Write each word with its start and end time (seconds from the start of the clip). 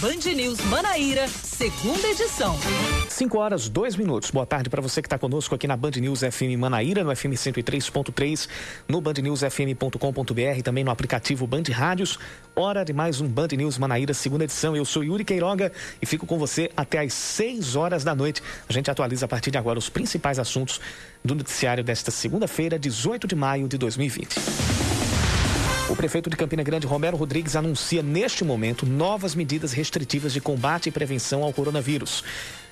Band 0.00 0.32
News 0.34 0.58
Manaíra, 0.62 1.28
segunda 1.28 2.08
edição. 2.08 2.58
5 3.06 3.36
horas, 3.36 3.68
2 3.68 3.96
minutos. 3.96 4.30
Boa 4.30 4.46
tarde 4.46 4.70
para 4.70 4.80
você 4.80 5.02
que 5.02 5.06
está 5.06 5.18
conosco 5.18 5.54
aqui 5.54 5.66
na 5.66 5.76
Band 5.76 5.90
News 5.90 6.20
FM 6.20 6.58
Manaíra, 6.58 7.04
no 7.04 7.14
FM 7.14 7.34
103.3, 7.34 8.48
no 8.88 8.98
bandnewsfm.com.br 9.02 10.56
e 10.56 10.62
também 10.62 10.82
no 10.84 10.90
aplicativo 10.90 11.46
Band 11.46 11.64
Rádios. 11.70 12.18
Hora 12.56 12.82
de 12.82 12.94
mais 12.94 13.20
um 13.20 13.28
Band 13.28 13.48
News 13.48 13.76
Manaíra, 13.76 14.14
segunda 14.14 14.44
edição. 14.44 14.74
Eu 14.74 14.86
sou 14.86 15.04
Yuri 15.04 15.22
Queiroga 15.22 15.70
e 16.00 16.06
fico 16.06 16.24
com 16.24 16.38
você 16.38 16.70
até 16.74 17.00
às 17.00 17.12
6 17.12 17.76
horas 17.76 18.02
da 18.02 18.14
noite. 18.14 18.42
A 18.66 18.72
gente 18.72 18.90
atualiza 18.90 19.26
a 19.26 19.28
partir 19.28 19.50
de 19.50 19.58
agora 19.58 19.78
os 19.78 19.90
principais 19.90 20.38
assuntos 20.38 20.80
do 21.22 21.34
noticiário 21.34 21.84
desta 21.84 22.10
segunda-feira, 22.10 22.78
18 22.78 23.28
de 23.28 23.36
maio 23.36 23.68
de 23.68 23.76
2020. 23.76 24.89
O 25.90 25.96
prefeito 25.96 26.30
de 26.30 26.36
Campina 26.36 26.62
Grande, 26.62 26.86
Romero 26.86 27.16
Rodrigues, 27.16 27.56
anuncia 27.56 28.00
neste 28.00 28.44
momento 28.44 28.86
novas 28.86 29.34
medidas 29.34 29.72
restritivas 29.72 30.32
de 30.32 30.40
combate 30.40 30.88
e 30.88 30.92
prevenção 30.92 31.42
ao 31.42 31.52
coronavírus. 31.52 32.22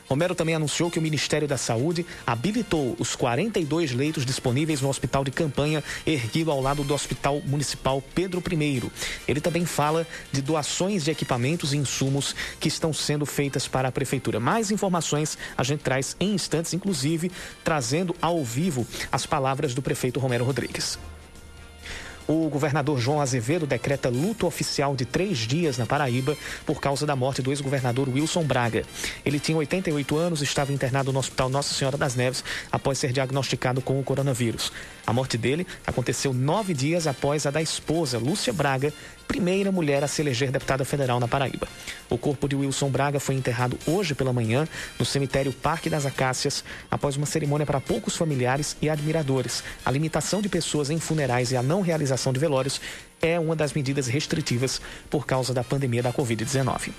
Romero 0.09 0.37
também 0.37 0.55
anunciou 0.55 0.89
que 0.89 1.01
o 1.01 1.03
Ministério 1.03 1.49
da 1.49 1.59
Saúde 1.59 2.07
habilitou 2.25 2.95
os 2.97 3.17
42 3.17 3.93
leitos 3.93 4.25
disponíveis 4.25 4.81
no 4.81 4.89
hospital 4.89 5.25
de 5.25 5.33
campanha 5.33 5.83
erguido 6.07 6.53
ao 6.53 6.61
lado 6.61 6.85
do 6.85 6.95
Hospital 6.95 7.43
Municipal 7.45 8.01
Pedro 8.15 8.41
I. 8.41 8.83
Ele 9.27 9.41
também 9.41 9.67
fala 9.67 10.07
de 10.31 10.41
doações 10.41 11.03
de 11.03 11.11
equipamentos 11.11 11.73
e 11.73 11.77
insumos 11.77 12.37
que 12.61 12.69
estão 12.69 12.93
sendo 12.93 13.27
feitas 13.27 13.67
para 13.67 13.89
a 13.89 13.93
prefeitura. 13.93 14.39
Mais 14.39 14.71
informações 14.71 15.37
a 15.57 15.65
gente 15.65 15.81
traz 15.81 16.17
em 16.21 16.35
instantes, 16.35 16.73
inclusive 16.73 17.33
trazendo 17.65 18.15
ao 18.23 18.45
vivo 18.45 18.87
as 19.11 19.27
palavras 19.27 19.75
do 19.75 19.83
prefeito 19.83 20.21
Romero 20.21 20.45
Rodrigues. 20.45 20.97
O 22.29 22.47
governador 22.51 22.99
João 22.99 23.23
Azevedo 23.23 23.67
decreta 23.67 24.11
luto 24.11 24.47
oficial 24.47 24.95
de 24.95 25.07
três 25.07 25.39
dias 25.39 25.79
na 25.79 25.87
Paraíba 25.87 26.37
por 26.67 26.79
causa 26.79 27.07
da 27.07 27.17
morte 27.17 27.41
do 27.41 27.51
ex-governador 27.51 28.07
Wilson 28.07 28.45
Braga. 28.45 28.85
Ele 29.25 29.41
tinha 29.41 29.57
88 29.57 30.15
anos 30.19 30.43
e 30.43 30.45
estava 30.45 30.71
internado 30.71 31.11
no 31.11 31.21
Hospital 31.21 31.49
Nossa 31.49 31.73
Senhora 31.73 31.97
das 31.97 32.15
Neves 32.15 32.45
após 32.71 32.99
ser 32.99 33.13
diagnosticado 33.13 33.81
com 33.81 33.99
o 33.99 34.05
coronavírus. 34.05 34.71
A 35.09 35.13
morte 35.15 35.39
dele 35.39 35.67
aconteceu 35.87 36.35
nove 36.35 36.75
dias 36.75 37.07
após 37.07 37.47
a 37.47 37.51
da 37.51 37.63
esposa, 37.63 38.19
Lúcia 38.19 38.53
Braga, 38.53 38.93
primeira 39.27 39.73
mulher 39.73 40.05
a 40.05 40.07
se 40.07 40.21
eleger 40.21 40.51
deputada 40.51 40.85
federal 40.85 41.19
na 41.19 41.27
Paraíba. 41.27 41.67
O 42.11 42.19
corpo 42.19 42.47
de 42.47 42.55
Wilson 42.55 42.91
Braga 42.91 43.19
foi 43.19 43.35
enterrado 43.35 43.79
hoje 43.87 44.15
pela 44.15 44.35
manhã 44.35 44.69
no 44.99 45.07
cemitério 45.07 45.51
Parque 45.51 45.89
das 45.89 46.05
Acácias, 46.05 46.63
após 46.91 47.17
uma 47.17 47.25
cerimônia 47.25 47.65
para 47.65 47.81
poucos 47.81 48.19
familiares 48.19 48.77
e 48.83 48.91
admiradores. 48.91 49.65
A 49.83 49.91
limitação 49.91 50.43
de 50.43 50.49
pessoas 50.51 50.91
em 50.91 51.01
funerais 51.01 51.53
e 51.53 51.57
a 51.57 51.63
não 51.63 51.81
realização 51.81 52.31
de 52.31 52.39
velórios 52.39 52.79
é 53.23 53.41
uma 53.41 53.57
das 53.57 53.73
medidas 53.73 54.09
restritivas 54.09 54.79
por 55.09 55.25
causa 55.25 55.55
da 55.55 55.65
pandemia 55.65 56.03
da 56.03 56.13
Covid-19. 56.13 56.93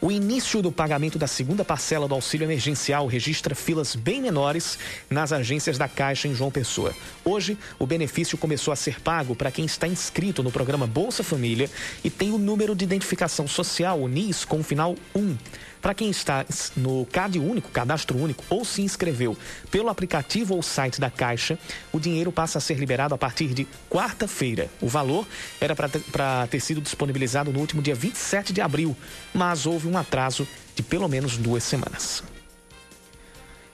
O 0.00 0.12
início 0.12 0.60
do 0.60 0.70
pagamento 0.70 1.18
da 1.18 1.26
segunda 1.26 1.64
parcela 1.64 2.06
do 2.06 2.14
auxílio 2.14 2.44
emergencial 2.44 3.06
registra 3.06 3.54
filas 3.54 3.94
bem 3.96 4.20
menores 4.20 4.78
nas 5.08 5.32
agências 5.32 5.78
da 5.78 5.88
Caixa 5.88 6.28
em 6.28 6.34
João 6.34 6.50
Pessoa. 6.50 6.94
Hoje, 7.24 7.56
o 7.78 7.86
benefício 7.86 8.36
começou 8.36 8.72
a 8.72 8.76
ser 8.76 9.00
pago 9.00 9.34
para 9.34 9.50
quem 9.50 9.64
está 9.64 9.86
inscrito 9.86 10.42
no 10.42 10.52
programa 10.52 10.86
Bolsa 10.86 11.22
Família 11.22 11.70
e 12.02 12.10
tem 12.10 12.32
o 12.32 12.38
número 12.38 12.74
de 12.74 12.84
identificação 12.84 13.48
social, 13.48 14.00
o 14.00 14.08
NIS, 14.08 14.44
com 14.44 14.60
o 14.60 14.64
final 14.64 14.94
1. 15.14 15.36
Para 15.84 15.92
quem 15.92 16.08
está 16.08 16.46
no 16.74 17.04
CAD 17.12 17.38
único, 17.38 17.70
cadastro 17.70 18.16
único, 18.16 18.42
ou 18.48 18.64
se 18.64 18.80
inscreveu 18.80 19.36
pelo 19.70 19.90
aplicativo 19.90 20.54
ou 20.54 20.62
site 20.62 20.98
da 20.98 21.10
Caixa, 21.10 21.58
o 21.92 22.00
dinheiro 22.00 22.32
passa 22.32 22.56
a 22.56 22.60
ser 22.62 22.78
liberado 22.78 23.14
a 23.14 23.18
partir 23.18 23.48
de 23.48 23.66
quarta-feira. 23.90 24.70
O 24.80 24.88
valor 24.88 25.26
era 25.60 25.76
para 25.76 26.46
ter, 26.46 26.60
sido 26.60 26.80
disponibilizado 26.80 27.52
no 27.52 27.60
último 27.60 27.82
dia 27.82 27.94
27 27.94 28.50
de 28.50 28.62
abril, 28.62 28.96
mas 29.34 29.66
houve 29.66 29.86
um 29.86 29.98
atraso 29.98 30.48
de 30.74 30.82
pelo 30.82 31.06
menos 31.06 31.36
duas 31.36 31.62
semanas. 31.62 32.24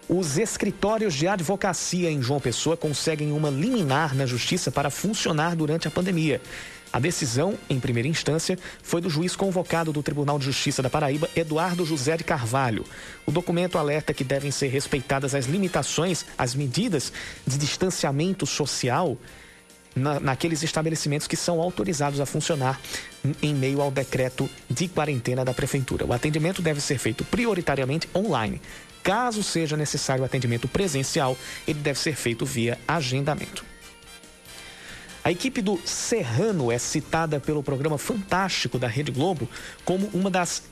Os 0.08 0.36
escritórios 0.36 1.14
de 1.14 1.28
advocacia 1.28 2.10
em 2.10 2.20
João 2.20 2.40
Pessoa 2.40 2.76
conseguem 2.76 3.30
uma 3.30 3.50
liminar 3.50 4.16
na 4.16 4.26
justiça 4.26 4.72
para 4.72 4.90
funcionar 4.90 5.54
durante 5.54 5.86
a 5.86 5.90
pandemia. 5.92 6.42
A 6.92 6.98
decisão, 6.98 7.56
em 7.68 7.78
primeira 7.78 8.08
instância, 8.08 8.58
foi 8.82 9.00
do 9.00 9.08
juiz 9.08 9.36
convocado 9.36 9.92
do 9.92 10.02
Tribunal 10.02 10.38
de 10.38 10.46
Justiça 10.46 10.82
da 10.82 10.90
Paraíba, 10.90 11.30
Eduardo 11.36 11.84
José 11.84 12.16
de 12.16 12.24
Carvalho. 12.24 12.84
O 13.24 13.30
documento 13.30 13.78
alerta 13.78 14.12
que 14.12 14.24
devem 14.24 14.50
ser 14.50 14.68
respeitadas 14.68 15.34
as 15.34 15.46
limitações, 15.46 16.24
as 16.36 16.54
medidas 16.54 17.12
de 17.46 17.56
distanciamento 17.58 18.44
social 18.44 19.16
na, 19.94 20.18
naqueles 20.18 20.62
estabelecimentos 20.62 21.26
que 21.26 21.36
são 21.36 21.60
autorizados 21.60 22.20
a 22.20 22.26
funcionar 22.26 22.80
em 23.40 23.54
meio 23.54 23.80
ao 23.80 23.90
decreto 23.90 24.50
de 24.68 24.88
quarentena 24.88 25.44
da 25.44 25.54
Prefeitura. 25.54 26.04
O 26.04 26.12
atendimento 26.12 26.60
deve 26.60 26.80
ser 26.80 26.98
feito 26.98 27.24
prioritariamente 27.24 28.08
online. 28.14 28.60
Caso 29.02 29.42
seja 29.42 29.76
necessário 29.76 30.22
o 30.22 30.26
atendimento 30.26 30.66
presencial, 30.66 31.36
ele 31.66 31.80
deve 31.80 31.98
ser 31.98 32.14
feito 32.16 32.44
via 32.44 32.78
agendamento. 32.86 33.69
A 35.22 35.30
equipe 35.30 35.60
do 35.60 35.78
Serrano 35.84 36.72
é 36.72 36.78
citada 36.78 37.38
pelo 37.38 37.62
programa 37.62 37.98
Fantástico 37.98 38.78
da 38.78 38.88
Rede 38.88 39.12
Globo 39.12 39.46
como 39.84 40.08
uma 40.14 40.30
das, 40.30 40.62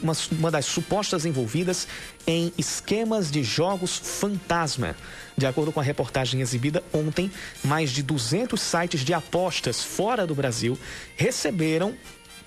uma, 0.00 0.12
uma 0.38 0.50
das 0.52 0.66
supostas 0.66 1.26
envolvidas 1.26 1.88
em 2.24 2.52
esquemas 2.56 3.28
de 3.28 3.42
jogos 3.42 3.98
fantasma. 3.98 4.94
De 5.36 5.46
acordo 5.46 5.72
com 5.72 5.80
a 5.80 5.82
reportagem 5.82 6.40
exibida 6.40 6.82
ontem, 6.92 7.28
mais 7.64 7.90
de 7.90 8.04
200 8.04 8.60
sites 8.60 9.00
de 9.04 9.12
apostas 9.12 9.82
fora 9.82 10.24
do 10.24 10.34
Brasil 10.34 10.78
receberam 11.16 11.92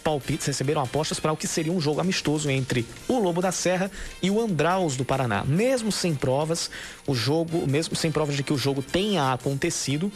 palpites, 0.01 0.47
receberam 0.47 0.81
apostas 0.81 1.19
para 1.19 1.33
o 1.33 1.37
que 1.37 1.47
seria 1.47 1.71
um 1.71 1.81
jogo 1.81 1.99
amistoso 1.99 2.49
entre 2.49 2.85
o 3.09 3.19
Lobo 3.19 3.41
da 3.41 3.51
Serra 3.51 3.91
e 4.21 4.31
o 4.31 4.41
Andraus 4.41 4.95
do 4.95 5.03
Paraná. 5.03 5.43
Mesmo 5.43 5.91
sem 5.91 6.15
provas, 6.15 6.71
o 7.05 7.13
jogo, 7.13 7.67
mesmo 7.67 7.93
sem 7.93 8.09
provas 8.09 8.37
de 8.37 8.41
que 8.41 8.53
o 8.53 8.57
jogo 8.57 8.81
tenha 8.81 9.33
acontecido, 9.33 10.11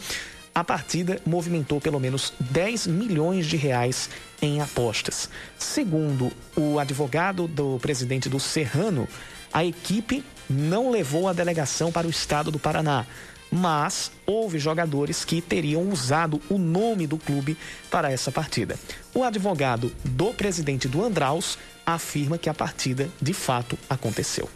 a 0.56 0.64
partida 0.64 1.20
movimentou 1.26 1.82
pelo 1.82 2.00
menos 2.00 2.32
10 2.40 2.86
milhões 2.86 3.44
de 3.44 3.58
reais 3.58 4.08
em 4.40 4.62
apostas. 4.62 5.28
Segundo 5.58 6.32
o 6.56 6.78
advogado 6.78 7.46
do 7.46 7.78
presidente 7.78 8.26
do 8.26 8.40
Serrano, 8.40 9.06
a 9.52 9.66
equipe 9.66 10.24
não 10.48 10.90
levou 10.90 11.28
a 11.28 11.34
delegação 11.34 11.92
para 11.92 12.06
o 12.06 12.10
estado 12.10 12.50
do 12.50 12.58
Paraná, 12.58 13.04
mas 13.52 14.10
houve 14.24 14.58
jogadores 14.58 15.26
que 15.26 15.42
teriam 15.42 15.90
usado 15.90 16.40
o 16.48 16.56
nome 16.56 17.06
do 17.06 17.18
clube 17.18 17.54
para 17.90 18.10
essa 18.10 18.32
partida. 18.32 18.78
O 19.14 19.22
advogado 19.22 19.92
do 20.06 20.32
presidente 20.32 20.88
do 20.88 21.04
Andraus 21.04 21.58
afirma 21.84 22.38
que 22.38 22.48
a 22.48 22.54
partida 22.54 23.10
de 23.20 23.34
fato 23.34 23.78
aconteceu. 23.90 24.48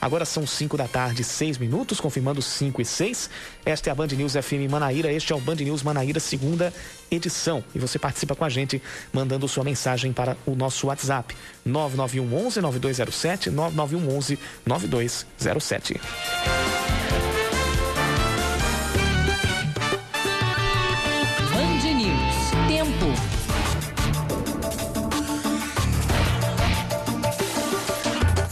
Agora 0.00 0.24
são 0.24 0.46
5 0.46 0.76
da 0.76 0.86
tarde, 0.86 1.24
6 1.24 1.58
minutos, 1.58 2.00
confirmando 2.00 2.42
5 2.42 2.82
e 2.82 2.84
6. 2.84 3.30
Esta 3.64 3.90
é 3.90 3.92
a 3.92 3.94
Band 3.94 4.08
News 4.08 4.32
FM 4.34 4.70
Manaíra, 4.70 5.12
este 5.12 5.32
é 5.32 5.36
o 5.36 5.40
Band 5.40 5.56
News 5.56 5.82
Manaíra, 5.82 6.20
segunda 6.20 6.72
edição. 7.10 7.64
E 7.74 7.78
você 7.78 7.98
participa 7.98 8.34
com 8.34 8.44
a 8.44 8.48
gente 8.48 8.82
mandando 9.12 9.48
sua 9.48 9.64
mensagem 9.64 10.12
para 10.12 10.36
o 10.46 10.54
nosso 10.54 10.86
WhatsApp, 10.88 11.34
9911 11.64 12.60
9207, 12.60 13.50
9911 13.50 14.38
9207. 14.66 16.00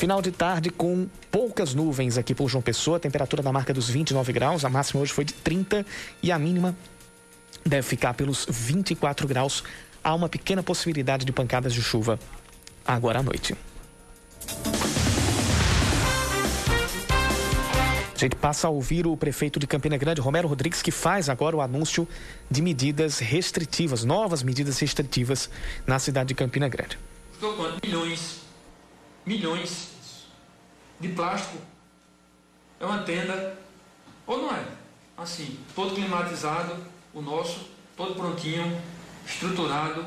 Final 0.03 0.21
de 0.21 0.33
tarde 0.33 0.69
com 0.69 1.07
poucas 1.31 1.75
nuvens 1.75 2.19
aqui 2.19 2.35
por 2.35 2.49
João 2.49 2.61
Pessoa, 2.61 2.99
temperatura 2.99 3.41
na 3.41 3.53
marca 3.53 3.73
dos 3.73 3.89
29 3.89 4.33
graus, 4.33 4.65
a 4.65 4.69
máxima 4.69 5.01
hoje 5.01 5.13
foi 5.13 5.25
de 5.25 5.33
30 5.33 5.87
e 6.21 6.33
a 6.33 6.39
mínima 6.41 6.77
deve 7.65 7.87
ficar 7.87 8.13
pelos 8.13 8.45
24 8.51 9.29
graus. 9.29 9.63
Há 10.03 10.13
uma 10.13 10.29
pequena 10.29 10.61
possibilidade 10.61 11.25
de 11.25 11.31
pancadas 11.31 11.73
de 11.73 11.81
chuva 11.81 12.19
agora 12.85 13.21
à 13.21 13.23
noite. 13.23 13.55
A 18.13 18.19
gente 18.19 18.35
passa 18.35 18.67
a 18.67 18.71
ouvir 18.71 19.07
o 19.07 19.17
prefeito 19.17 19.61
de 19.61 19.69
Campina 19.69 19.97
Grande, 19.97 20.21
Romero 20.21 20.49
Rodrigues, 20.49 20.83
que 20.83 20.91
faz 20.91 21.29
agora 21.29 21.55
o 21.55 21.61
anúncio 21.61 22.09
de 22.51 22.61
medidas 22.61 23.21
restritivas, 23.21 24.03
novas 24.03 24.43
medidas 24.43 24.81
restritivas 24.81 25.49
na 25.87 26.01
cidade 26.01 26.31
de 26.31 26.35
Campina 26.35 26.69
Grande. 26.69 26.99
Estou 27.35 27.53
com 27.53 27.87
milhões, 27.87 28.43
milhões 29.25 29.89
de 31.01 31.09
plástico. 31.09 31.59
É 32.81 32.87
uma 32.87 33.03
tenda, 33.03 33.59
ou 34.27 34.43
não 34.43 34.55
é? 34.55 34.65
Assim, 35.17 35.59
todo 35.75 35.95
climatizado, 35.95 36.77
o 37.15 37.21
nosso, 37.21 37.69
todo 37.97 38.15
prontinho, 38.15 38.81
estruturado. 39.27 40.07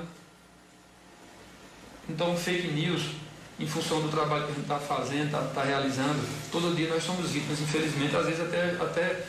Então, 2.09 2.35
fake 2.35 2.67
news, 2.69 3.11
em 3.59 3.67
função 3.67 4.01
do 4.01 4.09
trabalho 4.09 4.45
que 4.45 4.51
a 4.51 4.55
gente 4.55 4.63
está 4.63 4.79
fazendo, 4.79 5.25
está 5.25 5.41
tá 5.41 5.63
realizando, 5.63 6.21
todo 6.51 6.75
dia 6.75 6.89
nós 6.89 7.03
somos 7.03 7.31
vítimas, 7.31 7.59
infelizmente, 7.59 8.15
às 8.15 8.25
vezes 8.25 8.41
até, 8.41 8.71
até 8.71 9.25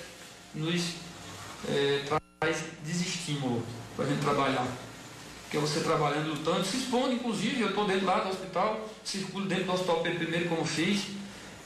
nos 0.55 0.95
é, 1.69 2.05
traz 2.41 2.65
desestímulo 2.85 3.63
para 3.95 4.05
a 4.05 4.09
gente 4.09 4.21
trabalhar. 4.21 4.67
Que 5.57 5.59
é 5.59 5.67
você 5.67 5.81
trabalhando, 5.81 6.29
lutando, 6.29 6.67
se 6.67 6.77
expondo, 6.77 7.15
inclusive, 7.15 7.63
eu 7.63 7.71
estou 7.71 7.87
dentro 7.87 8.05
lá 8.05 8.21
do 8.21 8.29
hospital, 8.29 8.87
circulo 9.03 9.47
dentro 9.47 9.65
do 9.65 9.73
hospital 9.73 10.03
primeiro 10.03 10.51
como 10.51 10.67
fiz, 10.67 11.07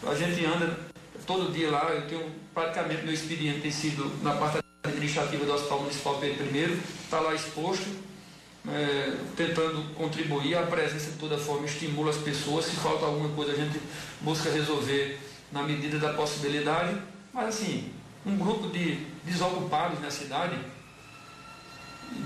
a 0.07 0.15
gente 0.15 0.45
anda 0.45 0.79
todo 1.27 1.53
dia 1.53 1.73
lá, 1.73 1.91
eu 1.91 2.07
tenho 2.07 2.25
praticamente 2.55 3.03
meu 3.03 3.13
expediente 3.13 3.63
tem 3.63 3.71
sido 3.73 4.09
na 4.23 4.37
parte 4.37 4.61
administrativa 4.85 5.45
do 5.45 5.53
Hospital 5.53 5.81
Municipal 5.81 6.19
Pedro 6.21 6.47
I, 6.57 6.81
está 7.03 7.19
lá 7.19 7.35
exposto, 7.35 7.85
é, 8.69 9.17
tentando 9.37 9.93
contribuir, 9.95 10.57
a 10.57 10.63
presença 10.63 11.11
de 11.11 11.19
toda 11.19 11.37
forma 11.37 11.67
estimula 11.67 12.11
as 12.11 12.19
pessoas, 12.19 12.67
se 12.67 12.77
falta 12.77 13.07
alguma 13.07 13.31
coisa 13.31 13.51
a 13.51 13.57
gente 13.57 13.81
busca 14.21 14.51
resolver 14.51 15.19
na 15.51 15.65
medida 15.65 15.99
da 15.99 16.13
possibilidade, 16.13 16.97
mas 17.33 17.49
assim, 17.49 17.93
um 18.25 18.37
grupo 18.37 18.69
de 18.69 19.05
desocupados 19.25 20.01
na 20.01 20.13
cidade, 20.13 20.57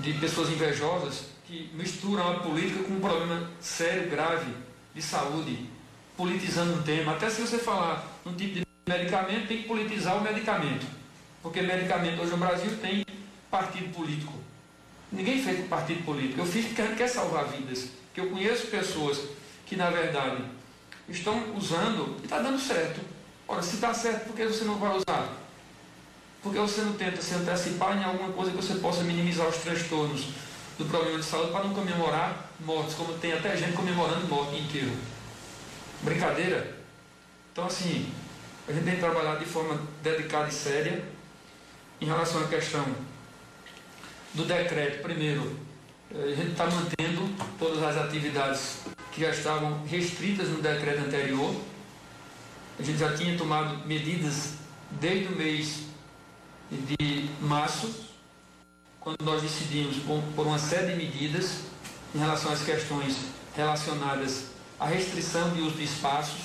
de 0.03 0.13
pessoas 0.13 0.49
invejosas, 0.49 1.33
que 1.47 1.69
misturam 1.73 2.31
a 2.31 2.39
política 2.39 2.83
com 2.83 2.95
um 2.95 2.99
problema 2.99 3.49
sério, 3.59 4.09
grave, 4.09 4.51
de 4.93 5.01
saúde, 5.01 5.69
politizando 6.17 6.73
um 6.73 6.81
tema. 6.81 7.13
Até 7.13 7.29
se 7.29 7.41
você 7.41 7.59
falar 7.59 8.05
num 8.25 8.33
tipo 8.33 8.55
de 8.55 8.63
medicamento, 8.87 9.47
tem 9.47 9.61
que 9.61 9.67
politizar 9.67 10.17
o 10.17 10.21
medicamento. 10.21 10.85
Porque 11.41 11.61
medicamento 11.61 12.21
hoje 12.21 12.31
no 12.31 12.37
Brasil 12.37 12.75
tem 12.81 13.05
partido 13.51 13.93
político. 13.93 14.33
Ninguém 15.11 15.41
fez 15.41 15.59
com 15.59 15.67
partido 15.67 16.03
político. 16.03 16.41
Eu 16.41 16.45
fiz 16.45 16.65
porque 16.65 16.95
quer 16.95 17.07
salvar 17.07 17.45
vidas. 17.45 17.89
Que 18.13 18.21
eu 18.21 18.29
conheço 18.29 18.67
pessoas 18.67 19.21
que, 19.65 19.75
na 19.75 19.89
verdade, 19.89 20.43
estão 21.07 21.55
usando 21.55 22.17
e 22.21 22.25
está 22.25 22.39
dando 22.39 22.59
certo. 22.59 22.99
Ora, 23.47 23.61
se 23.61 23.75
está 23.75 23.93
certo, 23.93 24.25
por 24.25 24.35
que 24.35 24.45
você 24.45 24.63
não 24.63 24.79
vai 24.79 24.97
usar? 24.97 25.29
Porque 26.41 26.57
você 26.57 26.81
não 26.81 26.93
tenta 26.93 27.21
se 27.21 27.35
antecipar 27.35 27.97
em 27.97 28.03
alguma 28.03 28.31
coisa 28.31 28.51
que 28.51 28.57
você 28.57 28.75
possa 28.75 29.03
minimizar 29.03 29.47
os 29.47 29.57
transtornos 29.57 30.29
do 30.77 30.85
problema 30.85 31.17
de 31.17 31.25
saúde 31.25 31.51
para 31.51 31.63
não 31.63 31.73
comemorar 31.73 32.49
mortes, 32.59 32.95
como 32.95 33.13
tem 33.17 33.33
até 33.33 33.55
gente 33.55 33.73
comemorando 33.73 34.27
morte 34.27 34.57
inteiro. 34.57 34.91
Brincadeira? 36.01 36.75
Então, 37.51 37.65
assim, 37.65 38.11
a 38.67 38.73
gente 38.73 38.83
tem 38.83 38.95
que 38.95 38.99
trabalhar 38.99 39.35
de 39.35 39.45
forma 39.45 39.79
dedicada 40.03 40.49
e 40.49 40.51
séria 40.51 41.03
em 42.01 42.05
relação 42.05 42.41
à 42.41 42.47
questão 42.47 42.85
do 44.33 44.43
decreto. 44.45 45.01
Primeiro, 45.01 45.57
eh, 46.13 46.31
a 46.33 46.35
gente 46.35 46.51
está 46.51 46.65
mantendo 46.65 47.33
todas 47.57 47.81
as 47.81 47.97
atividades 47.97 48.79
que 49.11 49.21
já 49.21 49.29
estavam 49.29 49.85
restritas 49.85 50.49
no 50.49 50.61
decreto 50.61 51.05
anterior. 51.05 51.55
A 52.77 52.83
gente 52.83 52.97
já 52.97 53.15
tinha 53.15 53.37
tomado 53.37 53.87
medidas 53.87 54.55
desde 54.91 55.31
o 55.31 55.35
mês 55.37 55.83
de 56.69 57.29
março 57.39 58.04
quando 59.05 59.21
nós 59.23 59.43
decidimos 59.43 59.97
por 60.35 60.47
uma 60.47 60.57
série 60.57 60.93
de 60.93 61.05
medidas 61.05 61.59
em 62.15 62.17
relação 62.17 62.51
às 62.51 62.63
questões 62.63 63.17
relacionadas 63.55 64.45
à 64.79 64.87
restrição 64.87 65.51
de 65.51 65.61
uso 65.61 65.75
de 65.75 65.83
espaços, 65.83 66.41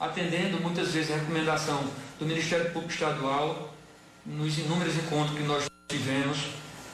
atendendo 0.00 0.58
muitas 0.58 0.92
vezes 0.92 1.10
a 1.10 1.16
recomendação 1.16 1.84
do 2.18 2.24
Ministério 2.24 2.72
Público 2.72 2.94
Estadual, 2.94 3.74
nos 4.24 4.58
inúmeros 4.58 4.96
encontros 4.96 5.36
que 5.36 5.44
nós 5.44 5.66
tivemos, 5.86 6.38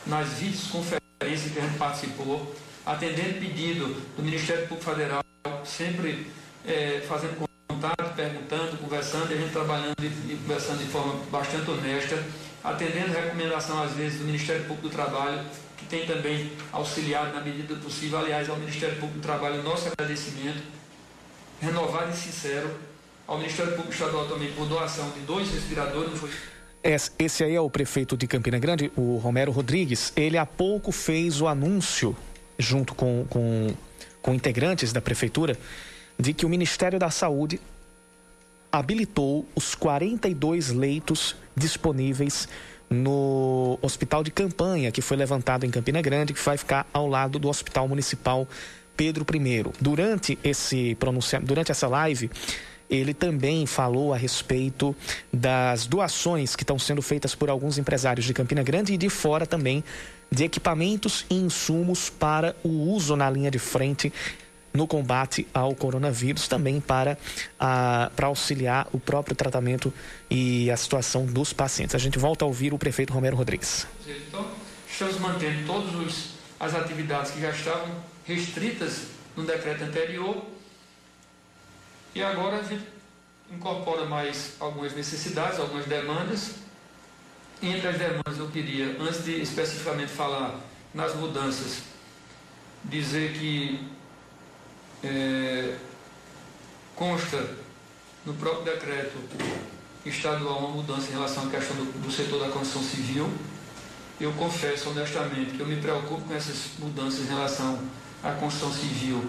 nas 0.05 0.31
videoconferências 0.31 1.52
que 1.52 1.58
a 1.61 1.62
gente 1.62 1.79
participou, 1.79 2.52
atendendo 2.84 3.38
pedido 3.38 3.87
do 4.17 4.23
Ministério 4.25 4.67
Público 4.67 4.90
Federal, 4.90 5.23
sempre 5.64 6.26
é, 6.67 7.05
fazendo 7.06 7.37
contato, 7.69 8.17
perguntando, 8.17 8.76
conversando, 8.79 9.31
e 9.31 9.34
a 9.34 9.37
gente 9.37 9.52
trabalhando 9.52 9.94
e, 10.02 10.06
e 10.06 10.40
conversando 10.43 10.79
de 10.79 10.90
forma 10.90 11.14
bastante 11.31 11.70
honesta 11.70 12.20
atendendo 12.62 13.12
recomendação, 13.12 13.82
às 13.82 13.92
vezes, 13.92 14.18
do 14.18 14.24
Ministério 14.24 14.64
Público 14.64 14.88
do 14.88 14.94
Trabalho, 14.94 15.40
que 15.76 15.86
tem 15.86 16.06
também 16.06 16.52
auxiliado 16.70 17.34
na 17.34 17.40
medida 17.40 17.74
possível. 17.76 18.18
Aliás, 18.18 18.48
ao 18.48 18.56
Ministério 18.56 18.94
Público 18.96 19.18
do 19.18 19.22
Trabalho, 19.22 19.62
nosso 19.62 19.88
agradecimento, 19.88 20.62
renovado 21.60 22.10
e 22.10 22.16
sincero, 22.16 22.70
ao 23.26 23.38
Ministério 23.38 23.72
Público 23.72 23.92
Estadual 23.92 24.26
também 24.26 24.52
por 24.52 24.66
doação 24.66 25.10
de 25.10 25.20
dois 25.20 25.50
respiradores. 25.50 26.10
Não 26.10 26.16
foi... 26.16 26.30
Esse 27.18 27.44
aí 27.44 27.54
é 27.54 27.60
o 27.60 27.70
prefeito 27.70 28.16
de 28.16 28.26
Campina 28.26 28.58
Grande, 28.58 28.90
o 28.96 29.16
Romero 29.18 29.52
Rodrigues. 29.52 30.12
Ele 30.16 30.36
há 30.36 30.44
pouco 30.44 30.90
fez 30.90 31.40
o 31.40 31.46
anúncio, 31.46 32.16
junto 32.58 32.94
com, 32.94 33.24
com, 33.30 33.72
com 34.20 34.34
integrantes 34.34 34.92
da 34.92 35.00
prefeitura, 35.00 35.56
de 36.18 36.34
que 36.34 36.44
o 36.44 36.48
Ministério 36.48 36.98
da 36.98 37.10
Saúde 37.10 37.60
habilitou 38.72 39.46
os 39.54 39.74
42 39.74 40.70
leitos 40.70 41.36
disponíveis 41.54 42.48
no 42.88 43.78
hospital 43.82 44.24
de 44.24 44.30
campanha 44.30 44.90
que 44.90 45.02
foi 45.02 45.16
levantado 45.16 45.64
em 45.64 45.70
Campina 45.70 46.00
Grande, 46.00 46.32
que 46.32 46.42
vai 46.42 46.56
ficar 46.56 46.86
ao 46.92 47.06
lado 47.06 47.38
do 47.38 47.48
Hospital 47.48 47.86
Municipal 47.86 48.48
Pedro 48.96 49.26
I. 49.34 49.64
Durante 49.80 50.38
esse 50.42 50.94
pronunciamento, 50.94 51.48
durante 51.48 51.70
essa 51.70 51.86
live, 51.86 52.30
ele 52.88 53.14
também 53.14 53.66
falou 53.66 54.12
a 54.12 54.16
respeito 54.16 54.94
das 55.32 55.86
doações 55.86 56.54
que 56.54 56.62
estão 56.62 56.78
sendo 56.78 57.00
feitas 57.00 57.34
por 57.34 57.48
alguns 57.48 57.78
empresários 57.78 58.26
de 58.26 58.34
Campina 58.34 58.62
Grande 58.62 58.92
e 58.92 58.98
de 58.98 59.08
fora 59.08 59.46
também 59.46 59.82
de 60.30 60.44
equipamentos 60.44 61.26
e 61.28 61.34
insumos 61.34 62.10
para 62.10 62.56
o 62.62 62.69
uso 62.69 63.16
na 63.16 63.28
linha 63.28 63.50
de 63.50 63.58
frente 63.58 64.12
no 64.72 64.86
combate 64.86 65.46
ao 65.52 65.74
coronavírus, 65.74 66.48
também 66.48 66.80
para, 66.80 67.19
a, 67.58 68.10
para 68.16 68.26
auxiliar 68.26 68.88
o 68.92 68.98
próprio 68.98 69.36
tratamento 69.36 69.92
e 70.30 70.70
a 70.70 70.76
situação 70.76 71.26
dos 71.26 71.52
pacientes. 71.52 71.94
A 71.94 71.98
gente 71.98 72.19
volta 72.19 72.44
a 72.44 72.48
ouvir 72.48 72.72
o 72.72 72.78
prefeito 72.78 73.12
Romero 73.12 73.36
Rodrigues. 73.36 73.86
Então, 74.06 74.46
estamos 74.90 75.19
mantendo 75.19 75.66
todas 75.66 76.30
as 76.58 76.74
atividades 76.74 77.32
que 77.32 77.40
já 77.40 77.50
estavam 77.50 77.88
restritas 78.24 79.08
no 79.36 79.44
decreto 79.44 79.84
anterior 79.84 80.44
e 82.14 82.22
agora 82.22 82.58
a 82.58 82.62
gente 82.62 82.84
incorpora 83.50 84.04
mais 84.04 84.54
algumas 84.60 84.94
necessidades, 84.94 85.58
algumas 85.58 85.86
demandas. 85.86 86.56
Entre 87.62 87.86
as 87.86 87.96
demandas 87.96 88.38
eu 88.38 88.48
queria, 88.48 88.96
antes 89.00 89.24
de 89.24 89.40
especificamente 89.40 90.10
falar 90.10 90.58
nas 90.92 91.14
mudanças, 91.14 91.82
dizer 92.84 93.32
que 93.32 93.88
é, 95.04 95.76
consta 96.94 97.49
no 98.25 98.34
próprio 98.34 98.72
decreto 98.72 99.19
estadual 100.04 100.58
uma 100.58 100.69
mudança 100.69 101.08
em 101.08 101.12
relação 101.12 101.46
à 101.46 101.50
questão 101.50 101.76
do, 101.76 102.02
do 102.02 102.10
setor 102.10 102.40
da 102.40 102.49
construção 102.49 102.82
civil. 102.82 103.31
Eu 104.20 104.32
confesso 104.32 104.90
honestamente 104.90 105.52
que 105.52 105.60
eu 105.60 105.66
me 105.66 105.76
preocupo 105.76 106.20
com 106.22 106.34
essas 106.34 106.70
mudanças 106.78 107.20
em 107.20 107.28
relação 107.28 107.81
à 108.22 108.32
construção 108.32 108.72
civil 108.72 109.24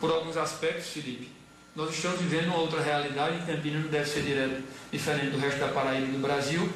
por 0.00 0.10
alguns 0.10 0.36
aspectos, 0.36 0.88
Felipe. 0.88 1.30
Nós 1.74 1.90
estamos 1.90 2.20
vivendo 2.20 2.46
uma 2.46 2.58
outra 2.58 2.82
realidade, 2.82 3.38
e 3.38 3.46
Campinas 3.46 3.82
não 3.82 3.90
deve 3.90 4.08
ser 4.08 4.22
direto, 4.22 4.62
diferente 4.92 5.30
do 5.30 5.38
resto 5.38 5.58
da 5.58 5.68
Paraíba 5.68 6.06
e 6.06 6.12
do 6.12 6.18
Brasil, 6.18 6.70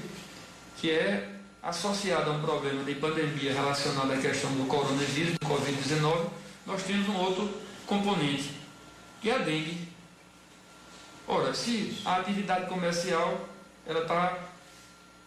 que 0.79 0.91
é 0.91 1.29
associado 1.63 2.31
a 2.31 2.35
um 2.35 2.41
problema 2.41 2.83
de 2.85 2.95
pandemia 2.95 3.53
relacionado 3.53 4.13
à 4.13 4.17
questão 4.17 4.51
do 4.53 4.67
coronavírus, 4.67 5.33
do 5.33 5.47
Covid-19, 5.47 6.27
nós 6.65 6.83
temos 6.83 7.09
um 7.09 7.17
outro 7.17 7.51
componente, 7.87 8.53
que 9.21 9.31
é 9.31 9.35
a 9.35 9.39
dengue. 9.39 9.89
Ora, 11.27 11.55
se 11.55 11.99
a 12.05 12.17
atividade 12.17 12.67
comercial 12.67 13.49
ela 13.87 14.03
está 14.03 14.39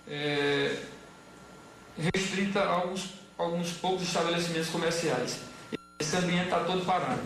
é, 0.08 0.78
restrita 1.98 2.60
a 2.62 2.72
alguns, 2.72 3.14
alguns 3.38 3.72
poucos 3.74 4.04
estabelecimentos 4.04 4.70
comerciais, 4.70 5.40
esse 6.00 6.16
ambiente 6.16 6.46
está 6.46 6.64
todo 6.64 6.86
parado. 6.86 7.22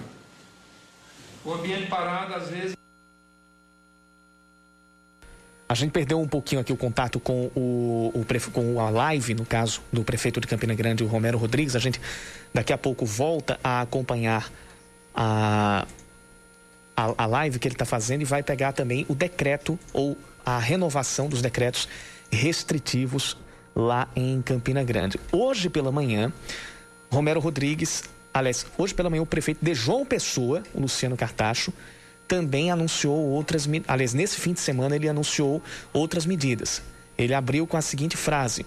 O 1.46 1.54
ambiente 1.54 1.88
parado, 1.88 2.36
às 2.36 2.50
vezes, 2.50 2.76
a 5.68 5.76
gente 5.76 5.92
perdeu 5.92 6.20
um 6.20 6.28
pouquinho 6.28 6.62
aqui 6.62 6.72
o 6.72 6.78
contato 6.78 7.20
com 7.20 7.50
o, 7.56 8.12
o 8.14 8.52
com 8.52 8.80
a 8.80 8.90
live, 8.90 9.34
no 9.34 9.46
caso 9.46 9.82
do 9.92 10.04
prefeito 10.04 10.40
de 10.40 10.46
Campina 10.46 10.76
Grande, 10.76 11.04
o 11.04 11.08
Romero 11.08 11.38
Rodrigues. 11.38 11.76
A 11.76 11.80
gente 11.80 12.00
daqui 12.54 12.72
a 12.72 12.78
pouco 12.78 13.06
volta 13.06 13.60
a 13.64 13.82
acompanhar 13.82 14.52
a, 15.16 15.86
a, 16.96 17.14
a 17.18 17.26
live 17.26 17.60
que 17.60 17.68
ele 17.68 17.76
está 17.76 17.86
fazendo 17.86 18.22
e 18.22 18.26
vai 18.26 18.44
pegar 18.44 18.74
também 18.74 19.06
o 19.10 19.16
decreto 19.16 19.78
ou 19.92 20.18
a 20.46 20.58
renovação 20.58 21.30
dos 21.30 21.42
decretos 21.42 21.88
restritivos 22.32 23.38
lá 23.76 24.08
em 24.16 24.42
Campina 24.42 24.84
Grande. 24.84 25.20
Hoje 25.32 25.70
pela 25.70 25.92
manhã, 25.92 26.32
Romero 27.12 27.40
Rodrigues, 27.40 28.04
aliás, 28.34 28.66
hoje 28.78 28.94
pela 28.94 29.10
manhã 29.10 29.22
o 29.22 29.26
prefeito 29.26 29.64
de 29.64 29.74
João 29.74 30.06
Pessoa, 30.06 30.64
o 30.74 30.82
Luciano 30.82 31.16
Cartacho, 31.16 31.74
também 32.28 32.72
anunciou 32.72 33.18
outras, 33.18 33.68
aliás, 33.88 34.14
nesse 34.14 34.40
fim 34.40 34.54
de 34.54 34.60
semana 34.60 34.96
ele 34.96 35.08
anunciou 35.08 35.62
outras 35.92 36.26
medidas. 36.26 36.82
Ele 37.18 37.34
abriu 37.34 37.68
com 37.68 37.78
a 37.78 37.82
seguinte 37.82 38.18
frase: 38.18 38.66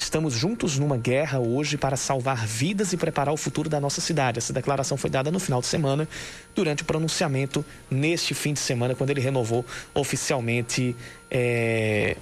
Estamos 0.00 0.32
juntos 0.32 0.78
numa 0.78 0.96
guerra 0.96 1.38
hoje 1.38 1.76
para 1.76 1.94
salvar 1.94 2.46
vidas 2.46 2.94
e 2.94 2.96
preparar 2.96 3.34
o 3.34 3.36
futuro 3.36 3.68
da 3.68 3.78
nossa 3.78 4.00
cidade. 4.00 4.38
Essa 4.38 4.50
declaração 4.50 4.96
foi 4.96 5.10
dada 5.10 5.30
no 5.30 5.38
final 5.38 5.60
de 5.60 5.66
semana, 5.66 6.08
durante 6.54 6.82
o 6.82 6.86
pronunciamento 6.86 7.62
neste 7.90 8.32
fim 8.32 8.54
de 8.54 8.60
semana, 8.60 8.94
quando 8.94 9.10
ele 9.10 9.20
renovou 9.20 9.64
oficialmente 9.92 10.96
é, 11.30 12.16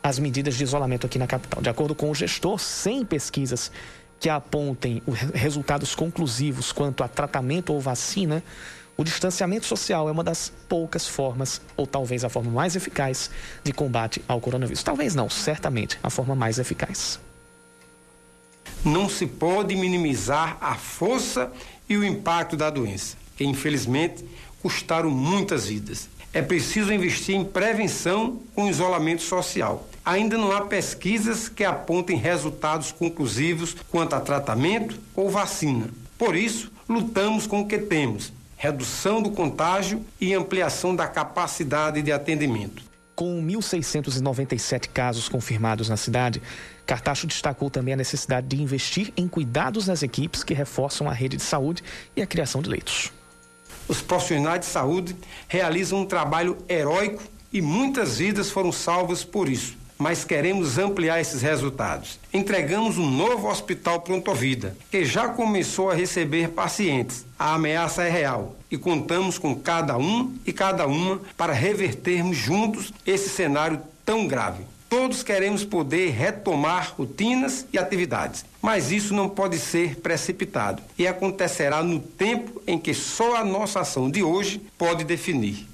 as 0.00 0.20
medidas 0.20 0.54
de 0.54 0.62
isolamento 0.62 1.06
aqui 1.06 1.18
na 1.18 1.26
capital. 1.26 1.60
De 1.60 1.68
acordo 1.68 1.92
com 1.92 2.08
o 2.08 2.14
gestor, 2.14 2.56
sem 2.60 3.04
pesquisas 3.04 3.72
que 4.20 4.28
apontem 4.28 5.02
resultados 5.34 5.92
conclusivos 5.92 6.70
quanto 6.70 7.02
a 7.02 7.08
tratamento 7.08 7.72
ou 7.72 7.80
vacina, 7.80 8.44
o 8.96 9.04
distanciamento 9.04 9.66
social 9.66 10.08
é 10.08 10.12
uma 10.12 10.22
das 10.22 10.52
poucas 10.68 11.06
formas, 11.08 11.60
ou 11.76 11.86
talvez 11.86 12.24
a 12.24 12.28
forma 12.28 12.50
mais 12.50 12.76
eficaz, 12.76 13.30
de 13.64 13.72
combate 13.72 14.22
ao 14.28 14.40
coronavírus. 14.40 14.82
Talvez 14.82 15.14
não, 15.14 15.30
certamente 15.30 15.98
a 16.02 16.10
forma 16.10 16.34
mais 16.34 16.58
eficaz. 16.58 17.18
Não 18.84 19.08
se 19.08 19.26
pode 19.26 19.74
minimizar 19.76 20.58
a 20.60 20.74
força 20.74 21.50
e 21.88 21.96
o 21.96 22.04
impacto 22.04 22.56
da 22.56 22.68
doença, 22.68 23.16
que 23.36 23.44
infelizmente 23.44 24.24
custaram 24.60 25.10
muitas 25.10 25.66
vidas. 25.66 26.08
É 26.32 26.42
preciso 26.42 26.92
investir 26.92 27.34
em 27.34 27.44
prevenção 27.44 28.40
com 28.54 28.68
isolamento 28.68 29.22
social. 29.22 29.86
Ainda 30.04 30.36
não 30.36 30.50
há 30.50 30.62
pesquisas 30.62 31.48
que 31.48 31.64
apontem 31.64 32.16
resultados 32.16 32.90
conclusivos 32.90 33.76
quanto 33.90 34.14
a 34.14 34.20
tratamento 34.20 34.98
ou 35.14 35.30
vacina. 35.30 35.88
Por 36.18 36.34
isso, 36.34 36.72
lutamos 36.88 37.46
com 37.46 37.60
o 37.60 37.66
que 37.66 37.78
temos: 37.78 38.32
redução 38.62 39.20
do 39.20 39.32
contágio 39.32 40.06
e 40.20 40.32
ampliação 40.32 40.94
da 40.94 41.08
capacidade 41.08 42.00
de 42.00 42.12
atendimento. 42.12 42.80
Com 43.12 43.44
1.697 43.44 44.88
casos 44.94 45.28
confirmados 45.28 45.88
na 45.88 45.96
cidade, 45.96 46.40
Cartacho 46.86 47.26
destacou 47.26 47.68
também 47.68 47.94
a 47.94 47.96
necessidade 47.96 48.46
de 48.46 48.62
investir 48.62 49.12
em 49.16 49.26
cuidados 49.26 49.88
nas 49.88 50.04
equipes 50.04 50.44
que 50.44 50.54
reforçam 50.54 51.10
a 51.10 51.12
rede 51.12 51.38
de 51.38 51.42
saúde 51.42 51.82
e 52.14 52.22
a 52.22 52.26
criação 52.26 52.62
de 52.62 52.70
leitos. 52.70 53.10
Os 53.88 54.00
profissionais 54.00 54.60
de 54.60 54.66
saúde 54.66 55.16
realizam 55.48 55.98
um 55.98 56.06
trabalho 56.06 56.56
heróico 56.68 57.20
e 57.52 57.60
muitas 57.60 58.18
vidas 58.18 58.48
foram 58.48 58.70
salvas 58.70 59.24
por 59.24 59.48
isso. 59.48 59.76
Mas 60.02 60.24
queremos 60.24 60.78
ampliar 60.78 61.20
esses 61.20 61.42
resultados. 61.42 62.18
Entregamos 62.34 62.98
um 62.98 63.08
novo 63.08 63.46
hospital 63.48 64.00
Pronto 64.00 64.34
Vida, 64.34 64.76
que 64.90 65.04
já 65.04 65.28
começou 65.28 65.92
a 65.92 65.94
receber 65.94 66.48
pacientes. 66.48 67.24
A 67.38 67.54
ameaça 67.54 68.02
é 68.02 68.10
real 68.10 68.56
e 68.68 68.76
contamos 68.76 69.38
com 69.38 69.54
cada 69.54 69.96
um 69.96 70.34
e 70.44 70.52
cada 70.52 70.88
uma 70.88 71.20
para 71.36 71.52
revertermos 71.52 72.36
juntos 72.36 72.92
esse 73.06 73.28
cenário 73.28 73.80
tão 74.04 74.26
grave. 74.26 74.64
Todos 74.90 75.22
queremos 75.22 75.64
poder 75.64 76.10
retomar 76.10 76.94
rotinas 76.98 77.64
e 77.72 77.78
atividades, 77.78 78.44
mas 78.60 78.90
isso 78.90 79.14
não 79.14 79.28
pode 79.28 79.56
ser 79.56 80.00
precipitado 80.00 80.82
e 80.98 81.06
acontecerá 81.06 81.80
no 81.80 82.00
tempo 82.00 82.60
em 82.66 82.76
que 82.76 82.92
só 82.92 83.36
a 83.36 83.44
nossa 83.44 83.78
ação 83.78 84.10
de 84.10 84.20
hoje 84.20 84.60
pode 84.76 85.04
definir. 85.04 85.71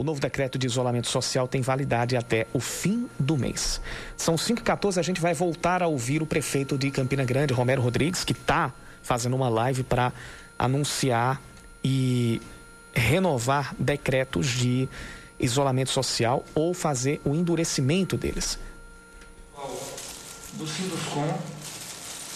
O 0.00 0.04
novo 0.04 0.20
decreto 0.20 0.56
de 0.56 0.64
isolamento 0.64 1.08
social 1.08 1.48
tem 1.48 1.60
validade 1.60 2.16
até 2.16 2.46
o 2.52 2.60
fim 2.60 3.10
do 3.18 3.36
mês. 3.36 3.80
São 4.16 4.36
5h14, 4.36 4.96
a 4.96 5.02
gente 5.02 5.20
vai 5.20 5.34
voltar 5.34 5.82
a 5.82 5.88
ouvir 5.88 6.22
o 6.22 6.26
prefeito 6.26 6.78
de 6.78 6.88
Campina 6.92 7.24
Grande, 7.24 7.52
Romero 7.52 7.82
Rodrigues, 7.82 8.22
que 8.22 8.30
está 8.30 8.72
fazendo 9.02 9.34
uma 9.34 9.48
live 9.48 9.82
para 9.82 10.12
anunciar 10.56 11.42
e 11.82 12.40
renovar 12.94 13.74
decretos 13.76 14.46
de 14.46 14.88
isolamento 15.36 15.90
social 15.90 16.44
ou 16.54 16.72
fazer 16.72 17.20
o 17.24 17.34
endurecimento 17.34 18.16
deles. 18.16 18.56
Do 20.52 20.64
Sinduscom, 20.64 21.38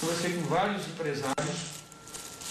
conversei 0.00 0.32
com 0.32 0.48
vários 0.48 0.84
empresários, 0.88 1.56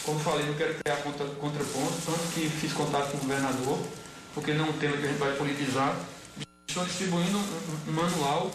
como 0.05 0.17
falei, 0.21 0.45
não 0.45 0.53
quero 0.53 0.75
criar 0.75 0.95
contra, 1.03 1.25
contraponto, 1.25 1.97
tanto 2.05 2.33
que 2.33 2.49
fiz 2.49 2.71
contato 2.71 3.11
com 3.11 3.17
o 3.17 3.19
governador, 3.19 3.77
porque 4.33 4.53
não 4.53 4.67
é 4.67 4.69
um 4.69 4.77
tema 4.77 4.97
que 4.97 5.05
a 5.05 5.07
gente 5.07 5.19
vai 5.19 5.35
politizar. 5.35 5.95
Estou 6.67 6.85
distribuindo 6.85 7.37
um, 7.37 7.91
manual, 7.91 8.51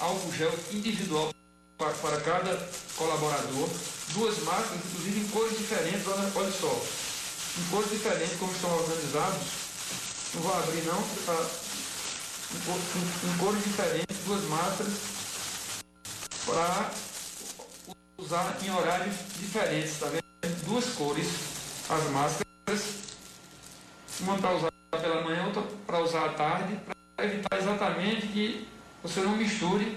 álcool 0.00 0.32
gel 0.32 0.52
individual 0.72 1.30
para, 1.78 1.90
para, 1.92 2.20
cada 2.20 2.68
colaborador, 2.96 3.68
duas 4.12 4.38
máscaras, 4.42 4.84
inclusive 4.86 5.20
em 5.20 5.28
cores 5.28 5.58
diferentes, 5.58 6.06
olha, 6.06 6.30
olha 6.34 6.52
só, 6.52 6.82
em 7.58 7.70
cores 7.70 7.90
diferentes, 7.90 8.38
como 8.38 8.52
estão 8.52 8.70
organizados, 8.70 9.42
não 10.34 10.42
vou 10.42 10.54
abrir 10.54 10.82
não, 10.82 11.02
tá 11.26 11.46
em 12.54 13.38
cores 13.38 13.64
diferentes, 13.64 14.16
duas 14.26 14.44
máscaras, 14.44 14.92
para 16.44 16.90
usar 18.18 18.58
em 18.62 18.70
horários 18.70 19.16
diferentes, 19.38 19.98
tá 19.98 20.06
vendo? 20.06 20.22
Duas 20.66 20.84
cores, 20.94 21.28
as 21.88 22.10
máscaras, 22.10 22.41
uma 24.20 24.38
para 24.38 24.54
usar 24.54 24.70
pela 24.90 25.22
manhã, 25.22 25.46
outra 25.46 25.62
para 25.86 26.00
usar 26.00 26.26
à 26.26 26.28
tarde, 26.30 26.78
para 27.16 27.24
evitar 27.24 27.58
exatamente 27.58 28.26
que 28.28 28.68
você 29.02 29.20
não 29.20 29.36
misture, 29.36 29.96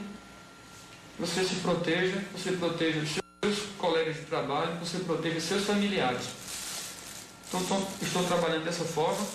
você 1.19 1.43
se 1.43 1.55
proteja, 1.55 2.23
você 2.33 2.53
proteja 2.53 2.99
os 2.99 3.09
seus 3.09 3.69
colegas 3.77 4.15
de 4.15 4.23
trabalho, 4.23 4.75
você 4.79 4.99
proteja 4.99 5.39
seus 5.39 5.65
familiares. 5.65 6.27
Então, 7.47 7.87
estou 8.01 8.23
trabalhando 8.23 8.65
dessa 8.65 8.83
forma 8.83 9.25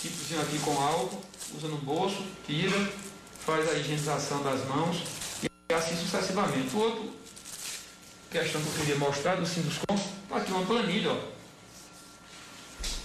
kitzinho 0.00 0.42
aqui 0.42 0.58
com 0.58 0.72
álcool, 0.72 1.22
usa 1.56 1.68
no 1.68 1.78
bolso, 1.78 2.22
tira, 2.46 2.92
faz 3.44 3.68
a 3.70 3.74
higienização 3.74 4.42
das 4.42 4.64
mãos 4.66 5.02
e 5.42 5.74
assim 5.74 5.96
sucessivamente. 5.96 6.74
O 6.76 6.80
outro 6.80 7.12
questão 8.30 8.60
que 8.60 8.66
eu 8.68 8.74
queria 8.74 8.96
mostrar 8.96 9.36
do 9.36 9.46
Sinduscom, 9.46 9.96
tá 10.28 10.36
aqui 10.36 10.52
uma 10.52 10.66
planilha, 10.66 11.12
ó. 11.12 11.33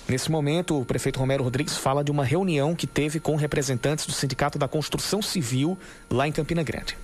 Nesse 0.10 0.32
momento, 0.32 0.80
o 0.80 0.84
prefeito 0.84 1.20
Romero 1.20 1.44
Rodrigues 1.44 1.78
fala 1.78 2.04
de 2.04 2.10
uma 2.10 2.26
reunião 2.26 2.76
que 2.76 2.88
teve 2.88 3.20
com 3.20 3.36
representantes 3.36 4.08
do 4.08 4.12
Sindicato 4.12 4.58
da 4.58 4.68
Construção 4.68 5.22
Civil 5.22 5.78
lá 6.10 6.28
em 6.28 6.32
Campina 6.32 6.64
Grande. 6.64 6.98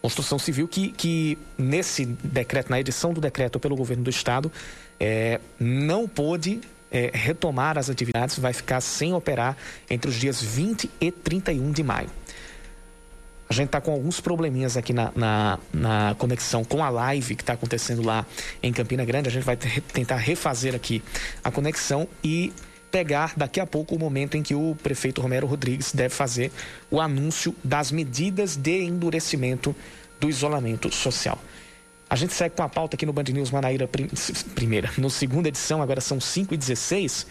Construção 0.00 0.38
Civil 0.38 0.66
que, 0.66 0.90
que 0.92 1.38
nesse 1.58 2.06
decreto, 2.06 2.70
na 2.70 2.80
edição 2.80 3.12
do 3.12 3.20
decreto 3.20 3.60
pelo 3.60 3.76
governo 3.76 4.02
do 4.02 4.08
estado, 4.08 4.50
é, 4.98 5.40
não 5.60 6.08
pôde 6.08 6.62
é, 6.90 7.10
retomar 7.12 7.76
as 7.76 7.90
atividades, 7.90 8.38
vai 8.38 8.54
ficar 8.54 8.80
sem 8.80 9.12
operar 9.12 9.54
entre 9.90 10.10
os 10.10 10.16
dias 10.16 10.42
20 10.42 10.90
e 11.00 11.12
31 11.12 11.70
de 11.70 11.82
maio. 11.82 12.08
A 13.52 13.54
gente 13.54 13.66
está 13.66 13.82
com 13.82 13.92
alguns 13.92 14.18
probleminhas 14.18 14.78
aqui 14.78 14.94
na, 14.94 15.12
na, 15.14 15.58
na, 15.74 16.14
conexão 16.14 16.64
com 16.64 16.82
a 16.82 16.88
live 16.88 17.34
que 17.34 17.42
está 17.42 17.52
acontecendo 17.52 18.02
lá 18.02 18.24
em 18.62 18.72
Campina 18.72 19.04
Grande. 19.04 19.28
A 19.28 19.30
gente 19.30 19.44
vai 19.44 19.58
tentar 19.58 20.16
refazer 20.16 20.74
aqui 20.74 21.02
a 21.44 21.50
conexão 21.50 22.08
e 22.24 22.50
pegar 22.90 23.34
daqui 23.36 23.60
a 23.60 23.66
pouco 23.66 23.94
o 23.94 23.98
momento 23.98 24.38
em 24.38 24.42
que 24.42 24.54
o 24.54 24.74
prefeito 24.82 25.20
Romero 25.20 25.46
Rodrigues 25.46 25.92
deve 25.92 26.14
fazer 26.14 26.50
o 26.90 26.98
anúncio 26.98 27.54
das 27.62 27.92
medidas 27.92 28.56
de 28.56 28.84
endurecimento 28.84 29.76
do 30.18 30.30
isolamento 30.30 30.90
social. 30.90 31.38
A 32.08 32.16
gente 32.16 32.32
segue 32.32 32.56
com 32.56 32.62
a 32.62 32.70
pauta 32.70 32.96
aqui 32.96 33.04
no 33.04 33.12
Band 33.12 33.24
News 33.24 33.50
Manaíra 33.50 33.86
prim 33.86 34.08
primeira. 34.54 34.90
No 34.96 35.10
segunda 35.10 35.48
edição, 35.48 35.82
agora 35.82 36.00
são 36.00 36.18
5 36.18 36.54
e 36.54 36.56
16 36.56 37.26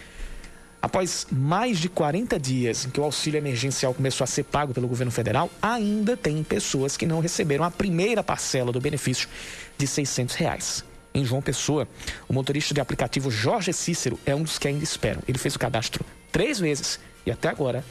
Após 0.81 1.27
mais 1.31 1.77
de 1.77 1.88
40 1.88 2.39
dias 2.39 2.85
em 2.85 2.89
que 2.89 3.00
o 3.00 3.03
auxílio 3.03 3.38
emergencial 3.38 3.93
começou 3.93 4.23
a 4.23 4.27
ser 4.27 4.43
pago 4.43 4.73
pelo 4.73 4.88
governo 4.88 5.11
federal, 5.11 5.50
ainda 5.61 6.17
tem 6.17 6.43
pessoas 6.43 6.97
que 6.97 7.05
não 7.05 7.19
receberam 7.19 7.63
a 7.63 7.69
primeira 7.69 8.23
parcela 8.23 8.71
do 8.71 8.81
benefício 8.81 9.29
de 9.77 9.85
600 9.85 10.35
reais. 10.35 10.83
Em 11.13 11.23
João 11.23 11.41
Pessoa, 11.41 11.88
o 12.27 12.33
motorista 12.33 12.73
de 12.73 12.81
aplicativo 12.81 13.29
Jorge 13.29 13.73
Cícero 13.73 14.19
é 14.25 14.33
um 14.33 14.43
dos 14.43 14.57
que 14.57 14.67
ainda 14.67 14.83
esperam. 14.83 15.21
Ele 15.27 15.38
fez 15.38 15.55
o 15.55 15.59
cadastro 15.59 16.03
três 16.31 16.57
vezes 16.59 17.00
e 17.25 17.31
até 17.31 17.50
agora, 17.50 17.83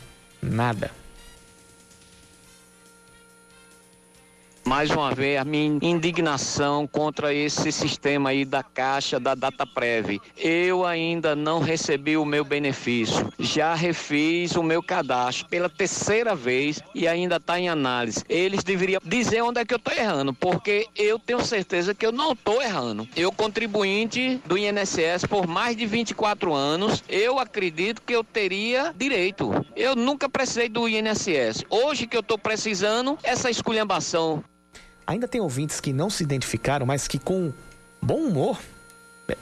nada. 0.42 0.90
Mais 4.70 4.88
uma 4.88 5.12
vez 5.12 5.36
a 5.36 5.44
minha 5.44 5.80
indignação 5.82 6.86
contra 6.86 7.34
esse 7.34 7.72
sistema 7.72 8.30
aí 8.30 8.44
da 8.44 8.62
Caixa 8.62 9.18
da 9.18 9.34
DataPrev. 9.34 10.20
Eu 10.38 10.86
ainda 10.86 11.34
não 11.34 11.58
recebi 11.58 12.16
o 12.16 12.24
meu 12.24 12.44
benefício. 12.44 13.32
Já 13.36 13.74
refiz 13.74 14.54
o 14.54 14.62
meu 14.62 14.80
cadastro 14.80 15.48
pela 15.48 15.68
terceira 15.68 16.36
vez 16.36 16.80
e 16.94 17.08
ainda 17.08 17.38
está 17.38 17.58
em 17.58 17.68
análise. 17.68 18.24
Eles 18.28 18.62
deveriam 18.62 19.00
dizer 19.04 19.42
onde 19.42 19.58
é 19.58 19.64
que 19.64 19.74
eu 19.74 19.76
estou 19.76 19.92
errando, 19.92 20.32
porque 20.32 20.86
eu 20.94 21.18
tenho 21.18 21.44
certeza 21.44 21.92
que 21.92 22.06
eu 22.06 22.12
não 22.12 22.30
estou 22.30 22.62
errando. 22.62 23.08
Eu 23.16 23.32
contribuinte 23.32 24.40
do 24.46 24.56
INSS 24.56 25.26
por 25.28 25.48
mais 25.48 25.76
de 25.76 25.84
24 25.84 26.54
anos, 26.54 27.02
eu 27.08 27.40
acredito 27.40 28.02
que 28.02 28.14
eu 28.14 28.22
teria 28.22 28.94
direito. 28.96 29.50
Eu 29.74 29.96
nunca 29.96 30.28
precisei 30.28 30.68
do 30.68 30.88
INSS. 30.88 31.64
Hoje 31.68 32.06
que 32.06 32.16
eu 32.16 32.20
estou 32.20 32.38
precisando, 32.38 33.18
essa 33.24 33.50
esculhambação 33.50 34.44
Ainda 35.11 35.26
tem 35.26 35.40
ouvintes 35.40 35.81
que 35.81 35.93
não 35.93 36.09
se 36.09 36.23
identificaram, 36.23 36.87
mas 36.87 37.09
que 37.09 37.19
com 37.19 37.52
bom 38.00 38.19
humor, 38.19 38.61
é, 39.29 39.37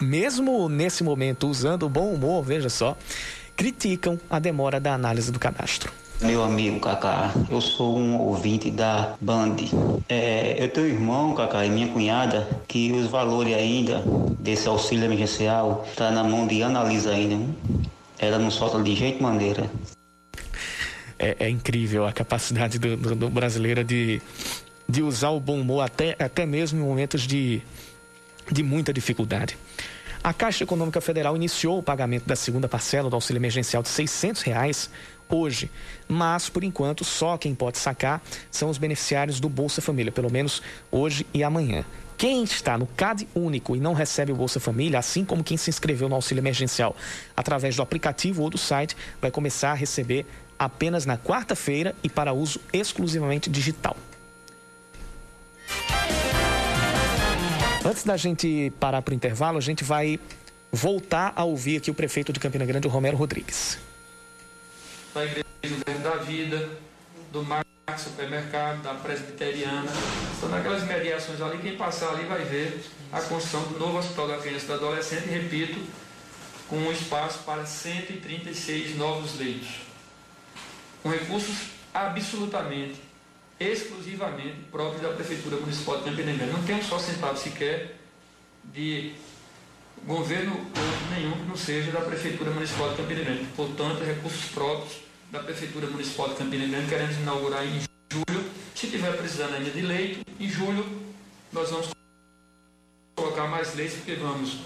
mesmo 0.00 0.68
nesse 0.68 1.02
momento 1.02 1.48
usando 1.48 1.88
bom 1.88 2.14
humor, 2.14 2.44
veja 2.44 2.68
só, 2.68 2.96
criticam 3.56 4.20
a 4.30 4.38
demora 4.38 4.78
da 4.78 4.94
análise 4.94 5.32
do 5.32 5.38
cadastro. 5.40 5.92
Meu 6.20 6.44
amigo 6.44 6.78
Cacá, 6.78 7.34
eu 7.50 7.60
sou 7.60 7.98
um 7.98 8.20
ouvinte 8.20 8.70
da 8.70 9.16
Band. 9.20 9.56
É, 10.08 10.62
eu 10.62 10.68
tenho 10.68 10.86
um 10.86 10.90
irmão, 10.90 11.34
Cacá, 11.34 11.66
e 11.66 11.68
minha 11.68 11.88
cunhada, 11.88 12.48
que 12.68 12.92
os 12.92 13.08
valores 13.08 13.56
ainda 13.56 14.00
desse 14.38 14.68
auxílio 14.68 15.06
emergencial 15.06 15.84
tá 15.96 16.08
na 16.12 16.22
mão 16.22 16.46
de 16.46 16.62
Analisa 16.62 17.10
ainda. 17.10 17.52
Ela 18.16 18.38
não 18.38 18.52
solta 18.52 18.80
de 18.80 18.94
jeito 18.94 19.20
maneira. 19.20 19.68
É, 21.20 21.36
é 21.38 21.50
incrível 21.50 22.06
a 22.06 22.12
capacidade 22.12 22.78
do, 22.78 22.96
do, 22.96 23.14
do, 23.14 23.30
brasileiro 23.30 23.84
de, 23.84 24.22
de 24.88 25.02
usar 25.02 25.28
o 25.28 25.38
bom 25.38 25.60
humor 25.60 25.82
até, 25.82 26.16
até 26.18 26.46
mesmo 26.46 26.80
em 26.80 26.82
momentos 26.82 27.26
de, 27.26 27.60
de 28.50 28.62
muita 28.62 28.90
dificuldade. 28.90 29.56
A 30.24 30.32
Caixa 30.32 30.64
Econômica 30.64 31.00
Federal 31.00 31.36
iniciou 31.36 31.78
o 31.78 31.82
pagamento 31.82 32.26
da 32.26 32.36
segunda 32.36 32.68
parcela 32.68 33.10
do 33.10 33.14
auxílio 33.14 33.38
emergencial 33.38 33.82
de 33.82 33.90
600 33.90 34.42
reais 34.42 34.90
hoje, 35.28 35.70
mas 36.08 36.48
por 36.48 36.64
enquanto 36.64 37.04
só 37.04 37.36
quem 37.36 37.54
pode 37.54 37.78
sacar 37.78 38.22
são 38.50 38.68
os 38.68 38.78
beneficiários 38.78 39.38
do 39.38 39.48
Bolsa 39.48 39.80
Família, 39.80 40.10
pelo 40.10 40.30
menos 40.30 40.62
hoje 40.90 41.26
e 41.32 41.44
amanhã. 41.44 41.84
Quem 42.18 42.42
está 42.42 42.76
no 42.76 42.86
CAD 42.86 43.26
único 43.34 43.74
e 43.74 43.80
não 43.80 43.94
recebe 43.94 44.32
o 44.32 44.36
Bolsa 44.36 44.60
Família, 44.60 44.98
assim 44.98 45.24
como 45.24 45.44
quem 45.44 45.56
se 45.56 45.70
inscreveu 45.70 46.06
no 46.06 46.14
auxílio 46.14 46.42
emergencial 46.42 46.94
através 47.34 47.76
do 47.76 47.82
aplicativo 47.82 48.42
ou 48.42 48.50
do 48.50 48.58
site, 48.58 48.94
vai 49.22 49.30
começar 49.30 49.70
a 49.70 49.74
receber 49.74 50.26
apenas 50.60 51.06
na 51.06 51.16
quarta-feira 51.16 51.96
e 52.02 52.08
para 52.10 52.34
uso 52.34 52.60
exclusivamente 52.70 53.48
digital. 53.48 53.96
Antes 57.82 58.04
da 58.04 58.14
gente 58.18 58.70
parar 58.78 59.00
para 59.00 59.12
o 59.12 59.14
intervalo, 59.14 59.56
a 59.56 59.62
gente 59.62 59.82
vai 59.82 60.20
voltar 60.70 61.32
a 61.34 61.44
ouvir 61.44 61.78
aqui 61.78 61.90
o 61.90 61.94
prefeito 61.94 62.30
de 62.30 62.38
Campina 62.38 62.66
Grande, 62.66 62.86
Romero 62.86 63.16
Rodrigues. 63.16 63.78
Da 65.14 65.24
Igreja 65.24 65.46
da 66.04 66.16
Vida, 66.16 66.68
do 67.32 67.42
Mar 67.42 67.64
supermercado, 67.96 68.82
da 68.82 68.94
presbiteriana. 68.94 69.90
São 70.38 70.48
naquelas 70.50 70.84
mediações 70.84 71.40
ali, 71.40 71.58
quem 71.58 71.76
passar 71.76 72.10
ali 72.10 72.24
vai 72.24 72.44
ver 72.44 72.84
a 73.10 73.20
construção 73.22 73.62
do 73.72 73.78
novo 73.78 73.98
hospital 73.98 74.28
da 74.28 74.38
criança 74.38 74.64
e 74.64 74.68
do 74.68 74.74
adolescente, 74.74 75.26
repito, 75.26 75.80
com 76.68 76.76
um 76.76 76.92
espaço 76.92 77.40
para 77.44 77.64
136 77.64 78.96
novos 78.96 79.38
leitos. 79.38 79.89
Com 81.02 81.10
recursos 81.10 81.70
absolutamente, 81.94 83.00
exclusivamente 83.58 84.56
próprios 84.70 85.02
da 85.02 85.10
Prefeitura 85.10 85.56
Municipal 85.56 85.98
de 85.98 86.04
Campina 86.04 86.32
Grande. 86.32 86.52
Não 86.52 86.62
tem 86.62 86.76
um 86.76 86.82
só 86.82 86.98
centavo 86.98 87.38
sequer 87.38 87.96
de 88.64 89.12
governo 90.06 90.66
nenhum 91.14 91.32
que 91.32 91.46
não 91.46 91.56
seja 91.56 91.90
da 91.90 92.00
Prefeitura 92.00 92.50
Municipal 92.50 92.90
de 92.90 92.96
Campina 92.96 93.24
Grande. 93.24 93.44
Portanto, 93.56 94.04
recursos 94.04 94.46
próprios 94.46 95.00
da 95.30 95.40
Prefeitura 95.40 95.86
Municipal 95.86 96.28
de 96.30 96.36
Campina 96.36 96.66
Grande, 96.66 96.88
queremos 96.88 97.16
inaugurar 97.16 97.64
em 97.64 97.80
julho. 98.10 98.50
Se 98.74 98.88
tiver 98.88 99.16
precisando 99.16 99.54
ainda 99.54 99.70
de 99.70 99.82
leito, 99.82 100.20
em 100.38 100.48
julho 100.48 100.84
nós 101.52 101.70
vamos 101.70 101.90
colocar 103.16 103.46
mais 103.46 103.74
leitos, 103.74 103.96
porque 103.96 104.14
vamos 104.14 104.58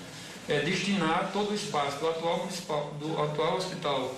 é, 0.48 0.60
destinar 0.60 1.30
todo 1.32 1.50
o 1.50 1.54
espaço 1.54 1.98
do 1.98 2.08
atual, 2.08 2.38
municipal, 2.38 2.94
do 3.00 3.20
atual 3.20 3.56
hospital 3.56 4.14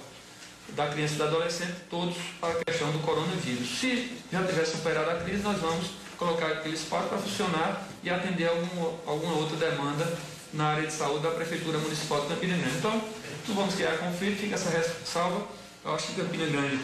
da 0.76 0.88
criança 0.88 1.14
e 1.14 1.16
do 1.18 1.24
adolescente, 1.24 1.74
todos 1.90 2.16
para 2.40 2.50
a 2.50 2.64
questão 2.64 2.92
do 2.92 2.98
coronavírus. 3.00 3.80
Se 3.80 4.18
já 4.30 4.44
tiver 4.44 4.64
superado 4.64 5.10
a 5.10 5.14
crise, 5.14 5.42
nós 5.42 5.58
vamos 5.58 5.90
colocar 6.18 6.46
aquele 6.46 6.74
espaço 6.74 7.08
para 7.08 7.18
funcionar 7.18 7.88
e 8.02 8.10
atender 8.10 8.48
algum, 8.48 8.96
alguma 9.06 9.34
outra 9.34 9.56
demanda 9.56 10.06
na 10.52 10.68
área 10.68 10.86
de 10.86 10.92
saúde 10.92 11.22
da 11.22 11.30
Prefeitura 11.30 11.78
Municipal 11.78 12.20
de 12.22 12.28
Campina 12.28 12.56
Grande. 12.56 12.76
Então, 12.76 13.02
não 13.48 13.54
vamos 13.54 13.74
criar 13.74 13.98
conflito, 13.98 14.40
fica 14.40 14.54
essa 14.54 14.70
ressalva 14.70 15.46
eu 15.86 15.94
acho 15.94 16.08
que 16.08 16.20
Campina 16.20 16.46
Grande, 16.46 16.80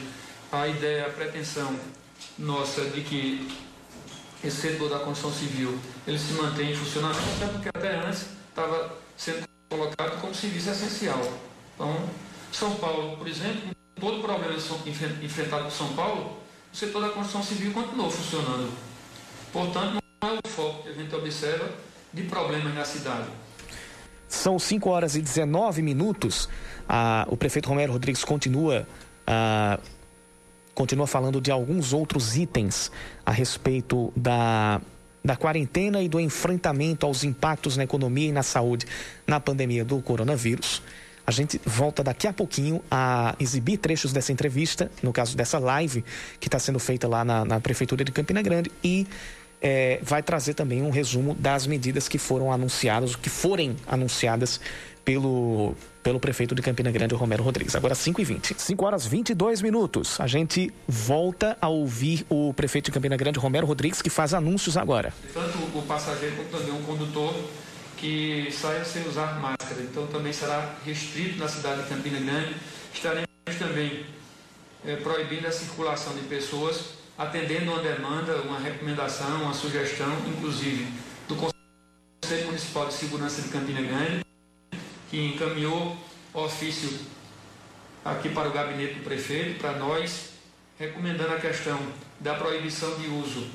a 0.52 0.68
ideia, 0.68 1.06
a 1.06 1.10
pretensão 1.10 1.76
nossa 2.38 2.84
de 2.84 3.00
que 3.00 3.48
esse 4.44 4.60
setor 4.60 4.88
da 4.88 5.00
construção 5.00 5.32
civil 5.32 5.76
ele 6.06 6.16
se 6.16 6.34
mantém 6.34 6.70
em 6.70 6.76
funcionamento, 6.76 7.20
até 7.36 7.52
porque 7.52 7.68
até 7.68 7.96
antes 7.96 8.26
estava 8.48 8.96
sendo 9.16 9.44
colocado 9.68 10.20
como 10.20 10.32
serviço 10.32 10.70
essencial. 10.70 11.20
Então, 11.74 12.08
São 12.52 12.76
Paulo, 12.76 13.16
por 13.16 13.26
exemplo, 13.26 13.74
todo 14.02 14.18
o 14.18 14.20
problema 14.20 14.56
enfrentado 15.22 15.62
por 15.62 15.70
São 15.70 15.92
Paulo, 15.94 16.36
o 16.72 16.76
setor 16.76 17.02
da 17.02 17.08
construção 17.10 17.40
civil 17.40 17.72
continuou 17.72 18.10
funcionando. 18.10 18.72
Portanto, 19.52 20.02
não 20.20 20.28
é 20.28 20.38
o 20.44 20.48
foco 20.48 20.82
que 20.82 20.88
a 20.88 20.92
gente 20.92 21.14
observa 21.14 21.70
de 22.12 22.24
problemas 22.24 22.74
na 22.74 22.84
cidade. 22.84 23.28
São 24.28 24.58
5 24.58 24.90
horas 24.90 25.14
e 25.14 25.22
19 25.22 25.82
minutos. 25.82 26.48
Ah, 26.88 27.24
o 27.28 27.36
prefeito 27.36 27.68
Romero 27.68 27.92
Rodrigues 27.92 28.24
continua, 28.24 28.88
ah, 29.24 29.78
continua 30.74 31.06
falando 31.06 31.40
de 31.40 31.52
alguns 31.52 31.92
outros 31.92 32.36
itens 32.36 32.90
a 33.24 33.30
respeito 33.30 34.12
da, 34.16 34.80
da 35.24 35.36
quarentena 35.36 36.02
e 36.02 36.08
do 36.08 36.18
enfrentamento 36.18 37.06
aos 37.06 37.22
impactos 37.22 37.76
na 37.76 37.84
economia 37.84 38.30
e 38.30 38.32
na 38.32 38.42
saúde 38.42 38.84
na 39.28 39.38
pandemia 39.38 39.84
do 39.84 40.02
coronavírus. 40.02 40.82
A 41.26 41.30
gente 41.30 41.60
volta 41.64 42.02
daqui 42.02 42.26
a 42.26 42.32
pouquinho 42.32 42.82
a 42.90 43.34
exibir 43.38 43.78
trechos 43.78 44.12
dessa 44.12 44.32
entrevista, 44.32 44.90
no 45.02 45.12
caso 45.12 45.36
dessa 45.36 45.58
live 45.58 46.04
que 46.40 46.48
está 46.48 46.58
sendo 46.58 46.78
feita 46.78 47.06
lá 47.06 47.24
na, 47.24 47.44
na 47.44 47.60
Prefeitura 47.60 48.04
de 48.04 48.10
Campina 48.10 48.42
Grande 48.42 48.70
e 48.82 49.06
é, 49.60 50.00
vai 50.02 50.22
trazer 50.22 50.54
também 50.54 50.82
um 50.82 50.90
resumo 50.90 51.34
das 51.34 51.66
medidas 51.66 52.08
que 52.08 52.18
foram 52.18 52.50
anunciadas, 52.50 53.14
que 53.14 53.30
forem 53.30 53.76
anunciadas 53.86 54.60
pelo, 55.04 55.74
pelo 56.02 56.18
prefeito 56.18 56.54
de 56.54 56.62
Campina 56.62 56.90
Grande, 56.90 57.14
Romero 57.14 57.42
Rodrigues. 57.42 57.76
Agora 57.76 57.94
5 57.94 58.20
e 58.20 58.24
20 58.24 58.54
5 58.58 58.84
horas 58.84 59.06
22 59.06 59.62
minutos. 59.62 60.20
A 60.20 60.26
gente 60.26 60.72
volta 60.88 61.56
a 61.60 61.68
ouvir 61.68 62.26
o 62.28 62.52
prefeito 62.52 62.86
de 62.86 62.92
Campina 62.92 63.16
Grande, 63.16 63.38
Romero 63.38 63.66
Rodrigues, 63.66 64.02
que 64.02 64.10
faz 64.10 64.34
anúncios 64.34 64.76
agora. 64.76 65.12
Tanto 65.32 65.58
o 65.58 65.82
passageiro 65.82 66.36
como 66.36 66.48
também 66.48 66.72
um 66.72 66.82
condutor 66.82 67.34
que 68.02 68.50
saia 68.50 68.84
sem 68.84 69.06
usar 69.06 69.38
máscara. 69.38 69.80
Então 69.80 70.08
também 70.08 70.32
será 70.32 70.74
restrito 70.84 71.38
na 71.38 71.46
cidade 71.46 71.84
de 71.84 71.88
Campina 71.88 72.18
Grande. 72.18 72.56
Estaremos 72.92 73.28
também 73.60 74.04
é, 74.84 74.96
proibindo 74.96 75.46
a 75.46 75.52
circulação 75.52 76.12
de 76.14 76.22
pessoas 76.22 76.94
atendendo 77.16 77.70
uma 77.70 77.80
demanda, 77.80 78.42
uma 78.42 78.58
recomendação, 78.58 79.42
uma 79.42 79.54
sugestão, 79.54 80.12
inclusive 80.26 80.92
do 81.28 81.36
Conselho 81.36 82.46
Municipal 82.46 82.88
de 82.88 82.94
Segurança 82.94 83.40
de 83.40 83.50
Campina 83.50 83.80
Grande, 83.80 84.26
que 85.08 85.34
encaminhou 85.34 85.96
ofício 86.34 86.90
aqui 88.04 88.30
para 88.30 88.48
o 88.48 88.52
gabinete 88.52 88.94
do 88.94 89.04
prefeito, 89.04 89.60
para 89.60 89.74
nós, 89.74 90.30
recomendando 90.76 91.34
a 91.34 91.38
questão 91.38 91.78
da 92.18 92.34
proibição 92.34 92.98
de 92.98 93.06
uso 93.06 93.46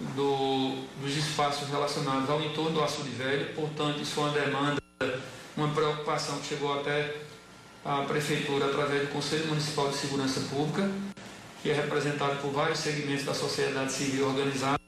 do, 0.00 0.84
dos 1.00 1.16
espaços 1.16 1.68
relacionados 1.68 2.28
ao 2.28 2.40
entorno 2.42 2.70
do 2.70 2.82
açude 2.82 3.10
velho. 3.10 3.54
Portanto, 3.54 4.00
isso 4.00 4.20
é 4.20 4.22
uma 4.22 4.32
demanda, 4.32 4.82
uma 5.56 5.68
preocupação 5.68 6.38
que 6.38 6.48
chegou 6.48 6.78
até 6.78 7.14
a 7.84 8.02
prefeitura 8.02 8.66
através 8.66 9.02
do 9.02 9.12
Conselho 9.12 9.46
Municipal 9.46 9.88
de 9.88 9.96
Segurança 9.96 10.40
Pública 10.50 10.90
que 11.66 11.72
é 11.72 11.74
representado 11.74 12.36
por 12.36 12.52
vários 12.52 12.78
segmentos 12.78 13.24
da 13.24 13.34
sociedade 13.34 13.92
civil 13.92 14.28
organizada, 14.28 14.78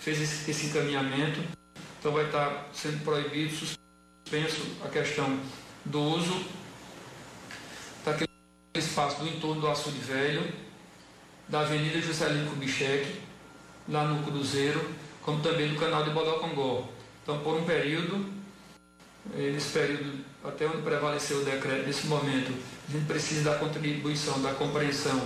fez 0.00 0.20
esse, 0.20 0.50
esse 0.50 0.66
encaminhamento. 0.66 1.40
Então 2.00 2.10
vai 2.10 2.24
estar 2.24 2.68
sendo 2.72 3.04
proibido, 3.04 3.54
suspenso 3.54 4.66
a 4.84 4.88
questão 4.88 5.38
do 5.84 6.00
uso 6.00 6.44
daquele 8.04 8.28
espaço 8.74 9.20
do 9.20 9.28
entorno 9.28 9.60
do 9.60 9.68
açude 9.68 9.98
velho, 9.98 10.52
da 11.48 11.60
Avenida 11.60 12.00
Juscelino 12.00 12.50
Kubitschek, 12.50 13.20
lá 13.88 14.04
no 14.04 14.22
Cruzeiro, 14.22 14.80
como 15.22 15.40
também 15.40 15.68
do 15.68 15.80
canal 15.80 16.04
de 16.04 16.10
Bodocongó. 16.10 16.88
Então, 17.22 17.38
por 17.40 17.56
um 17.56 17.64
período, 17.64 18.26
nesse 19.34 19.70
período, 19.70 20.24
até 20.44 20.66
onde 20.66 20.82
prevaleceu 20.82 21.38
o 21.38 21.44
decreto, 21.44 21.86
nesse 21.86 22.06
momento, 22.06 22.52
a 22.88 22.92
gente 22.92 23.06
precisa 23.06 23.50
da 23.50 23.56
contribuição, 23.58 24.40
da 24.40 24.52
compreensão 24.52 25.20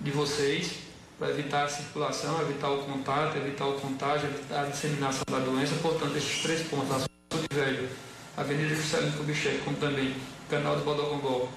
de 0.00 0.10
vocês 0.10 0.74
para 1.18 1.30
evitar 1.30 1.64
a 1.64 1.68
circulação, 1.68 2.40
evitar 2.42 2.70
o 2.70 2.82
contato, 2.82 3.36
evitar 3.36 3.66
o 3.66 3.74
contágio, 3.74 4.28
evitar 4.28 4.62
a 4.62 4.66
disseminação 4.66 5.22
da 5.30 5.38
doença. 5.38 5.74
Portanto, 5.80 6.16
esses 6.16 6.42
três 6.42 6.62
pontos, 6.68 6.90
Açude 6.90 7.46
Velho, 7.52 7.88
Avenida 8.36 8.74
Juscelino 8.74 9.16
Kubitschek, 9.16 9.58
como 9.58 9.76
também 9.76 10.14
Canal 10.50 10.76
do 10.76 10.84
Bodogongó, 10.84 11.48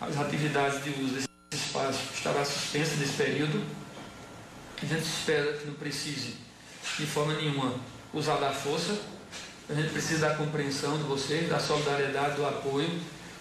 as 0.00 0.16
atividades 0.16 0.84
de 0.84 0.90
uso 0.90 1.14
desse 1.14 1.28
espaço 1.52 1.98
estará 2.14 2.44
suspensa 2.44 2.94
nesse 2.96 3.14
período. 3.14 3.62
A 4.82 4.86
gente 4.86 5.02
espera 5.02 5.52
que 5.54 5.66
não 5.66 5.74
precise, 5.74 6.36
de 6.98 7.06
forma 7.06 7.34
nenhuma, 7.34 7.74
usar 8.12 8.36
da 8.36 8.52
força. 8.52 8.98
A 9.68 9.74
gente 9.74 9.90
precisa 9.90 10.28
da 10.28 10.34
compreensão 10.36 10.96
de 10.96 11.04
vocês, 11.04 11.48
da 11.48 11.58
solidariedade, 11.58 12.36
do 12.36 12.46
apoio. 12.46 12.88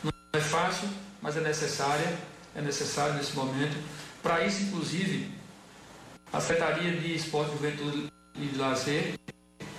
Não 0.04 0.12
é 0.34 0.40
fácil, 0.40 0.90
mas 1.22 1.38
é 1.38 1.42
necessária, 1.42 2.18
é 2.56 2.62
necessário 2.62 3.14
nesse 3.16 3.34
momento 3.34 3.78
para 4.28 4.46
isso, 4.46 4.64
inclusive, 4.64 5.32
a 6.34 6.42
Secretaria 6.42 6.92
de 7.00 7.16
Esporte, 7.16 7.52
Juventude 7.52 8.12
e 8.36 8.58
Lazer, 8.58 9.14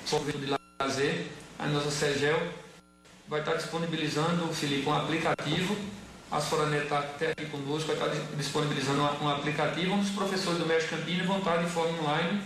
Juventude 0.06 0.46
de 0.46 0.56
Lazer, 0.80 1.26
a 1.58 1.66
nossa 1.66 1.90
SEGEL, 1.90 2.40
vai 3.28 3.40
estar 3.40 3.56
disponibilizando, 3.56 4.50
Felipe, 4.54 4.88
um 4.88 4.94
aplicativo. 4.94 5.76
A 6.30 6.40
Soranet 6.40 6.84
está 6.84 6.98
até 6.98 7.30
aqui 7.30 7.46
conosco, 7.46 7.94
vai 7.94 7.96
estar 7.96 8.36
disponibilizando 8.36 9.00
um 9.00 9.28
aplicativo 9.28 9.94
onde 9.94 10.06
os 10.06 10.10
professores 10.10 10.58
do 10.58 10.66
México 10.66 10.94
Campina 10.94 11.24
vão 11.24 11.38
estar 11.38 11.56
de 11.56 11.70
forma 11.70 11.98
online, 12.02 12.42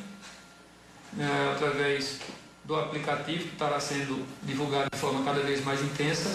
é, 1.19 1.53
através 1.53 2.21
do 2.65 2.77
aplicativo 2.77 3.45
que 3.45 3.55
estará 3.55 3.81
sendo 3.81 4.25
divulgado 4.45 4.89
de 4.93 4.99
forma 4.99 5.25
cada 5.25 5.41
vez 5.41 5.65
mais 5.65 5.83
intensa. 5.83 6.31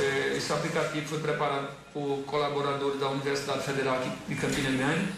É, 0.00 0.34
esse 0.36 0.52
aplicativo 0.52 1.06
foi 1.06 1.20
preparado 1.20 1.68
por 1.92 2.24
colaboradores 2.26 2.98
da 2.98 3.08
Universidade 3.10 3.62
Federal 3.62 4.00
de 4.28 4.34
Campina 4.34 4.70
Grande. 4.70 5.08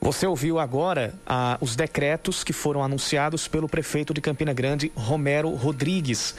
Você 0.00 0.26
ouviu 0.26 0.58
agora 0.58 1.12
ah, 1.26 1.58
os 1.60 1.76
decretos 1.76 2.42
que 2.42 2.54
foram 2.54 2.82
anunciados 2.82 3.46
pelo 3.46 3.68
prefeito 3.68 4.14
de 4.14 4.22
Campina 4.22 4.54
Grande, 4.54 4.90
Romero 4.96 5.50
Rodrigues. 5.50 6.34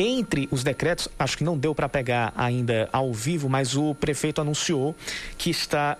Entre 0.00 0.48
os 0.52 0.62
decretos, 0.62 1.08
acho 1.18 1.36
que 1.36 1.42
não 1.42 1.58
deu 1.58 1.74
para 1.74 1.88
pegar 1.88 2.32
ainda 2.36 2.88
ao 2.92 3.12
vivo, 3.12 3.48
mas 3.48 3.76
o 3.76 3.96
prefeito 3.96 4.40
anunciou 4.40 4.94
que 5.36 5.50
está 5.50 5.98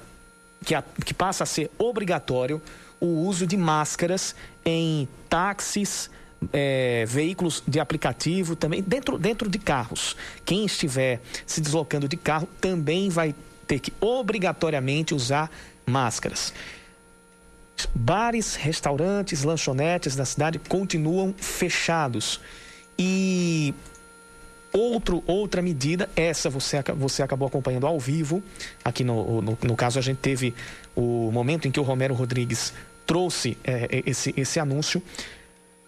que, 0.65 0.73
a, 0.73 0.85
que 1.05 1.13
passa 1.13 1.43
a 1.43 1.47
ser 1.47 1.69
obrigatório 1.77 2.63
o 3.01 3.07
uso 3.07 3.45
de 3.45 3.57
máscaras 3.57 4.37
em 4.65 5.09
táxis, 5.29 6.11
é, 6.53 7.05
veículos 7.07 7.63
de 7.67 7.81
aplicativo, 7.81 8.55
também 8.55 8.83
dentro, 8.83 9.19
dentro 9.19 9.49
de 9.49 9.59
carros. 9.59 10.17
Quem 10.45 10.65
estiver 10.65 11.21
se 11.45 11.61
deslocando 11.61 12.09
de 12.09 12.17
carro 12.17 12.49
também 12.61 13.09
vai 13.09 13.35
ter 13.67 13.81
que 13.81 13.93
obrigatoriamente 14.01 15.13
usar 15.13 15.51
máscaras. 15.85 16.53
Bares, 17.95 18.55
restaurantes, 18.55 19.43
lanchonetes 19.43 20.17
da 20.17 20.25
cidade 20.25 20.59
continuam 20.59 21.35
fechados. 21.37 22.41
E 22.99 23.75
outro, 24.73 25.23
outra 25.27 25.63
medida, 25.63 26.09
essa 26.17 26.51
você, 26.51 26.83
você 26.97 27.23
acabou 27.23 27.47
acompanhando 27.47 27.87
ao 27.87 27.99
vivo. 27.99 28.43
Aqui 28.85 29.05
no, 29.05 29.41
no, 29.41 29.59
no 29.63 29.77
caso, 29.77 29.99
a 29.99 30.03
gente 30.03 30.19
teve 30.19 30.55
o 30.97 31.31
momento 31.33 31.69
em 31.69 31.71
que 31.71 31.81
o 31.81 31.83
Romero 31.83 32.15
Rodrigues 32.15 32.73
trouxe 33.07 33.57
é, 33.65 34.03
esse, 34.05 34.35
esse 34.37 34.61
anúncio. 34.61 35.03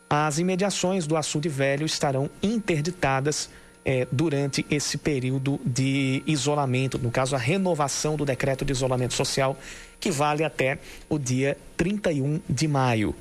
As 0.09 0.39
imediações 0.39 1.07
do 1.07 1.17
açude 1.17 1.49
velho 1.49 1.87
estarão 1.87 2.29
interditadas 2.43 3.51
é, 3.85 4.07
durante 4.11 4.65
esse 4.71 4.99
período 4.99 5.61
de 5.65 6.23
isolamento, 6.27 6.99
no 6.99 7.11
caso, 7.11 7.35
a 7.35 7.39
renovação 7.39 8.17
do 8.17 8.25
decreto 8.25 8.65
de 8.65 8.73
isolamento 8.73 9.15
social, 9.15 9.59
que 9.99 10.11
vale 10.11 10.45
até 10.45 10.79
o 11.09 11.19
dia 11.19 11.57
31 11.77 12.41
de 12.49 12.69
maio. 12.69 13.15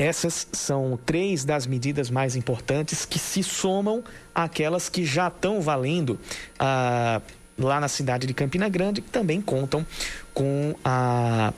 Essas 0.00 0.46
são 0.52 0.96
três 1.04 1.44
das 1.44 1.66
medidas 1.66 2.08
mais 2.08 2.36
importantes 2.36 3.04
que 3.04 3.18
se 3.18 3.42
somam 3.42 4.04
àquelas 4.32 4.88
que 4.88 5.04
já 5.04 5.26
estão 5.26 5.60
valendo 5.60 6.16
ah, 6.56 7.20
lá 7.58 7.80
na 7.80 7.88
cidade 7.88 8.24
de 8.24 8.32
Campina 8.32 8.68
Grande, 8.68 9.02
que 9.02 9.10
também 9.10 9.40
contam 9.42 9.84
com 10.32 10.72
a 10.84 11.52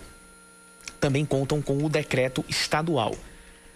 também 0.98 1.24
contam 1.24 1.60
com 1.60 1.84
o 1.84 1.88
decreto 1.88 2.42
estadual. 2.48 3.14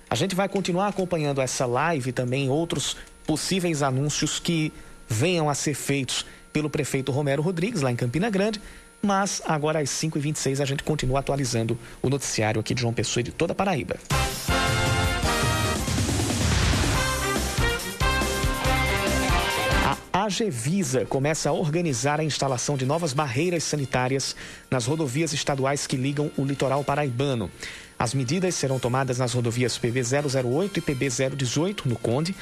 A 0.09 0.15
gente 0.15 0.35
vai 0.35 0.49
continuar 0.49 0.89
acompanhando 0.89 1.43
essa 1.43 1.67
live 1.67 2.13
também 2.13 2.49
outros 2.49 2.97
possíveis 3.27 3.83
anúncios 3.83 4.39
que 4.39 4.73
venham 5.07 5.51
a 5.51 5.55
ser 5.55 5.75
feitos 5.75 6.25
pelo 6.55 6.71
prefeito 6.71 7.13
Romero 7.13 7.43
Rodrigues, 7.43 7.83
lá 7.83 7.91
em 7.91 7.97
Campina 7.97 8.31
Grande. 8.31 8.63
Mas 9.03 9.43
agora 9.45 9.81
às 9.81 9.91
5h26 9.91 10.61
a 10.61 10.65
gente 10.65 10.83
continua 10.83 11.21
atualizando 11.21 11.79
o 12.01 12.09
noticiário 12.09 12.61
aqui 12.61 12.73
de 12.73 12.81
João 12.81 12.95
Pessoa 12.95 13.21
e 13.21 13.25
de 13.25 13.33
toda 13.33 13.53
a 13.53 13.57
Paraíba. 13.57 13.97
A 20.25 20.27
Agevisa 20.27 21.05
começa 21.05 21.51
a 21.51 21.53
organizar 21.53 22.19
a 22.19 22.25
instalação 22.25 22.79
de 22.79 22.87
novas 22.87 23.13
barreiras 23.13 23.63
sanitárias 23.63 24.35
nas 24.71 24.87
rodovias 24.87 25.35
estaduais 25.35 25.87
que 25.87 25.99
ligam 25.99 26.31
o 26.39 26.47
litoral 26.47 26.83
paraibano. 26.83 27.51
As 27.99 28.15
medidas 28.15 28.55
serão 28.55 28.79
tomadas 28.79 29.19
nas 29.19 29.35
rodovias 29.35 29.77
PB 29.77 30.01
008 30.43 30.79
e 30.79 30.81
PB 30.81 31.09
018 31.37 31.87
no 31.87 31.97
Conde 31.97 32.35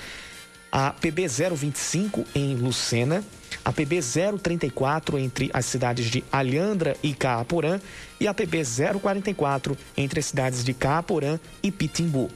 a 0.71 0.91
PB 0.91 1.27
025 1.29 2.25
em 2.35 2.55
Lucena, 2.55 3.23
a 3.63 3.71
PB 3.71 4.01
034 4.41 5.19
entre 5.19 5.51
as 5.53 5.67
cidades 5.67 6.07
de 6.07 6.25
Alhandra 6.33 6.97
e 7.03 7.13
Caaporã 7.13 7.79
e 8.19 8.27
a 8.27 8.33
PB 8.33 8.63
044 9.03 9.77
entre 9.97 10.21
as 10.21 10.27
cidades 10.27 10.65
de 10.65 10.73
Caaporã 10.73 11.39
e 11.63 11.71
Pitimbu. 11.71 12.31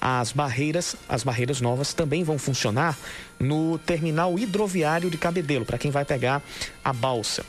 As 0.00 0.32
barreiras, 0.32 0.96
as 1.08 1.24
barreiras 1.24 1.60
novas 1.60 1.92
também 1.92 2.22
vão 2.22 2.38
funcionar 2.38 2.96
no 3.38 3.78
terminal 3.78 4.38
hidroviário 4.38 5.10
de 5.10 5.18
Cabedelo, 5.18 5.64
para 5.64 5.78
quem 5.78 5.90
vai 5.90 6.04
pegar 6.04 6.42
a 6.84 6.92
balsa. 6.92 7.44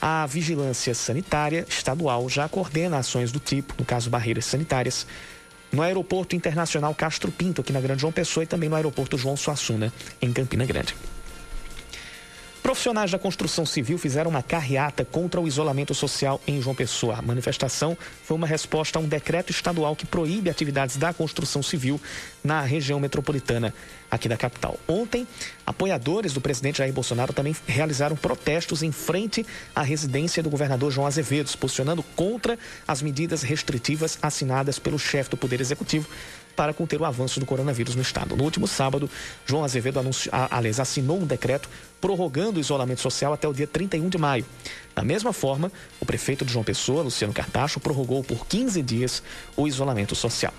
A 0.00 0.26
Vigilância 0.26 0.94
Sanitária 0.94 1.64
Estadual 1.68 2.28
já 2.28 2.48
coordena 2.48 2.98
ações 2.98 3.30
do 3.30 3.38
tipo, 3.38 3.74
no 3.78 3.84
caso 3.84 4.10
barreiras 4.10 4.46
sanitárias, 4.46 5.06
no 5.70 5.80
Aeroporto 5.80 6.34
Internacional 6.34 6.94
Castro 6.94 7.30
Pinto, 7.30 7.60
aqui 7.60 7.72
na 7.72 7.80
Grande 7.80 8.00
João 8.00 8.12
Pessoa, 8.12 8.44
e 8.44 8.46
também 8.46 8.68
no 8.68 8.76
Aeroporto 8.76 9.16
João 9.16 9.36
Suassuna, 9.36 9.92
em 10.20 10.32
Campina 10.32 10.66
Grande. 10.66 10.94
Profissionais 12.62 13.10
da 13.10 13.18
construção 13.18 13.66
civil 13.66 13.98
fizeram 13.98 14.30
uma 14.30 14.42
carreata 14.42 15.04
contra 15.04 15.40
o 15.40 15.48
isolamento 15.48 15.92
social 15.94 16.40
em 16.46 16.62
João 16.62 16.76
Pessoa. 16.76 17.16
A 17.16 17.22
manifestação 17.22 17.98
foi 18.22 18.36
uma 18.36 18.46
resposta 18.46 19.00
a 19.00 19.02
um 19.02 19.08
decreto 19.08 19.50
estadual 19.50 19.96
que 19.96 20.06
proíbe 20.06 20.48
atividades 20.48 20.96
da 20.96 21.12
construção 21.12 21.60
civil 21.60 22.00
na 22.42 22.60
região 22.60 23.00
metropolitana 23.00 23.74
aqui 24.08 24.28
da 24.28 24.36
capital. 24.36 24.78
Ontem, 24.86 25.26
apoiadores 25.66 26.32
do 26.32 26.40
presidente 26.40 26.78
Jair 26.78 26.92
Bolsonaro 26.92 27.32
também 27.32 27.56
realizaram 27.66 28.14
protestos 28.14 28.82
em 28.84 28.92
frente 28.92 29.44
à 29.74 29.82
residência 29.82 30.40
do 30.40 30.50
governador 30.50 30.92
João 30.92 31.06
Azevedo, 31.08 31.50
posicionando 31.58 32.02
contra 32.14 32.56
as 32.86 33.02
medidas 33.02 33.42
restritivas 33.42 34.18
assinadas 34.22 34.78
pelo 34.78 35.00
chefe 35.00 35.30
do 35.30 35.36
Poder 35.36 35.60
Executivo 35.60 36.08
para 36.54 36.72
conter 36.72 37.00
o 37.00 37.04
avanço 37.04 37.40
do 37.40 37.46
coronavírus 37.46 37.94
no 37.94 38.02
estado. 38.02 38.36
No 38.36 38.44
último 38.44 38.66
sábado, 38.66 39.08
João 39.46 39.64
Azevedo 39.64 39.98
anunciou, 39.98 40.34
aliás, 40.50 40.80
assinou 40.80 41.18
um 41.18 41.26
decreto 41.26 41.68
prorrogando 42.00 42.58
o 42.58 42.60
isolamento 42.60 43.00
social 43.00 43.32
até 43.32 43.46
o 43.46 43.52
dia 43.52 43.66
31 43.66 44.08
de 44.08 44.18
maio. 44.18 44.44
Da 44.94 45.02
mesma 45.02 45.32
forma, 45.32 45.70
o 46.00 46.06
prefeito 46.06 46.44
de 46.44 46.52
João 46.52 46.64
Pessoa, 46.64 47.02
Luciano 47.02 47.32
Cartacho, 47.32 47.80
prorrogou 47.80 48.22
por 48.22 48.46
15 48.46 48.82
dias 48.82 49.22
o 49.56 49.66
isolamento 49.66 50.14
social. 50.14 50.52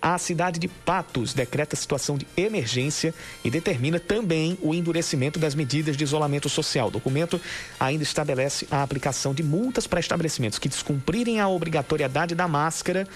A 0.00 0.18
cidade 0.18 0.60
de 0.60 0.68
Patos 0.68 1.34
decreta 1.34 1.74
situação 1.74 2.16
de 2.16 2.26
emergência 2.36 3.12
e 3.42 3.50
determina 3.50 3.98
também 3.98 4.56
o 4.62 4.72
endurecimento 4.72 5.38
das 5.38 5.54
medidas 5.54 5.96
de 5.96 6.04
isolamento 6.04 6.48
social. 6.48 6.88
O 6.88 6.90
documento 6.92 7.40
ainda 7.80 8.04
estabelece 8.04 8.68
a 8.70 8.82
aplicação 8.82 9.34
de 9.34 9.42
multas 9.42 9.86
para 9.86 9.98
estabelecimentos 9.98 10.58
que 10.58 10.68
descumprirem 10.68 11.40
a 11.40 11.48
obrigatoriedade 11.48 12.34
da 12.34 12.46
máscara 12.46 13.08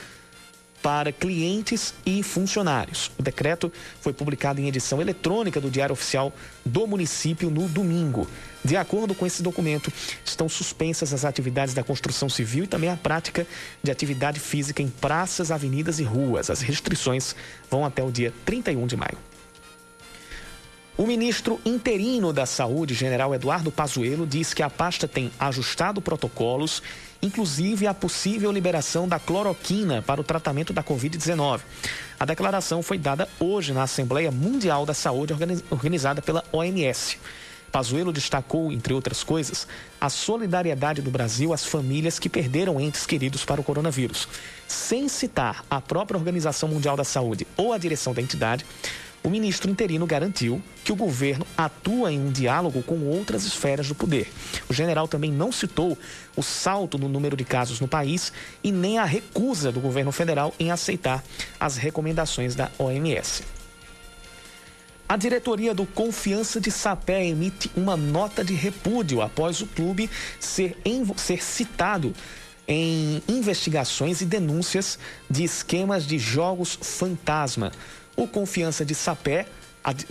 para 0.82 1.12
clientes 1.12 1.94
e 2.04 2.22
funcionários. 2.22 3.10
O 3.18 3.22
decreto 3.22 3.72
foi 4.00 4.12
publicado 4.12 4.60
em 4.60 4.68
edição 4.68 5.00
eletrônica 5.00 5.60
do 5.60 5.70
Diário 5.70 5.92
Oficial 5.92 6.32
do 6.64 6.86
município 6.86 7.50
no 7.50 7.68
domingo. 7.68 8.26
De 8.64 8.76
acordo 8.76 9.14
com 9.14 9.26
esse 9.26 9.42
documento, 9.42 9.92
estão 10.24 10.48
suspensas 10.48 11.12
as 11.12 11.24
atividades 11.24 11.74
da 11.74 11.82
construção 11.82 12.28
civil 12.28 12.64
e 12.64 12.68
também 12.68 12.90
a 12.90 12.96
prática 12.96 13.46
de 13.82 13.90
atividade 13.90 14.38
física 14.38 14.82
em 14.82 14.88
praças, 14.88 15.50
avenidas 15.50 15.98
e 15.98 16.04
ruas. 16.04 16.50
As 16.50 16.60
restrições 16.60 17.34
vão 17.70 17.84
até 17.84 18.02
o 18.02 18.10
dia 18.10 18.32
31 18.44 18.86
de 18.86 18.96
maio. 18.96 19.18
O 21.00 21.06
ministro 21.06 21.58
interino 21.64 22.30
da 22.30 22.44
Saúde, 22.44 22.92
general 22.92 23.34
Eduardo 23.34 23.70
Pazuello, 23.72 24.26
diz 24.26 24.52
que 24.52 24.62
a 24.62 24.68
pasta 24.68 25.08
tem 25.08 25.32
ajustado 25.38 26.02
protocolos 26.02 26.82
inclusive 27.22 27.86
a 27.86 27.94
possível 27.94 28.50
liberação 28.50 29.06
da 29.06 29.18
cloroquina 29.18 30.02
para 30.02 30.20
o 30.20 30.24
tratamento 30.24 30.72
da 30.72 30.82
Covid-19. 30.82 31.60
A 32.18 32.24
declaração 32.24 32.82
foi 32.82 32.98
dada 32.98 33.28
hoje 33.38 33.72
na 33.72 33.82
Assembleia 33.82 34.30
Mundial 34.30 34.84
da 34.86 34.94
Saúde, 34.94 35.34
organizada 35.70 36.22
pela 36.22 36.44
OMS. 36.52 37.18
Pazuello 37.70 38.12
destacou, 38.12 38.72
entre 38.72 38.92
outras 38.92 39.22
coisas, 39.22 39.66
a 40.00 40.08
solidariedade 40.08 41.00
do 41.00 41.10
Brasil 41.10 41.52
às 41.52 41.64
famílias 41.64 42.18
que 42.18 42.28
perderam 42.28 42.80
entes 42.80 43.06
queridos 43.06 43.44
para 43.44 43.60
o 43.60 43.64
coronavírus. 43.64 44.26
Sem 44.66 45.08
citar 45.08 45.64
a 45.70 45.80
própria 45.80 46.18
Organização 46.18 46.68
Mundial 46.68 46.96
da 46.96 47.04
Saúde 47.04 47.46
ou 47.56 47.72
a 47.72 47.78
direção 47.78 48.12
da 48.12 48.20
entidade, 48.20 48.66
o 49.22 49.28
ministro 49.28 49.70
interino 49.70 50.06
garantiu 50.06 50.62
que 50.82 50.92
o 50.92 50.96
governo 50.96 51.46
atua 51.56 52.12
em 52.12 52.18
um 52.18 52.32
diálogo 52.32 52.82
com 52.82 52.98
outras 53.06 53.44
esferas 53.44 53.88
do 53.88 53.94
poder. 53.94 54.30
O 54.68 54.72
general 54.72 55.06
também 55.06 55.30
não 55.30 55.52
citou 55.52 55.96
o 56.34 56.42
salto 56.42 56.96
no 56.96 57.08
número 57.08 57.36
de 57.36 57.44
casos 57.44 57.80
no 57.80 57.88
país 57.88 58.32
e 58.64 58.72
nem 58.72 58.98
a 58.98 59.04
recusa 59.04 59.70
do 59.70 59.80
governo 59.80 60.10
federal 60.10 60.54
em 60.58 60.70
aceitar 60.70 61.22
as 61.58 61.76
recomendações 61.76 62.54
da 62.54 62.70
OMS. 62.78 63.42
A 65.06 65.16
diretoria 65.16 65.74
do 65.74 65.84
Confiança 65.84 66.60
de 66.60 66.70
Sapé 66.70 67.26
emite 67.26 67.70
uma 67.76 67.96
nota 67.96 68.44
de 68.44 68.54
repúdio 68.54 69.20
após 69.20 69.60
o 69.60 69.66
clube 69.66 70.08
ser, 70.38 70.78
ser 71.16 71.42
citado 71.42 72.14
em 72.68 73.20
investigações 73.26 74.20
e 74.20 74.24
denúncias 74.24 75.00
de 75.28 75.42
esquemas 75.42 76.06
de 76.06 76.16
jogos 76.16 76.78
fantasma. 76.80 77.72
O 78.20 78.28
Confiança 78.28 78.84
de 78.84 78.94
Sapé, 78.94 79.46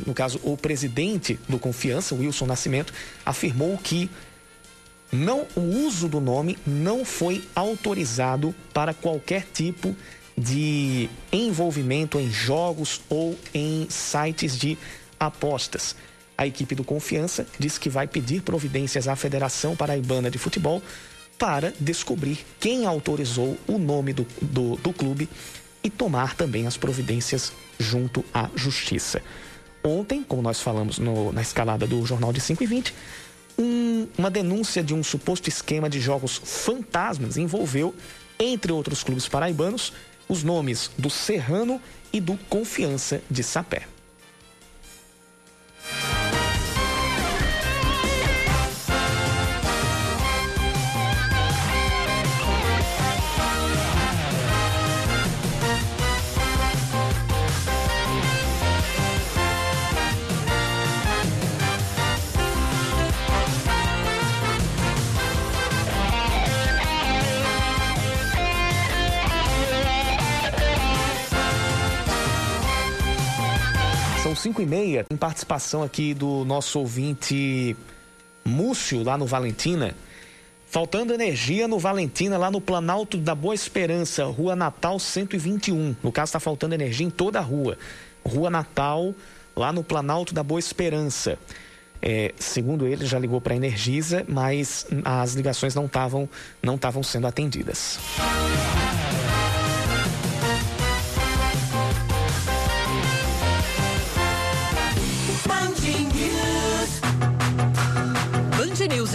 no 0.03 0.15
caso, 0.15 0.39
o 0.41 0.57
presidente 0.57 1.39
do 1.47 1.59
Confiança, 1.59 2.15
Wilson 2.15 2.47
Nascimento, 2.47 2.91
afirmou 3.23 3.77
que 3.77 4.09
não, 5.11 5.45
o 5.55 5.61
uso 5.85 6.07
do 6.07 6.19
nome 6.19 6.57
não 6.65 7.05
foi 7.05 7.43
autorizado 7.53 8.55
para 8.73 8.95
qualquer 8.95 9.45
tipo 9.53 9.95
de 10.35 11.07
envolvimento 11.31 12.19
em 12.19 12.31
jogos 12.31 12.99
ou 13.09 13.37
em 13.53 13.85
sites 13.91 14.57
de 14.57 14.75
apostas. 15.19 15.95
A 16.35 16.47
equipe 16.47 16.73
do 16.73 16.83
Confiança 16.83 17.45
diz 17.59 17.77
que 17.77 17.91
vai 17.91 18.07
pedir 18.07 18.41
providências 18.41 19.07
à 19.07 19.15
Federação 19.15 19.75
Paraibana 19.75 20.31
de 20.31 20.39
Futebol 20.39 20.81
para 21.37 21.71
descobrir 21.79 22.43
quem 22.59 22.87
autorizou 22.87 23.55
o 23.67 23.77
nome 23.77 24.13
do, 24.13 24.25
do, 24.41 24.77
do 24.77 24.91
clube 24.91 25.29
e 25.83 25.89
tomar 25.89 26.35
também 26.35 26.67
as 26.67 26.77
providências 26.77 27.51
junto 27.79 28.23
à 28.33 28.49
justiça. 28.55 29.21
Ontem, 29.83 30.23
como 30.23 30.41
nós 30.41 30.61
falamos 30.61 30.99
no, 30.99 31.31
na 31.31 31.41
escalada 31.41 31.87
do 31.87 32.05
Jornal 32.05 32.33
de 32.33 32.41
5 32.41 32.63
e 32.63 32.67
20, 32.67 32.93
um, 33.57 34.07
uma 34.17 34.29
denúncia 34.29 34.83
de 34.83 34.93
um 34.93 35.03
suposto 35.03 35.49
esquema 35.49 35.89
de 35.89 35.99
jogos 35.99 36.41
fantasmas 36.43 37.37
envolveu, 37.37 37.93
entre 38.39 38.71
outros 38.71 39.03
clubes 39.03 39.27
paraibanos, 39.27 39.93
os 40.27 40.43
nomes 40.43 40.91
do 40.97 41.09
Serrano 41.09 41.81
e 42.11 42.19
do 42.19 42.37
Confiança 42.49 43.21
de 43.29 43.43
Sapé. 43.43 43.87
5 74.39 74.61
e 74.61 74.65
meia. 74.65 75.03
Tem 75.03 75.17
participação 75.17 75.83
aqui 75.83 76.13
do 76.13 76.45
nosso 76.45 76.79
ouvinte 76.79 77.75
Múcio, 78.45 79.03
lá 79.03 79.17
no 79.17 79.25
Valentina. 79.25 79.93
Faltando 80.65 81.13
energia 81.13 81.67
no 81.67 81.77
Valentina, 81.77 82.37
lá 82.37 82.49
no 82.49 82.61
Planalto 82.61 83.17
da 83.17 83.35
Boa 83.35 83.53
Esperança, 83.53 84.23
Rua 84.25 84.55
Natal 84.55 84.97
121. 84.97 85.95
No 86.01 86.11
caso, 86.11 86.29
está 86.29 86.39
faltando 86.39 86.73
energia 86.73 87.05
em 87.05 87.09
toda 87.09 87.39
a 87.39 87.41
rua. 87.41 87.77
Rua 88.25 88.49
Natal, 88.49 89.13
lá 89.55 89.73
no 89.73 89.83
Planalto 89.83 90.33
da 90.33 90.41
Boa 90.41 90.59
Esperança. 90.59 91.37
É, 92.01 92.33
segundo 92.37 92.87
ele, 92.87 93.05
já 93.05 93.19
ligou 93.19 93.41
para 93.41 93.53
a 93.53 93.57
Energisa, 93.57 94.23
mas 94.25 94.87
as 95.03 95.33
ligações 95.33 95.75
não 95.75 95.85
estavam 95.85 96.29
não 96.63 96.75
estavam 96.75 97.03
sendo 97.03 97.27
atendidas. 97.27 97.99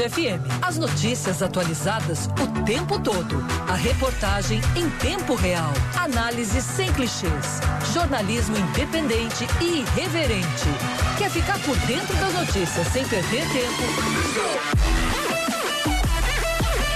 FM. 0.08 0.40
As 0.62 0.76
notícias 0.76 1.42
atualizadas 1.42 2.28
o 2.40 2.64
tempo 2.64 2.98
todo. 2.98 3.44
A 3.68 3.74
reportagem 3.74 4.60
em 4.76 4.90
tempo 4.98 5.34
real. 5.34 5.72
Análise 5.96 6.60
sem 6.60 6.92
clichês. 6.92 7.60
Jornalismo 7.92 8.56
independente 8.56 9.46
e 9.60 9.80
irreverente. 9.80 10.68
Quer 11.16 11.30
ficar 11.30 11.58
por 11.60 11.76
dentro 11.86 12.14
das 12.16 12.34
notícias 12.34 12.86
sem 12.88 13.04
perder 13.06 13.46
tempo? 13.48 13.82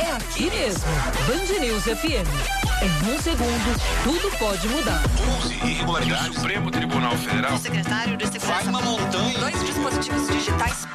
É 0.03 0.13
aqui 0.13 0.51
mesmo. 0.51 0.85
Band 1.27 1.61
News 1.61 1.85
FM. 1.85 2.59
Em 2.81 3.13
um 3.13 3.21
segundo, 3.21 3.81
tudo 4.05 4.39
pode 4.39 4.69
mudar. 4.69 5.03
11 5.45 5.55
irregularidades. 5.55 6.35
Supremo 6.35 6.71
Tribunal 6.71 7.17
Federal. 7.17 7.55
O 7.55 7.59
secretário 7.59 8.17
de 8.17 8.27
Segurança. 8.27 8.63
Vai 8.63 8.69
uma 8.69 8.83
montanha. 8.83 9.39
Dois 9.39 9.65
dispositivos 9.65 10.29
digitais. 10.29 10.87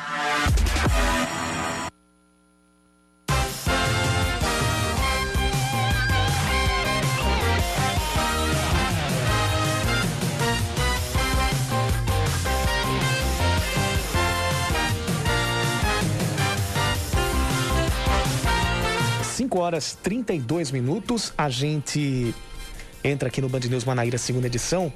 Horas 19.59 19.97
32 20.01 20.71
minutos, 20.71 21.33
a 21.37 21.49
gente 21.49 22.33
entra 23.03 23.27
aqui 23.27 23.41
no 23.41 23.49
Band 23.49 23.59
News 23.61 23.83
Manaíra, 23.83 24.17
segunda 24.17 24.47
edição, 24.47 24.91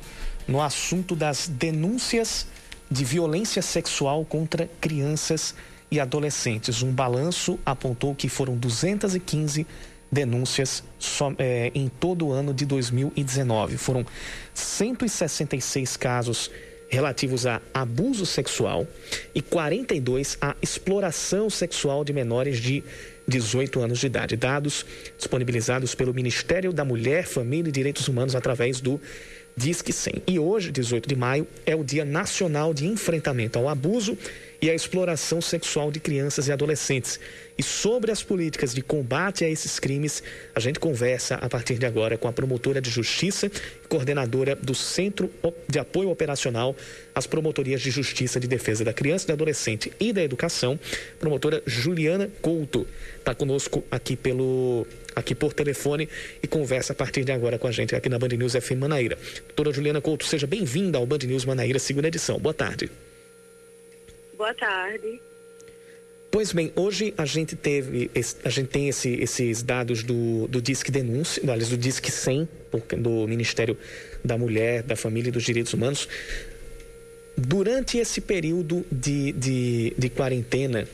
no 0.48 0.62
assunto 0.62 1.16
das 1.16 1.48
denúncias 1.48 2.48
de 2.90 3.04
violência 3.04 3.62
sexual 3.62 4.24
contra 4.24 4.70
crianças 4.80 5.54
e 5.92 6.00
adolescentes. 6.00 6.82
Um 6.82 6.92
balanço 6.92 7.60
apontou 7.66 8.16
que 8.16 8.30
foram 8.30 8.56
215 8.56 9.68
denúncias 10.12 10.84
só, 10.98 11.34
é, 11.38 11.72
em 11.76 11.90
todo 11.90 12.28
o 12.28 12.32
ano 12.32 12.54
de 12.54 12.66
2019. 12.66 13.78
Foram 13.78 14.06
166 14.54 15.98
casos 15.98 16.50
relativos 16.90 17.46
a 17.46 17.62
abuso 17.74 18.26
sexual 18.26 18.88
e 19.36 19.42
42 19.42 20.38
a 20.40 20.56
exploração 20.62 21.50
sexual 21.50 22.06
de 22.06 22.14
menores 22.14 22.60
de 22.60 22.84
18 23.28 23.82
anos 23.82 24.00
de 24.00 24.08
idade. 24.08 24.36
Dados 24.36 24.86
disponibilizados 25.18 25.94
pelo 25.94 26.14
Ministério 26.14 26.72
da 26.72 26.86
Mulher, 26.86 27.26
Família 27.26 27.70
e 27.70 27.72
Direitos 27.72 28.08
Humanos 28.08 28.36
através 28.36 28.80
do 28.80 29.00
Disque 29.56 29.92
100. 29.92 30.24
E 30.28 30.40
hoje, 30.40 30.72
18 30.72 31.10
de 31.10 31.16
maio, 31.16 31.48
é 31.66 31.76
o 31.76 31.84
Dia 31.84 32.06
Nacional 32.06 32.74
de 32.74 32.86
Enfrentamento 32.86 33.58
ao 33.58 33.68
Abuso 33.68 34.18
e 34.62 34.70
à 34.70 34.74
Exploração 34.74 35.42
Sexual 35.42 35.92
de 35.92 36.00
Crianças 36.00 36.48
e 36.48 36.52
Adolescentes. 36.52 37.20
E 37.58 37.64
sobre 37.64 38.12
as 38.12 38.22
políticas 38.22 38.74
de 38.74 38.84
combate 38.84 39.44
a 39.44 39.50
esses 39.50 39.80
crimes, 39.80 40.22
a 40.54 40.60
gente 40.60 40.80
conversa 40.80 41.36
a 41.36 41.50
partir 41.50 41.80
de 41.80 41.86
agora 41.86 42.18
com 42.18 42.28
a 42.28 42.34
promotora 42.34 42.80
de 42.80 42.90
justiça 42.90 43.48
e 43.48 43.88
coordenadora 43.88 44.56
do 44.56 44.76
Centro 44.76 45.32
de 45.68 45.80
Apoio 45.80 46.12
Operacional 46.12 46.76
às 47.16 47.26
Promotorias 47.26 47.82
de 47.82 47.90
Justiça 47.90 48.40
de 48.40 48.48
Defesa 48.48 48.84
da 48.84 48.94
Criança, 48.94 49.26
do 49.28 49.34
Adolescente 49.34 49.92
e 50.00 50.14
da 50.14 50.24
Educação, 50.24 50.80
promotora 51.20 51.64
Juliana 51.66 52.30
Couto. 52.42 52.86
Está 53.18 53.34
conosco 53.34 53.84
aqui 53.90 54.16
pelo 54.16 54.86
aqui 55.16 55.34
por 55.34 55.52
telefone 55.52 56.08
e 56.44 56.48
conversa 56.48 56.94
a 56.94 56.96
partir 56.96 57.24
de 57.24 57.32
agora 57.32 57.58
com 57.58 57.68
a 57.68 57.72
gente 57.72 57.96
aqui 57.96 58.08
na 58.08 58.20
Band 58.20 58.28
News 58.28 58.54
FM 58.54 58.78
Manaíra. 58.78 59.18
Doutora 59.48 59.74
Juliana 59.74 60.00
Couto, 60.00 60.26
seja 60.26 60.46
bem-vinda 60.46 61.00
ao 61.00 61.08
Band 61.08 61.20
News 61.26 61.44
Manaíra, 61.44 61.80
segunda 61.80 62.08
edição. 62.08 62.38
Boa 62.38 62.54
tarde. 62.54 62.92
Boa 64.38 64.54
tarde. 64.54 65.20
Pois 66.30 66.52
bem, 66.52 66.72
hoje 66.76 67.12
a 67.18 67.26
gente 67.26 67.56
teve, 67.56 68.12
a 68.44 68.50
gente 68.50 68.68
tem 68.68 68.88
esse, 68.88 69.10
esses 69.16 69.64
dados 69.64 70.04
do, 70.04 70.48
do 70.48 70.62
Disque 70.62 70.92
Denúncia, 70.92 71.42
do 71.42 71.78
Disque 71.78 72.12
100, 72.12 72.48
do 73.00 73.28
Ministério 73.28 73.76
da 74.24 74.38
Mulher, 74.38 74.84
da 74.84 74.96
Família 74.96 75.30
e 75.30 75.32
dos 75.32 75.44
Direitos 75.44 75.74
Humanos. 75.74 76.08
Durante 77.36 77.98
esse 77.98 78.22
período 78.22 78.86
de, 78.92 79.32
de, 79.32 79.96
de 79.98 80.10
quarentena, 80.10 80.88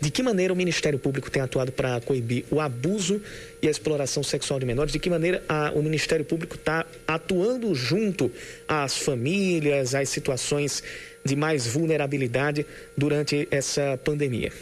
de 0.00 0.10
que 0.10 0.22
maneira 0.22 0.52
o 0.52 0.56
Ministério 0.56 0.98
Público 0.98 1.30
tem 1.30 1.42
atuado 1.42 1.70
para 1.70 2.00
coibir 2.00 2.44
o 2.50 2.60
abuso 2.60 3.20
e 3.60 3.68
a 3.68 3.70
exploração 3.70 4.22
sexual 4.22 4.58
de 4.58 4.64
menores? 4.64 4.92
De 4.92 4.98
que 4.98 5.10
maneira 5.10 5.42
a, 5.48 5.70
o 5.74 5.82
Ministério 5.82 6.24
Público 6.24 6.56
está 6.56 6.86
atuando 7.06 7.74
junto 7.74 8.30
às 8.66 8.96
famílias, 8.96 9.94
às 9.94 10.08
situações 10.08 10.82
de 11.24 11.36
mais 11.36 11.66
vulnerabilidade 11.66 12.66
durante 12.96 13.46
essa 13.50 13.98
pandemia? 14.04 14.52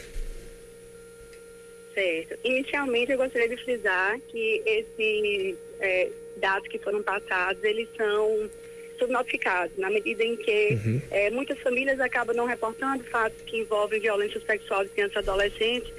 Certo. 1.93 2.37
Inicialmente, 2.43 3.11
eu 3.11 3.17
gostaria 3.17 3.49
de 3.49 3.57
frisar 3.63 4.19
que 4.29 4.61
esses 4.65 5.55
é, 5.79 6.09
dados 6.37 6.67
que 6.67 6.79
foram 6.79 7.03
passados, 7.03 7.63
eles 7.63 7.87
são 7.97 8.49
subnotificados, 8.97 9.75
na 9.77 9.89
medida 9.89 10.23
em 10.23 10.35
que 10.37 10.69
uhum. 10.73 11.01
é, 11.09 11.29
muitas 11.31 11.59
famílias 11.59 11.99
acabam 11.99 12.35
não 12.35 12.45
reportando 12.45 13.03
fatos 13.05 13.41
que 13.41 13.57
envolvem 13.57 13.99
violência 13.99 14.39
sexual 14.41 14.83
de 14.83 14.91
crianças 14.91 15.15
e 15.15 15.29
adolescentes, 15.29 15.91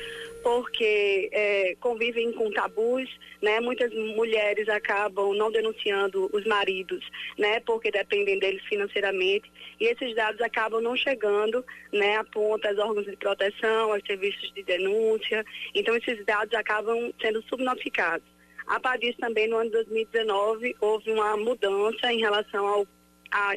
porque 0.42 1.28
é, 1.32 1.76
convivem 1.80 2.32
com 2.32 2.50
tabus, 2.50 3.08
né? 3.40 3.60
Muitas 3.60 3.92
mulheres 3.92 4.68
acabam 4.68 5.34
não 5.34 5.50
denunciando 5.50 6.30
os 6.32 6.44
maridos, 6.44 7.04
né? 7.38 7.60
Porque 7.60 7.90
dependem 7.90 8.38
deles 8.38 8.62
financeiramente 8.64 9.50
e 9.82 9.86
esses 9.86 10.14
dados 10.14 10.40
acabam 10.40 10.80
não 10.80 10.96
chegando, 10.96 11.64
né? 11.92 12.16
A 12.16 12.22
ponta 12.22 12.68
aos 12.68 12.78
órgãos 12.78 13.04
de 13.04 13.16
proteção, 13.16 13.92
aos 13.92 14.00
serviços 14.06 14.52
de 14.54 14.62
denúncia. 14.62 15.44
Então 15.74 15.96
esses 15.96 16.24
dados 16.24 16.54
acabam 16.54 17.12
sendo 17.20 17.42
subnotificados. 17.48 18.24
A 18.68 18.78
par 18.78 18.96
disso 18.96 19.18
também 19.18 19.48
no 19.48 19.56
ano 19.56 19.70
de 19.70 19.72
2019 19.72 20.76
houve 20.80 21.10
uma 21.10 21.36
mudança 21.36 22.12
em 22.12 22.20
relação 22.20 22.64
ao 22.64 22.86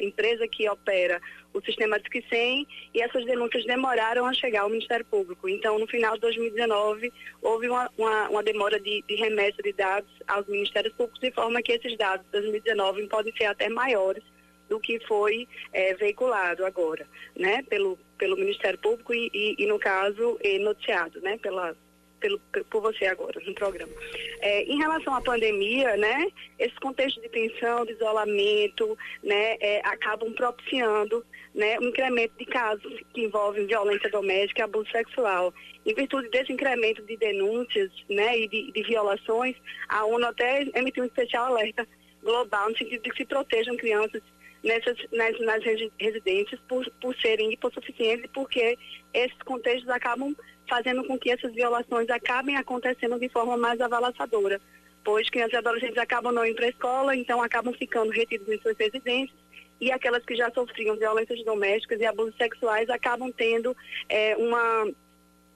empresa 0.00 0.48
que 0.48 0.66
opera 0.68 1.20
o 1.52 1.60
sistema 1.60 2.00
Disque 2.00 2.24
100 2.30 2.66
e 2.94 3.02
essas 3.02 3.24
denúncias 3.26 3.64
demoraram 3.66 4.24
a 4.24 4.32
chegar 4.32 4.62
ao 4.62 4.70
Ministério 4.70 5.04
Público. 5.04 5.48
Então, 5.48 5.78
no 5.78 5.86
final 5.86 6.14
de 6.14 6.22
2019, 6.22 7.12
houve 7.42 7.68
uma, 7.68 7.90
uma, 7.96 8.28
uma 8.30 8.42
demora 8.42 8.80
de, 8.80 9.04
de 9.06 9.14
remessa 9.16 9.62
de 9.62 9.74
dados 9.74 10.10
aos 10.26 10.46
Ministérios 10.48 10.94
Públicos, 10.94 11.20
de 11.20 11.30
forma 11.30 11.60
que 11.60 11.72
esses 11.72 11.96
dados 11.98 12.24
de 12.24 12.32
2019 12.32 13.06
podem 13.08 13.36
ser 13.36 13.44
até 13.44 13.68
maiores 13.68 14.24
do 14.68 14.80
que 14.80 14.98
foi 15.06 15.46
é, 15.72 15.94
veiculado 15.94 16.64
agora, 16.64 17.06
né, 17.36 17.62
pelo, 17.68 17.98
pelo 18.18 18.36
Ministério 18.36 18.78
Público 18.78 19.14
e, 19.14 19.30
e, 19.32 19.56
e 19.58 19.66
no 19.66 19.78
caso, 19.78 20.38
eh, 20.42 20.58
noticiado, 20.58 21.20
né, 21.20 21.38
pela, 21.38 21.76
pelo, 22.20 22.40
por 22.70 22.82
você 22.82 23.06
agora 23.06 23.40
no 23.44 23.54
programa. 23.54 23.92
É, 24.40 24.62
em 24.64 24.78
relação 24.78 25.14
à 25.14 25.20
pandemia, 25.20 25.96
né, 25.96 26.26
esse 26.58 26.74
contexto 26.76 27.20
de 27.20 27.28
tensão, 27.28 27.84
de 27.84 27.92
isolamento, 27.92 28.96
né, 29.22 29.56
é, 29.60 29.80
acabam 29.84 30.32
propiciando 30.32 31.24
né, 31.54 31.78
um 31.78 31.84
incremento 31.84 32.34
de 32.38 32.44
casos 32.46 33.00
que 33.14 33.22
envolvem 33.22 33.66
violência 33.66 34.10
doméstica 34.10 34.60
e 34.60 34.64
abuso 34.64 34.90
sexual. 34.90 35.54
Em 35.84 35.94
virtude 35.94 36.28
desse 36.28 36.52
incremento 36.52 37.02
de 37.02 37.16
denúncias 37.16 37.90
né, 38.10 38.38
e 38.38 38.48
de, 38.48 38.72
de 38.72 38.82
violações, 38.82 39.56
a 39.88 40.04
ONU 40.04 40.26
até 40.26 40.62
emitiu 40.74 41.04
um 41.04 41.06
especial 41.06 41.46
alerta 41.46 41.86
global 42.22 42.70
no 42.70 42.76
sentido 42.76 43.02
de 43.02 43.10
que 43.10 43.18
se 43.18 43.24
protejam 43.24 43.76
crianças 43.76 44.22
nessas, 44.66 44.98
nas, 45.12 45.38
nas 45.40 45.62
residências 45.98 46.60
por, 46.68 46.84
por 47.00 47.16
serem 47.20 47.52
hipossuficientes, 47.52 48.28
porque 48.34 48.76
esses 49.14 49.38
contextos 49.44 49.88
acabam 49.88 50.34
fazendo 50.68 51.04
com 51.04 51.16
que 51.16 51.30
essas 51.30 51.54
violações 51.54 52.10
acabem 52.10 52.56
acontecendo 52.56 53.18
de 53.18 53.28
forma 53.28 53.56
mais 53.56 53.80
avalaçadora, 53.80 54.60
pois 55.04 55.30
crianças 55.30 55.54
e 55.54 55.56
adolescentes 55.56 55.98
acabam 55.98 56.34
não 56.34 56.44
indo 56.44 56.56
para 56.56 56.66
a 56.66 56.70
escola, 56.70 57.16
então 57.16 57.40
acabam 57.40 57.72
ficando 57.72 58.10
retidos 58.10 58.48
em 58.48 58.58
suas 58.58 58.76
residências, 58.76 59.38
e 59.80 59.92
aquelas 59.92 60.24
que 60.24 60.34
já 60.34 60.50
sofriam 60.50 60.96
violências 60.96 61.44
domésticas 61.44 62.00
e 62.00 62.06
abusos 62.06 62.36
sexuais 62.36 62.90
acabam 62.90 63.30
tendo 63.30 63.76
é, 64.08 64.34
uma. 64.36 64.90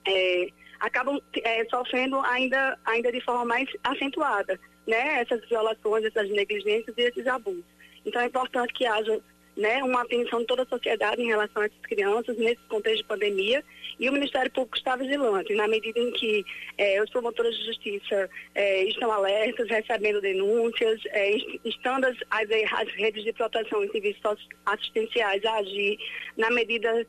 É, 0.07 0.47
acabam 0.79 1.19
é, 1.43 1.65
sofrendo 1.65 2.19
ainda, 2.21 2.77
ainda 2.85 3.11
de 3.11 3.21
forma 3.21 3.45
mais 3.45 3.67
acentuada, 3.83 4.59
né? 4.87 5.21
Essas 5.21 5.47
violações, 5.49 6.05
essas 6.05 6.29
negligências 6.29 6.95
e 6.97 7.01
esses 7.01 7.27
abusos. 7.27 7.65
Então 8.05 8.21
é 8.21 8.25
importante 8.25 8.73
que 8.73 8.85
haja 8.85 9.21
né, 9.55 9.83
uma 9.83 10.01
atenção 10.01 10.39
de 10.39 10.45
toda 10.45 10.63
a 10.63 10.67
sociedade 10.67 11.21
em 11.21 11.27
relação 11.27 11.61
a 11.61 11.65
essas 11.65 11.81
crianças 11.81 12.37
nesse 12.37 12.61
contexto 12.67 13.01
de 13.01 13.07
pandemia. 13.07 13.63
E 13.99 14.09
o 14.09 14.13
Ministério 14.13 14.51
Público 14.51 14.77
está 14.77 14.95
vigilante 14.95 15.53
na 15.53 15.67
medida 15.67 15.99
em 15.99 16.11
que 16.11 16.43
eh, 16.77 17.01
os 17.03 17.09
promotores 17.09 17.55
de 17.55 17.65
justiça 17.65 18.29
eh, 18.55 18.85
estão 18.85 19.11
alertas, 19.11 19.69
recebendo 19.69 20.21
denúncias, 20.21 20.99
eh, 21.07 21.37
estando 21.63 22.05
as, 22.05 22.17
as, 22.31 22.49
as, 22.49 22.91
redes 22.93 23.23
de 23.23 23.33
proteção 23.33 23.83
e 23.83 23.91
serviços 23.91 24.47
assistenciais 24.65 25.43
a 25.45 25.55
agir 25.57 25.97
na 26.37 26.49
medida 26.49 27.05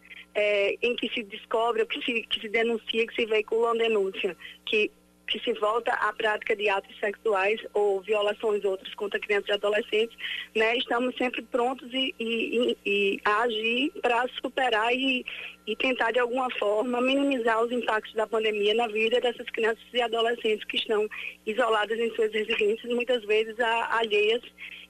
em 0.81 0.97
que 0.97 1.11
se 1.11 1.23
descobre, 1.25 1.85
que 1.85 2.03
se, 2.03 2.23
que 2.23 2.41
se 2.41 2.49
denuncia, 2.49 3.07
que 3.07 3.15
se 3.15 3.27
veicula 3.27 3.73
uma 3.73 3.77
denúncia, 3.77 4.35
que 4.65 4.91
que 5.27 5.39
se 5.41 5.53
volta 5.55 5.93
à 5.93 6.13
prática 6.13 6.55
de 6.55 6.69
atos 6.69 6.95
sexuais 6.99 7.61
ou 7.73 8.01
violações 8.01 8.65
outras 8.65 8.95
contra 8.95 9.19
crianças 9.19 9.49
e 9.49 9.53
adolescentes, 9.53 10.17
né, 10.55 10.77
estamos 10.77 11.17
sempre 11.17 11.43
prontos 11.43 11.89
e, 11.93 12.15
e, 12.19 12.77
e 12.85 13.21
a 13.25 13.43
agir 13.43 13.93
para 14.01 14.27
superar 14.41 14.93
e, 14.93 15.25
e 15.67 15.77
tentar 15.77 16.13
de 16.13 16.19
alguma 16.19 16.51
forma 16.59 17.01
minimizar 17.01 17.63
os 17.63 17.73
impactos 17.73 18.13
da 18.15 18.27
pandemia 18.27 18.75
na 18.75 18.89
vida 18.89 19.21
dessas 19.21 19.49
crianças 19.51 19.85
e 19.93 20.01
adolescentes 20.01 20.65
que 20.65 20.77
estão 20.77 21.09
isoladas 21.47 21.99
em 21.99 22.15
suas 22.15 22.33
residências, 22.33 22.93
muitas 22.93 23.25
vezes 23.25 23.59
alheias 23.61 24.43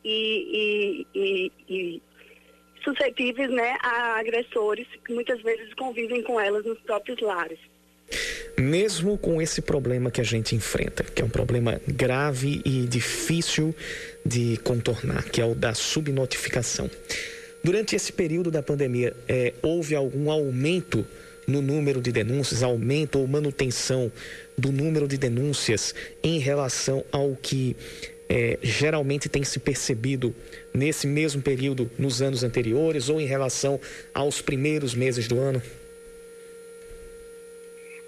e, 0.05 1.07
e, 1.15 1.53
e, 1.69 2.03
suscetíveis 2.83 3.51
né, 3.51 3.77
a 3.81 4.19
agressores 4.19 4.89
que 5.05 5.13
muitas 5.13 5.41
vezes 5.43 5.73
convivem 5.75 6.23
com 6.23 6.41
elas 6.41 6.65
nos 6.65 6.81
próprios 6.81 7.21
lares 7.21 7.72
mesmo 8.59 9.17
com 9.19 9.41
esse 9.41 9.61
problema 9.61 10.11
que 10.11 10.21
a 10.21 10.25
gente 10.25 10.55
enfrenta, 10.55 11.05
que 11.05 11.23
é 11.23 11.25
um 11.25 11.29
problema 11.29 11.81
grave 11.87 12.61
e 12.65 12.87
difícil 12.87 13.75
de 14.25 14.59
contornar, 14.63 15.25
que 15.25 15.41
é 15.41 15.45
o 15.45 15.55
da 15.55 15.75
subnotificação. 15.75 16.91
Durante 17.65 17.95
esse 17.95 18.13
período 18.13 18.51
da 18.51 18.63
pandemia, 18.63 19.15
é, 19.29 19.55
houve 19.63 19.95
algum 19.95 20.31
aumento 20.31 21.07
no 21.47 21.63
número 21.63 22.01
de 22.01 22.13
denúncias, 22.13 22.63
aumento 22.63 23.19
ou 23.19 23.27
manutenção 23.27 24.11
do 24.57 24.71
número 24.71 25.09
de 25.09 25.17
denúncias 25.17 25.95
em 26.23 26.39
relação 26.39 27.05
ao 27.11 27.37
que 27.41 27.77
é, 28.29 28.59
geralmente 28.63 29.29
tem 29.29 29.45
se 29.45 29.59
percebido 29.59 30.35
nesse 30.73 31.07
mesmo 31.07 31.43
período 31.43 31.91
nos 31.99 32.23
anos 32.23 32.43
anteriores 32.43 33.09
ou 33.09 33.21
em 33.21 33.27
relação 33.27 33.79
aos 34.15 34.41
primeiros 34.41 34.95
meses 34.95 35.29
do 35.29 35.39
ano? 35.39 35.63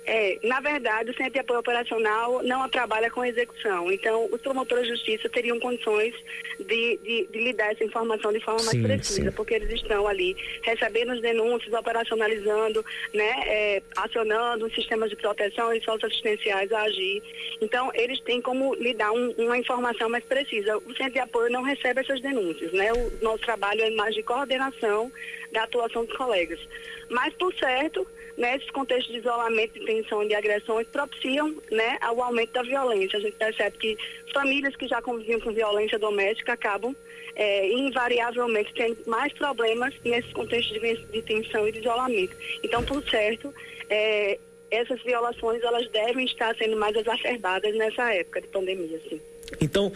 É, 0.07 0.39
na 0.43 0.61
verdade, 0.61 1.11
o 1.11 1.17
Centro 1.17 1.33
de 1.33 1.39
Apoio 1.39 1.61
Operacional 1.61 2.43
não 2.43 2.69
trabalha 2.69 3.11
com 3.11 3.25
execução. 3.25 3.91
Então, 3.91 4.29
os 4.31 4.41
promotores 4.41 4.85
de 4.85 4.91
justiça 4.91 5.31
teriam 5.31 5.59
condições 5.59 6.15
de, 6.59 6.99
de, 6.99 7.27
de 7.31 7.39
lhe 7.39 7.53
dar 7.55 7.73
essa 7.73 7.85
informação 7.85 8.31
de 8.31 8.41
forma 8.41 8.59
sim, 8.61 8.83
mais 8.83 8.99
precisa, 8.99 9.31
sim. 9.31 9.37
porque 9.37 9.55
eles 9.55 9.71
estão 9.71 10.07
ali 10.07 10.37
recebendo 10.63 11.13
as 11.13 11.23
denúncias, 11.23 11.73
operacionalizando, 11.73 12.85
né, 13.15 13.33
é, 13.47 13.83
acionando 13.97 14.67
os 14.67 14.75
sistemas 14.75 15.09
de 15.09 15.17
proteção 15.17 15.73
e 15.73 15.83
socioassistenciais 15.83 16.71
a 16.71 16.83
agir. 16.83 17.23
Então, 17.63 17.91
eles 17.95 18.21
têm 18.21 18.43
como 18.43 18.75
lhe 18.75 18.93
dar 18.93 19.11
um, 19.11 19.31
uma 19.39 19.57
informação 19.57 20.11
mais 20.11 20.25
precisa. 20.25 20.77
O 20.77 20.95
Centro 20.97 21.15
de 21.15 21.21
Apoio 21.21 21.51
não 21.51 21.63
recebe 21.63 22.01
essas 22.01 22.21
denúncias. 22.21 22.73
Né? 22.73 22.93
O 22.93 23.25
nosso 23.25 23.39
trabalho 23.39 23.81
é 23.81 23.91
mais 23.91 24.15
de 24.15 24.23
coordenação 24.23 25.11
da 25.51 25.63
atuação 25.63 26.05
dos 26.05 26.15
colegas. 26.15 26.61
Mas, 27.09 27.33
por 27.35 27.55
certo, 27.55 28.07
nesses 28.37 28.71
contextos 28.71 29.13
de 29.13 29.21
isolamento, 29.21 29.79
de 29.79 29.85
tensão 29.85 30.23
e 30.23 30.29
de 30.29 30.35
agressões 30.35 30.87
propiciam 30.89 31.55
né, 31.71 31.99
o 32.15 32.23
aumento 32.23 32.53
da 32.53 32.63
violência. 32.63 33.19
A 33.19 33.23
gente 33.23 33.37
percebe 33.37 33.79
que 33.79 33.97
famílias 34.33 34.75
que 34.77 34.89
já 34.89 35.01
conviviam 35.01 35.41
com 35.41 35.53
violência 35.53 35.99
doméstica 35.99 36.53
acabam 36.53 36.95
é, 37.37 37.73
invariavelmente 37.73 38.73
tendo 38.75 38.99
mais 39.07 39.33
problemas 39.33 39.95
nesses 40.05 40.33
contextos 40.33 40.81
de, 40.81 40.97
de 41.13 41.23
tensão 41.23 41.67
e 41.69 41.73
de 41.73 41.81
isolamento. 41.81 42.37
Então, 42.63 42.83
por 42.85 43.03
certo, 43.09 43.53
é, 43.89 44.39
essas 44.71 45.03
violações 45.03 45.63
elas 45.63 45.89
devem 45.91 46.27
estar 46.27 46.55
sendo 46.57 46.77
mais 46.77 46.97
exacerbadas 46.97 47.75
nessa 47.77 48.13
época 48.13 48.41
de 48.41 48.49
pandemia. 48.49 49.01
Sim. 49.09 49.21
Então, 49.61 49.93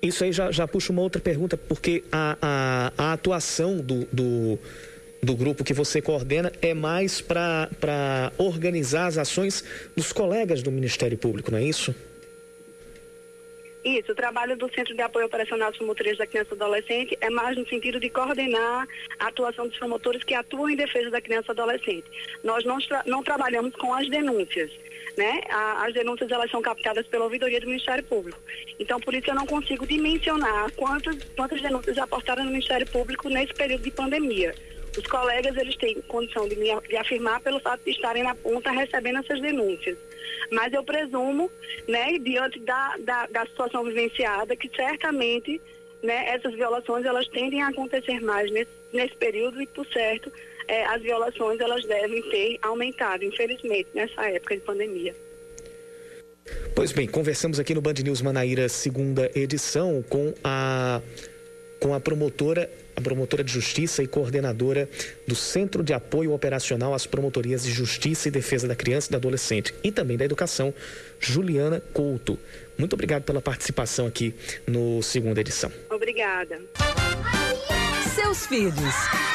isso 0.00 0.24
aí 0.24 0.32
já, 0.32 0.50
já 0.50 0.66
puxa 0.66 0.92
uma 0.92 1.02
outra 1.02 1.20
pergunta, 1.20 1.56
porque 1.56 2.02
a, 2.10 2.36
a, 2.42 2.92
a 2.98 3.12
atuação 3.12 3.78
do, 3.78 4.06
do 4.12 4.58
do 5.24 5.36
grupo 5.36 5.62
que 5.62 5.72
você 5.72 6.02
coordena 6.02 6.50
é 6.60 6.74
mais 6.74 7.20
para 7.20 8.32
organizar 8.36 9.06
as 9.06 9.16
ações 9.16 9.64
dos 9.96 10.12
colegas 10.12 10.64
do 10.64 10.72
Ministério 10.72 11.16
Público, 11.16 11.52
não 11.52 11.58
é 11.58 11.62
isso? 11.62 11.94
Isso, 13.84 14.10
o 14.10 14.14
trabalho 14.16 14.56
do 14.56 14.68
Centro 14.74 14.94
de 14.94 15.00
Apoio 15.00 15.26
Operacional 15.26 15.70
dos 15.70 15.78
Promotores 15.78 16.18
da 16.18 16.26
Criança 16.26 16.50
e 16.50 16.54
Adolescente 16.54 17.18
é 17.20 17.30
mais 17.30 17.56
no 17.56 17.64
sentido 17.68 18.00
de 18.00 18.10
coordenar 18.10 18.88
a 19.20 19.28
atuação 19.28 19.68
dos 19.68 19.78
promotores 19.78 20.24
que 20.24 20.34
atuam 20.34 20.68
em 20.70 20.76
defesa 20.76 21.08
da 21.08 21.20
criança 21.20 21.46
e 21.48 21.52
adolescente. 21.52 22.04
Nós 22.42 22.64
não, 22.64 22.80
tra 22.80 23.04
não 23.06 23.22
trabalhamos 23.22 23.76
com 23.76 23.94
as 23.94 24.08
denúncias. 24.08 24.72
Né? 25.16 25.40
A, 25.50 25.86
as 25.86 25.94
denúncias 25.94 26.30
elas 26.32 26.50
são 26.50 26.62
captadas 26.62 27.06
pela 27.06 27.24
ouvidoria 27.24 27.60
do 27.60 27.66
Ministério 27.66 28.02
Público. 28.04 28.40
Então, 28.78 28.98
por 28.98 29.14
isso 29.14 29.30
eu 29.30 29.34
não 29.36 29.46
consigo 29.46 29.86
dimensionar 29.86 30.72
quantas, 30.72 31.16
quantas 31.36 31.60
denúncias 31.60 31.96
aportaram 31.98 32.44
no 32.44 32.50
Ministério 32.50 32.88
Público 32.88 33.28
nesse 33.28 33.54
período 33.54 33.82
de 33.82 33.90
pandemia. 33.92 34.52
Os 34.96 35.06
colegas 35.06 35.56
eles 35.56 35.76
têm 35.76 36.00
condição 36.02 36.46
de, 36.46 36.56
me, 36.56 36.70
afirmar 36.96 37.40
pelo 37.40 37.60
fato 37.60 37.82
de 37.84 37.90
estarem 37.90 38.22
na 38.22 38.34
ponta 38.34 38.70
recebendo 38.70 39.20
essas 39.20 39.40
denúncias. 39.40 39.96
Mas 40.50 40.72
eu 40.72 40.84
presumo, 40.84 41.50
né, 41.88 42.18
diante 42.18 42.60
da, 42.60 42.96
da, 42.98 43.26
da 43.26 43.46
situação 43.46 43.84
vivenciada, 43.84 44.54
que 44.54 44.70
certamente 44.74 45.60
né, 46.02 46.28
essas 46.28 46.54
violações 46.54 47.06
elas 47.06 47.26
tendem 47.28 47.62
a 47.62 47.68
acontecer 47.68 48.20
mais 48.20 48.50
nesse, 48.50 48.70
nesse 48.92 49.14
período 49.16 49.62
e, 49.62 49.66
por 49.66 49.86
certo, 49.86 50.30
é, 50.68 50.84
as 50.84 51.00
violações 51.00 51.58
elas 51.60 51.84
devem 51.86 52.22
ter 52.30 52.58
aumentado, 52.62 53.24
infelizmente, 53.24 53.88
nessa 53.94 54.28
época 54.28 54.56
de 54.56 54.62
pandemia. 54.62 55.14
Pois 56.74 56.92
bem, 56.92 57.06
conversamos 57.06 57.58
aqui 57.58 57.74
no 57.74 57.80
Band 57.80 57.94
News 58.04 58.20
Manaíra, 58.20 58.68
segunda 58.68 59.30
edição, 59.34 60.02
com 60.08 60.34
a, 60.42 61.00
com 61.80 61.94
a 61.94 62.00
promotora 62.00 62.68
a 62.96 63.00
promotora 63.00 63.42
de 63.42 63.52
justiça 63.52 64.02
e 64.02 64.06
coordenadora 64.06 64.88
do 65.26 65.34
Centro 65.34 65.82
de 65.82 65.92
Apoio 65.92 66.32
Operacional 66.32 66.94
às 66.94 67.06
Promotorias 67.06 67.64
de 67.64 67.70
Justiça 67.70 68.28
e 68.28 68.30
Defesa 68.30 68.68
da 68.68 68.74
Criança 68.74 69.08
e 69.08 69.12
do 69.12 69.16
Adolescente 69.16 69.74
e 69.82 69.90
também 69.90 70.16
da 70.16 70.24
Educação, 70.24 70.72
Juliana 71.18 71.80
Couto. 71.92 72.38
Muito 72.76 72.94
obrigado 72.94 73.22
pela 73.22 73.40
participação 73.40 74.06
aqui 74.06 74.34
no 74.66 75.02
segunda 75.02 75.40
edição. 75.40 75.70
Obrigada. 75.90 76.60
Seus 78.14 78.46
filhos, 78.46 78.94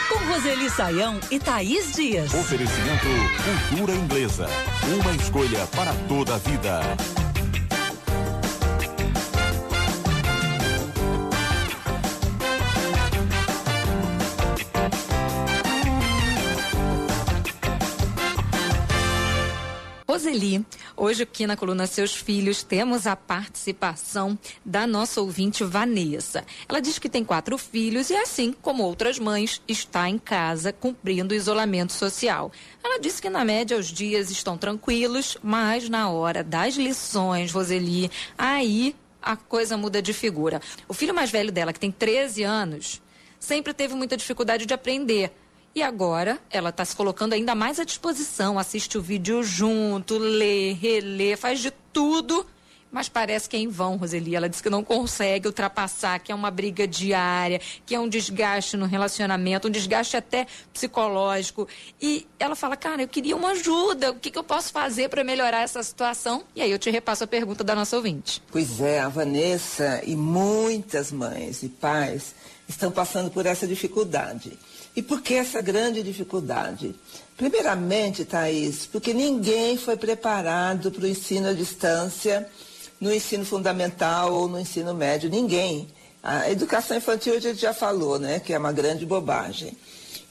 com 0.10 0.16
Roseli 0.32 0.70
Saião 0.70 1.20
e 1.32 1.40
Thaís 1.40 1.94
Dias. 1.94 2.34
Oferecimento 2.34 3.08
Cultura 3.70 3.94
Inglesa. 3.94 4.48
Uma 5.00 5.16
escolha 5.16 5.66
para 5.68 5.94
toda 6.08 6.36
a 6.36 6.38
vida. 6.38 7.27
Roseli, 20.10 20.66
hoje 20.96 21.24
aqui 21.24 21.46
na 21.46 21.58
coluna 21.58 21.86
Seus 21.86 22.16
Filhos 22.16 22.64
temos 22.64 23.06
a 23.06 23.14
participação 23.14 24.40
da 24.64 24.88
nossa 24.88 25.20
ouvinte 25.20 25.66
Vanessa. 25.66 26.46
Ela 26.70 26.80
diz 26.80 26.98
que 26.98 27.10
tem 27.10 27.26
quatro 27.26 27.58
filhos 27.58 28.10
e, 28.10 28.16
assim 28.16 28.54
como 28.62 28.84
outras 28.84 29.20
mães, 29.20 29.62
está 29.68 30.08
em 30.08 30.18
casa 30.18 30.72
cumprindo 30.72 31.34
o 31.34 31.38
isolamento 31.38 31.92
social. 31.92 32.54
Ela 32.82 33.02
disse 33.02 33.22
que, 33.22 33.30
na 33.30 33.44
média, 33.44 33.78
os 33.78 33.88
dias 33.88 34.32
estão 34.32 34.58
tranquilos, 34.58 35.38
mas 35.44 35.90
na 35.90 36.10
hora 36.10 36.42
das 36.42 36.76
lições, 36.76 37.52
Roseli, 37.52 38.10
aí 38.38 38.96
a 39.22 39.36
coisa 39.36 39.76
muda 39.76 40.02
de 40.02 40.14
figura. 40.14 40.62
O 40.88 40.94
filho 40.94 41.14
mais 41.14 41.30
velho 41.30 41.52
dela, 41.52 41.74
que 41.74 41.82
tem 41.82 41.92
13 41.92 42.44
anos, 42.44 43.02
sempre 43.38 43.74
teve 43.74 43.94
muita 43.94 44.16
dificuldade 44.16 44.66
de 44.66 44.74
aprender. 44.74 45.34
E 45.76 45.84
agora 45.84 46.40
ela 46.50 46.70
está 46.70 46.84
se 46.84 46.96
colocando 46.96 47.34
ainda 47.34 47.54
mais 47.54 47.80
à 47.80 47.84
disposição, 47.84 48.58
assiste 48.58 48.98
o 48.98 49.02
vídeo 49.02 49.44
junto, 49.44 50.18
lê, 50.18 50.74
relê, 50.74 51.36
faz 51.36 51.60
de 51.60 51.72
tudo. 51.94 52.46
Mas 52.92 53.10
parece 53.10 53.50
que 53.50 53.56
é 53.56 53.60
em 53.60 53.68
vão, 53.68 53.98
Roseli. 53.98 54.36
Ela 54.36 54.48
disse 54.48 54.64
que 54.64 54.70
não 54.70 54.84
consegue 54.84 55.48
ultrapassar, 55.48 56.20
que 56.20 56.32
é 56.32 56.36
uma 56.36 56.50
briga 56.50 56.88
diária, 56.88 57.60
que 57.86 57.94
é 57.94 58.00
um 58.00 58.08
desgaste 58.08 58.78
no 58.78 58.86
relacionamento, 58.86 59.68
um 59.68 59.72
desgaste 59.72 60.16
até 60.16 60.48
psicológico. 60.74 61.68
E 62.02 62.26
ela 62.40 62.56
fala, 62.56 62.78
cara, 62.78 63.02
eu 63.02 63.08
queria 63.08 63.36
uma 63.36 63.52
ajuda. 63.52 64.12
O 64.12 64.16
que, 64.16 64.32
que 64.32 64.40
eu 64.40 64.44
posso 64.44 64.72
fazer 64.72 65.10
para 65.10 65.24
melhorar 65.24 65.62
essa 65.62 65.84
situação? 65.84 66.44
E 66.56 66.62
aí 66.62 66.72
eu 66.72 66.80
te 66.80 66.90
repasso 66.90 67.24
a 67.26 67.28
pergunta 67.28 67.64
da 67.64 67.76
nossa 67.76 67.96
ouvinte. 67.96 68.42
Pois 68.52 68.80
é, 68.80 69.00
a 69.00 69.10
Vanessa 69.10 70.02
e 70.06 70.16
muitas 70.16 71.12
mães 71.12 71.64
e 71.64 71.70
pais 71.70 72.34
estão 72.68 72.92
passando 72.92 73.30
por 73.30 73.46
essa 73.46 73.68
dificuldade. 73.68 74.58
E 74.98 75.02
por 75.04 75.22
que 75.22 75.36
essa 75.36 75.62
grande 75.62 76.02
dificuldade? 76.02 76.96
Primeiramente, 77.38 78.26
Thaís, 78.26 78.88
porque 78.88 79.14
ninguém 79.14 79.78
foi 79.78 79.96
preparado 79.96 80.92
para 80.92 81.04
o 81.04 81.08
ensino 81.08 81.50
à 81.50 81.54
distância 81.54 82.50
no 83.00 83.14
ensino 83.14 83.46
fundamental 83.46 84.34
ou 84.34 84.48
no 84.48 84.60
ensino 84.60 84.96
médio, 84.96 85.30
ninguém. 85.30 85.88
A 86.24 86.50
educação 86.50 86.98
infantil 86.98 87.36
a 87.36 87.40
gente 87.40 87.62
já 87.62 87.76
falou, 87.76 88.18
né, 88.18 88.40
que 88.40 88.52
é 88.52 88.58
uma 88.58 88.72
grande 88.72 89.06
bobagem. 89.06 89.78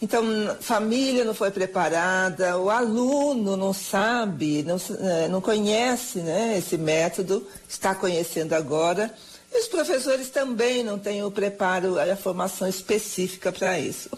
Então, 0.02 0.24
família 0.60 1.24
não 1.24 1.32
foi 1.32 1.52
preparada, 1.52 2.58
o 2.58 2.68
aluno 2.68 3.56
não 3.56 3.72
sabe, 3.72 4.64
não, 4.64 4.80
é, 4.98 5.28
não 5.28 5.40
conhece 5.40 6.18
né, 6.18 6.58
esse 6.58 6.76
método, 6.76 7.46
está 7.68 7.94
conhecendo 7.94 8.52
agora. 8.52 9.14
E 9.52 9.60
os 9.60 9.68
professores 9.68 10.28
também 10.28 10.82
não 10.82 10.98
têm 10.98 11.22
o 11.22 11.30
preparo, 11.30 12.00
a 12.00 12.16
formação 12.16 12.66
específica 12.66 13.52
para 13.52 13.78
isso. 13.78 14.10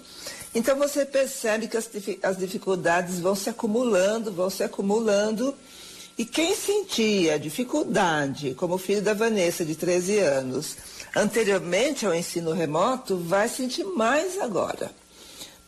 Então 0.55 0.77
você 0.77 1.05
percebe 1.05 1.69
que 1.69 1.77
as, 1.77 1.89
as 2.23 2.37
dificuldades 2.37 3.21
vão 3.21 3.35
se 3.35 3.51
acumulando, 3.51 4.33
vão 4.33 4.49
se 4.49 4.63
acumulando. 4.63 5.55
E 6.17 6.25
quem 6.25 6.55
sentia 6.57 7.39
dificuldade, 7.39 8.55
como 8.55 8.75
o 8.75 8.79
filho 8.79 9.03
da 9.03 9.15
Vanessa, 9.15 9.65
de 9.65 9.77
13 9.77 10.19
anos, 10.19 10.77
anteriormente 11.15 12.05
ao 12.07 12.15
ensino 12.15 12.53
remoto, 12.53 13.17
vai 13.17 13.49
sentir 13.49 13.85
mais 13.85 14.41
agora. 14.41 14.91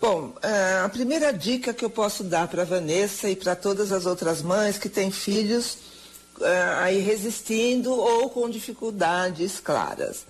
Bom, 0.00 0.34
eh, 0.42 0.80
a 0.82 0.88
primeira 0.88 1.30
dica 1.30 1.74
que 1.74 1.84
eu 1.84 1.90
posso 1.90 2.24
dar 2.24 2.48
para 2.48 2.62
a 2.62 2.64
Vanessa 2.64 3.28
e 3.28 3.36
para 3.36 3.54
todas 3.54 3.92
as 3.92 4.06
outras 4.06 4.40
mães 4.42 4.78
que 4.78 4.88
têm 4.88 5.10
filhos 5.10 5.76
eh, 6.40 6.74
aí 6.78 7.00
resistindo 7.00 7.92
ou 7.92 8.30
com 8.30 8.48
dificuldades 8.48 9.60
claras. 9.60 10.24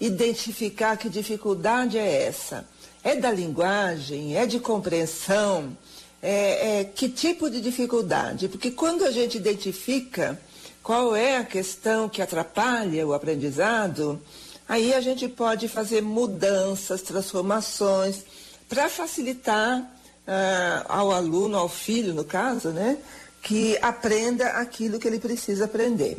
Identificar 0.00 0.96
que 0.96 1.10
dificuldade 1.10 1.98
é 1.98 2.24
essa 2.24 2.66
é 3.02 3.16
da 3.16 3.30
linguagem? 3.30 4.36
É 4.36 4.46
de 4.46 4.60
compreensão? 4.60 5.76
É, 6.22 6.80
é, 6.80 6.84
que 6.84 7.08
tipo 7.08 7.48
de 7.48 7.60
dificuldade? 7.60 8.48
Porque 8.48 8.70
quando 8.70 9.04
a 9.04 9.10
gente 9.10 9.38
identifica 9.38 10.38
qual 10.82 11.16
é 11.16 11.36
a 11.36 11.44
questão 11.44 12.08
que 12.08 12.20
atrapalha 12.20 13.06
o 13.06 13.14
aprendizado, 13.14 14.20
aí 14.68 14.92
a 14.92 15.00
gente 15.00 15.28
pode 15.28 15.66
fazer 15.68 16.02
mudanças, 16.02 17.02
transformações, 17.02 18.24
para 18.68 18.88
facilitar 18.88 19.80
uh, 19.80 20.84
ao 20.88 21.10
aluno, 21.10 21.56
ao 21.56 21.68
filho, 21.68 22.14
no 22.14 22.24
caso, 22.24 22.68
né, 22.68 22.98
que 23.42 23.78
aprenda 23.80 24.46
aquilo 24.50 24.98
que 24.98 25.08
ele 25.08 25.18
precisa 25.18 25.64
aprender. 25.64 26.18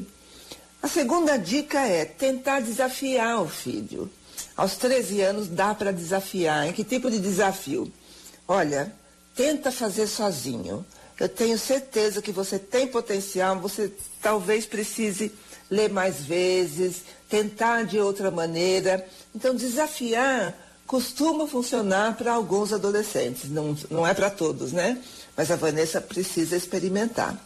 A 0.81 0.87
segunda 0.87 1.37
dica 1.37 1.79
é 1.79 2.05
tentar 2.05 2.59
desafiar 2.59 3.41
o 3.41 3.47
filho. 3.47 4.09
Aos 4.55 4.75
13 4.75 5.21
anos 5.21 5.47
dá 5.47 5.73
para 5.73 5.91
desafiar. 5.91 6.67
Em 6.67 6.73
que 6.73 6.83
tipo 6.83 7.09
de 7.09 7.19
desafio? 7.19 7.91
Olha, 8.47 8.93
tenta 9.35 9.71
fazer 9.71 10.07
sozinho. 10.07 10.85
Eu 11.19 11.29
tenho 11.29 11.57
certeza 11.57 12.21
que 12.21 12.31
você 12.31 12.57
tem 12.57 12.87
potencial, 12.87 13.59
você 13.59 13.91
talvez 14.21 14.65
precise 14.65 15.31
ler 15.69 15.89
mais 15.89 16.21
vezes, 16.21 17.03
tentar 17.29 17.83
de 17.85 17.99
outra 17.99 18.31
maneira. 18.31 19.07
Então, 19.33 19.55
desafiar 19.55 20.53
costuma 20.85 21.47
funcionar 21.47 22.17
para 22.17 22.33
alguns 22.33 22.73
adolescentes, 22.73 23.49
não, 23.49 23.77
não 23.89 24.05
é 24.05 24.13
para 24.13 24.29
todos, 24.29 24.73
né? 24.73 25.01
Mas 25.37 25.49
a 25.49 25.55
Vanessa 25.55 26.01
precisa 26.01 26.57
experimentar. 26.57 27.39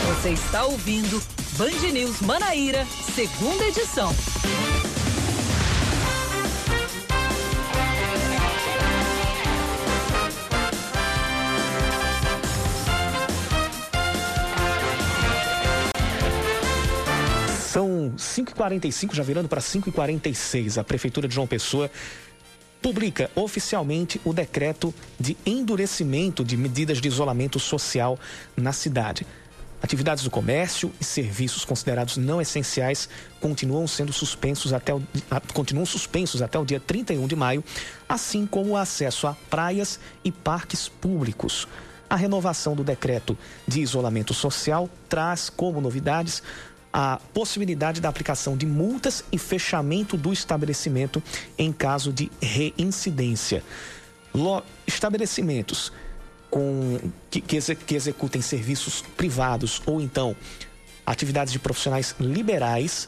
Você 0.07 0.29
está 0.29 0.63
ouvindo 0.65 1.19
Band 1.57 1.91
News 1.91 2.21
Manaíra, 2.21 2.85
segunda 3.15 3.65
edição. 3.65 4.13
5h45, 18.37 19.15
já 19.15 19.23
virando 19.23 19.49
para 19.49 19.61
5h46. 19.61 20.77
A 20.77 20.83
Prefeitura 20.83 21.27
de 21.27 21.33
João 21.33 21.47
Pessoa 21.47 21.89
publica 22.81 23.29
oficialmente 23.35 24.21
o 24.23 24.33
decreto 24.33 24.93
de 25.19 25.35
endurecimento 25.45 26.43
de 26.43 26.55
medidas 26.55 27.01
de 27.01 27.07
isolamento 27.07 27.59
social 27.59 28.19
na 28.55 28.71
cidade. 28.71 29.25
Atividades 29.81 30.23
do 30.23 30.31
comércio 30.31 30.91
e 30.99 31.03
serviços 31.03 31.63
considerados 31.63 32.17
não 32.17 32.41
essenciais 32.41 33.07
continuam 33.39 33.87
sendo 33.87 34.11
suspensos 34.11 34.73
até 34.73 34.93
o, 34.93 35.01
continuam 35.53 35.85
suspensos 35.85 36.41
até 36.41 36.57
o 36.57 36.65
dia 36.65 36.79
31 36.79 37.27
de 37.27 37.35
maio, 37.35 37.63
assim 38.09 38.47
como 38.47 38.71
o 38.71 38.77
acesso 38.77 39.27
a 39.27 39.35
praias 39.49 39.99
e 40.23 40.31
parques 40.31 40.87
públicos. 40.87 41.67
A 42.09 42.15
renovação 42.15 42.75
do 42.75 42.83
decreto 42.83 43.37
de 43.67 43.81
isolamento 43.81 44.33
social 44.33 44.89
traz 45.09 45.49
como 45.49 45.81
novidades 45.81 46.41
a 46.91 47.19
possibilidade 47.33 48.01
da 48.01 48.09
aplicação 48.09 48.55
de 48.57 48.65
multas 48.65 49.23
e 49.31 49.37
fechamento 49.37 50.17
do 50.17 50.33
estabelecimento 50.33 51.21
em 51.57 51.71
caso 51.71 52.11
de 52.11 52.31
reincidência. 52.41 53.63
Estabelecimentos 54.85 55.91
com, 56.49 56.99
que, 57.29 57.41
que 57.41 57.95
executem 57.95 58.41
serviços 58.41 59.03
privados 59.15 59.81
ou 59.85 59.99
então 59.99 60.35
atividades 61.05 61.51
de 61.53 61.59
profissionais 61.59 62.15
liberais 62.19 63.07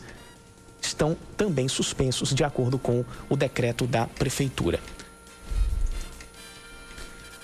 estão 0.82 1.18
também 1.36 1.68
suspensos 1.68 2.34
de 2.34 2.44
acordo 2.44 2.80
com 2.80 3.04
o 3.30 3.36
decreto 3.36 3.86
da 3.86 4.08
prefeitura. 4.08 4.80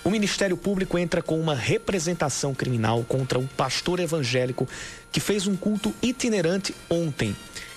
O 0.06 0.10
Ministério 0.10 0.56
Público 0.56 0.96
entra 0.96 1.20
com 1.20 1.36
uma 1.40 1.52
representação 1.52 2.54
criminal 2.54 3.02
contra 3.02 3.40
um 3.40 3.46
pastor 3.48 3.98
evangélico 3.98 4.68
que 5.10 5.18
fez 5.18 5.48
um 5.48 5.56
culto 5.56 5.92
itinerante 6.00 6.72
ontem. 6.88 7.34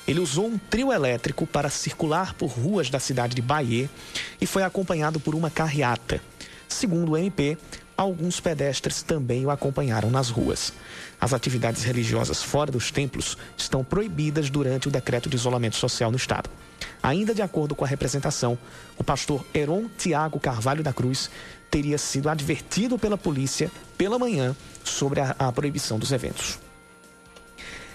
Ele 0.07 0.19
usou 0.19 0.45
um 0.45 0.55
trio 0.55 0.93
elétrico 0.93 1.47
para 1.47 1.71
circular 1.71 2.35
por 2.35 2.51
ruas 2.51 2.87
da 2.87 2.99
cidade 2.99 3.33
de 3.33 3.41
Bahia 3.41 3.89
e 4.39 4.45
foi 4.45 4.61
acompanhado 4.61 5.19
por 5.19 5.33
uma 5.33 5.49
carreata. 5.49 6.21
Segundo 6.67 7.13
o 7.13 7.17
MP, 7.17 7.57
alguns 7.97 8.39
pedestres 8.39 9.01
também 9.01 9.43
o 9.43 9.49
acompanharam 9.49 10.11
nas 10.11 10.29
ruas. 10.29 10.71
As 11.19 11.33
atividades 11.33 11.81
religiosas 11.81 12.43
fora 12.43 12.71
dos 12.71 12.91
templos 12.91 13.39
estão 13.57 13.83
proibidas 13.83 14.51
durante 14.51 14.87
o 14.87 14.91
decreto 14.91 15.29
de 15.29 15.35
isolamento 15.35 15.77
social 15.77 16.11
no 16.11 16.17
estado. 16.17 16.47
Ainda 17.01 17.33
de 17.33 17.41
acordo 17.41 17.75
com 17.75 17.85
a 17.85 17.87
representação, 17.87 18.57
o 18.97 19.03
pastor 19.03 19.45
Heron 19.53 19.89
Tiago 19.97 20.39
Carvalho 20.39 20.83
da 20.83 20.93
Cruz 20.93 21.29
teria 21.69 21.97
sido 21.97 22.29
advertido 22.29 22.97
pela 22.97 23.17
polícia 23.17 23.71
pela 23.97 24.19
manhã 24.19 24.55
sobre 24.83 25.19
a, 25.19 25.35
a 25.37 25.51
proibição 25.51 25.99
dos 25.99 26.11
eventos. 26.11 26.59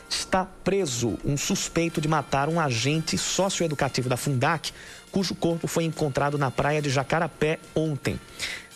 Está 0.08 0.44
preso 0.44 1.18
um 1.24 1.36
suspeito 1.36 2.00
de 2.00 2.06
matar 2.06 2.48
um 2.48 2.60
agente 2.60 3.18
socioeducativo 3.18 4.08
da 4.08 4.16
Fundac, 4.16 4.72
cujo 5.10 5.34
corpo 5.34 5.66
foi 5.66 5.84
encontrado 5.84 6.38
na 6.38 6.50
praia 6.50 6.80
de 6.80 6.90
Jacarapé 6.90 7.58
ontem. 7.74 8.20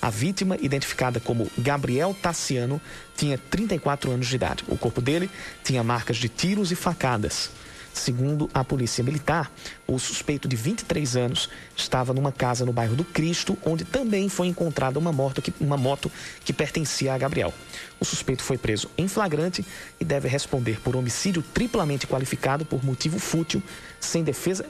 A 0.01 0.11
vítima, 0.11 0.57
identificada 0.61 1.19
como 1.19 1.51
Gabriel 1.59 2.15
Tassiano, 2.21 2.81
tinha 3.17 3.37
34 3.37 4.11
anos 4.11 4.27
de 4.27 4.37
idade. 4.37 4.65
O 4.69 4.79
corpo 4.79 5.01
dele 5.01 5.29
tinha 5.65 5.83
marcas 5.83 6.17
de 6.17 6.29
tiros 6.29 6.71
e 6.71 6.77
facadas. 6.77 7.51
Segundo 7.93 8.49
a 8.55 8.63
Polícia 8.63 9.03
Militar, 9.03 9.51
o 9.87 9.99
suspeito 9.99 10.47
de 10.47 10.57
23 10.57 11.17
anos 11.17 11.49
estava 11.77 12.15
numa 12.15 12.31
casa 12.31 12.65
no 12.65 12.73
bairro 12.73 12.95
do 12.95 13.05
Cristo, 13.05 13.59
onde 13.65 13.85
também 13.85 14.29
foi 14.29 14.47
encontrada 14.47 14.99
uma 14.99 15.13
moto 15.13 15.43
que, 15.43 15.53
uma 15.61 15.77
moto 15.77 16.11
que 16.45 16.53
pertencia 16.53 17.15
a 17.15 17.19
Gabriel. 17.19 17.53
O 17.99 18.05
suspeito 18.05 18.43
foi 18.43 18.57
preso 18.57 18.89
em 18.97 19.09
flagrante 19.09 19.65
e 19.99 20.05
deve 20.05 20.29
responder 20.29 20.81
por 20.81 20.97
homicídio 20.97 21.43
triplamente 21.43 22.07
qualificado 22.07 22.65
por 22.65 22.85
motivo 22.85 23.19
fútil, 23.19 23.63
sem 24.01 24.23
defesa. 24.23 24.67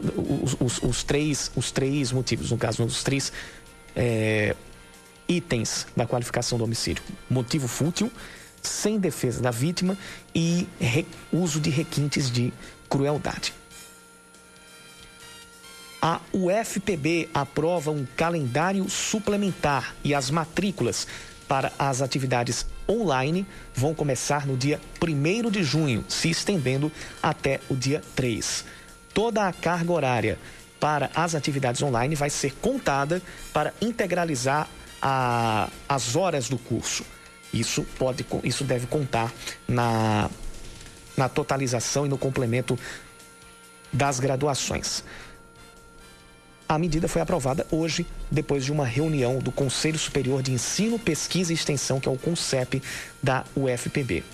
Os, 0.00 0.56
os, 0.60 0.82
os 0.82 1.02
três, 1.02 1.50
os 1.54 1.70
três 1.70 2.12
motivos, 2.12 2.50
no 2.50 2.58
caso, 2.58 2.84
os 2.84 3.02
três 3.02 3.32
é, 3.94 4.56
itens 5.28 5.86
da 5.96 6.06
qualificação 6.06 6.58
do 6.58 6.64
homicídio: 6.64 7.02
motivo 7.28 7.68
fútil 7.68 8.10
sem 8.62 8.98
defesa 8.98 9.42
da 9.42 9.50
vítima 9.50 9.96
e 10.34 10.66
uso 11.32 11.60
de 11.60 11.70
requintes 11.70 12.30
de 12.30 12.52
crueldade. 12.88 13.52
A 16.00 16.20
UFPB 16.32 17.28
aprova 17.32 17.90
um 17.90 18.04
calendário 18.16 18.88
suplementar 18.88 19.94
e 20.02 20.14
as 20.14 20.30
matrículas 20.30 21.06
para 21.46 21.70
as 21.78 22.02
atividades 22.02 22.66
online 22.88 23.46
vão 23.74 23.94
começar 23.94 24.46
no 24.46 24.56
dia 24.56 24.80
1 25.00 25.50
de 25.50 25.62
junho, 25.62 26.04
se 26.08 26.30
estendendo 26.30 26.90
até 27.22 27.60
o 27.68 27.76
dia 27.76 28.02
3. 28.16 28.64
Toda 29.14 29.46
a 29.46 29.52
carga 29.52 29.92
horária 29.92 30.38
para 30.80 31.10
as 31.14 31.36
atividades 31.36 31.80
online 31.82 32.16
vai 32.16 32.30
ser 32.30 32.52
contada 32.56 33.22
para 33.52 33.72
integralizar 33.80 34.68
a, 35.00 35.68
as 35.88 36.16
horas 36.16 36.48
do 36.48 36.58
curso. 36.58 37.04
Isso 37.52 37.82
pode, 37.98 38.24
isso 38.44 38.64
deve 38.64 38.86
contar 38.86 39.32
na, 39.68 40.30
na 41.16 41.28
totalização 41.28 42.06
e 42.06 42.08
no 42.08 42.16
complemento 42.16 42.78
das 43.92 44.18
graduações. 44.18 45.04
A 46.68 46.78
medida 46.78 47.06
foi 47.06 47.20
aprovada 47.20 47.66
hoje, 47.70 48.06
depois 48.30 48.64
de 48.64 48.72
uma 48.72 48.86
reunião 48.86 49.38
do 49.38 49.52
Conselho 49.52 49.98
Superior 49.98 50.42
de 50.42 50.52
Ensino, 50.52 50.98
Pesquisa 50.98 51.52
e 51.52 51.54
Extensão, 51.54 52.00
que 52.00 52.08
é 52.08 52.10
o 52.10 52.16
CONCEP 52.16 52.82
da 53.22 53.44
UFPB. 53.54 54.24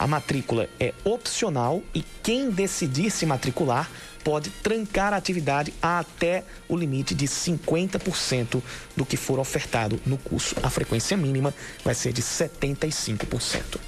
A 0.00 0.06
matrícula 0.06 0.66
é 0.80 0.94
opcional 1.04 1.82
e 1.94 2.02
quem 2.22 2.50
decidir 2.50 3.10
se 3.10 3.26
matricular 3.26 3.86
pode 4.24 4.48
trancar 4.48 5.12
a 5.12 5.16
atividade 5.18 5.74
até 5.82 6.42
o 6.66 6.74
limite 6.74 7.14
de 7.14 7.26
50% 7.26 8.62
do 8.96 9.04
que 9.04 9.18
for 9.18 9.38
ofertado 9.38 10.00
no 10.06 10.16
curso. 10.16 10.56
A 10.62 10.70
frequência 10.70 11.18
mínima 11.18 11.52
vai 11.84 11.94
ser 11.94 12.14
de 12.14 12.22
75%. 12.22 13.78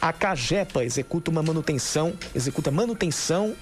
A 0.00 0.12
Cagepa 0.12 0.84
executa 0.84 1.30
uma 1.30 1.44
manutenção, 1.44 2.14
executa 2.34 2.72
manutenção 2.72 3.54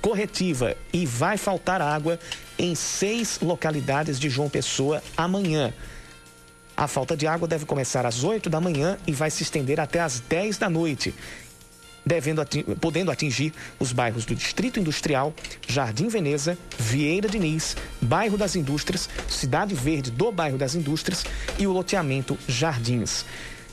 corretiva 0.00 0.76
e 0.92 1.06
vai 1.06 1.38
faltar 1.38 1.80
água 1.80 2.18
em 2.58 2.74
seis 2.74 3.38
localidades 3.40 4.18
de 4.18 4.28
João 4.28 4.50
Pessoa 4.50 5.00
amanhã. 5.16 5.72
A 6.76 6.88
falta 6.88 7.16
de 7.16 7.26
água 7.26 7.46
deve 7.46 7.66
começar 7.66 8.06
às 8.06 8.24
8 8.24 8.48
da 8.48 8.60
manhã 8.60 8.98
e 9.06 9.12
vai 9.12 9.30
se 9.30 9.42
estender 9.42 9.78
até 9.78 10.00
às 10.00 10.20
10 10.20 10.58
da 10.58 10.70
noite 10.70 11.14
devendo 12.04 12.42
podendo 12.80 13.10
atingir 13.10 13.52
os 13.78 13.92
bairros 13.92 14.24
do 14.24 14.34
Distrito 14.34 14.80
Industrial, 14.80 15.32
Jardim 15.66 16.08
Veneza, 16.08 16.58
Vieira 16.78 17.28
Diniz, 17.28 17.76
Bairro 18.00 18.36
das 18.36 18.56
Indústrias, 18.56 19.08
Cidade 19.28 19.74
Verde 19.74 20.10
do 20.10 20.32
Bairro 20.32 20.58
das 20.58 20.74
Indústrias 20.74 21.24
e 21.58 21.66
o 21.66 21.72
loteamento 21.72 22.38
Jardins. 22.46 23.24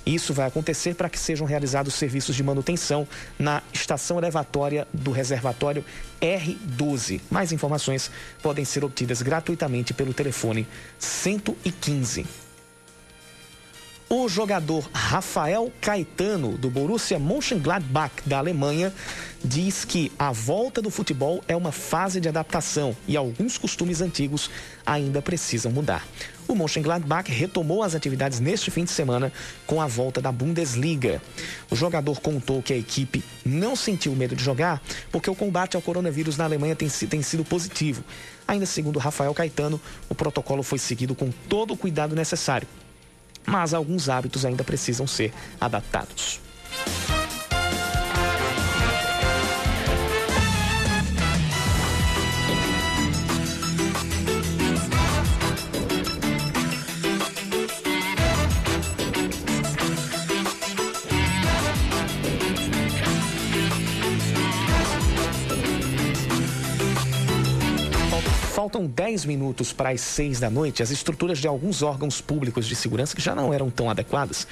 Isso 0.05 0.33
vai 0.33 0.47
acontecer 0.47 0.95
para 0.95 1.09
que 1.09 1.19
sejam 1.19 1.45
realizados 1.45 1.93
serviços 1.93 2.35
de 2.35 2.41
manutenção 2.41 3.07
na 3.37 3.61
estação 3.71 4.17
elevatória 4.17 4.87
do 4.91 5.11
reservatório 5.11 5.83
R12. 6.21 7.21
Mais 7.29 7.51
informações 7.51 8.09
podem 8.41 8.65
ser 8.65 8.83
obtidas 8.83 9.21
gratuitamente 9.21 9.93
pelo 9.93 10.13
telefone 10.13 10.67
115. 10.97 12.48
O 14.11 14.27
jogador 14.27 14.89
Rafael 14.91 15.71
Caetano, 15.79 16.57
do 16.57 16.67
Borussia 16.67 17.19
Mönchengladbach, 17.19 18.11
da 18.25 18.39
Alemanha, 18.39 18.91
diz 19.45 19.85
que 19.85 20.11
a 20.17 20.31
volta 20.31 20.81
do 20.81 20.89
futebol 20.89 21.43
é 21.47 21.55
uma 21.55 21.71
fase 21.71 22.19
de 22.19 22.27
adaptação 22.27 22.97
e 23.07 23.15
alguns 23.15 23.55
costumes 23.55 24.01
antigos 24.01 24.49
ainda 24.83 25.21
precisam 25.21 25.71
mudar. 25.71 26.03
O 26.47 26.55
Mönchengladbach 26.55 27.31
retomou 27.31 27.83
as 27.83 27.93
atividades 27.93 28.39
neste 28.39 28.71
fim 28.71 28.83
de 28.83 28.89
semana 28.89 29.31
com 29.67 29.79
a 29.79 29.85
volta 29.85 30.19
da 30.19 30.31
Bundesliga. 30.31 31.21
O 31.69 31.75
jogador 31.75 32.19
contou 32.19 32.63
que 32.63 32.73
a 32.73 32.77
equipe 32.77 33.23
não 33.45 33.75
sentiu 33.75 34.15
medo 34.15 34.35
de 34.35 34.43
jogar 34.43 34.81
porque 35.11 35.29
o 35.29 35.35
combate 35.35 35.75
ao 35.75 35.83
coronavírus 35.83 36.35
na 36.35 36.45
Alemanha 36.45 36.75
tem, 36.75 36.89
tem 36.89 37.21
sido 37.21 37.45
positivo. 37.45 38.03
Ainda 38.47 38.65
segundo 38.65 38.97
Rafael 38.97 39.35
Caetano, 39.35 39.79
o 40.09 40.15
protocolo 40.15 40.63
foi 40.63 40.79
seguido 40.79 41.13
com 41.13 41.29
todo 41.47 41.75
o 41.75 41.77
cuidado 41.77 42.15
necessário 42.15 42.67
mas 43.49 43.73
alguns 43.73 44.07
hábitos 44.07 44.45
ainda 44.45 44.63
precisam 44.63 45.07
ser 45.07 45.33
adaptados. 45.59 46.39
Faltam 68.69 68.85
10 68.85 69.25
minutos 69.25 69.73
para 69.73 69.89
as 69.89 69.99
6 69.99 70.39
da 70.39 70.47
noite. 70.47 70.83
As 70.83 70.91
estruturas 70.91 71.39
de 71.39 71.47
alguns 71.47 71.81
órgãos 71.81 72.21
públicos 72.21 72.67
de 72.67 72.75
segurança, 72.75 73.15
que 73.15 73.21
já 73.21 73.33
não 73.33 73.51
eram 73.51 73.71
tão 73.71 73.89
adequadas, 73.89 74.45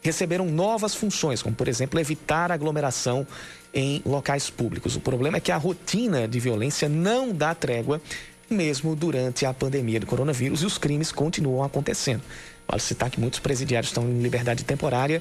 receberam 0.00 0.46
novas 0.46 0.94
funções, 0.94 1.42
como, 1.42 1.56
por 1.56 1.66
exemplo, 1.66 1.98
evitar 1.98 2.52
aglomeração 2.52 3.26
em 3.74 4.00
locais 4.06 4.48
públicos. 4.48 4.94
O 4.94 5.00
problema 5.00 5.38
é 5.38 5.40
que 5.40 5.50
a 5.50 5.56
rotina 5.56 6.28
de 6.28 6.38
violência 6.38 6.88
não 6.88 7.32
dá 7.32 7.56
trégua, 7.56 8.00
mesmo 8.48 8.94
durante 8.94 9.44
a 9.44 9.52
pandemia 9.52 9.98
do 9.98 10.06
coronavírus, 10.06 10.62
e 10.62 10.66
os 10.66 10.78
crimes 10.78 11.10
continuam 11.10 11.64
acontecendo. 11.64 12.22
Vale 12.68 12.80
citar 12.80 13.10
que 13.10 13.18
muitos 13.18 13.40
presidiários 13.40 13.90
estão 13.90 14.04
em 14.04 14.22
liberdade 14.22 14.62
temporária 14.62 15.20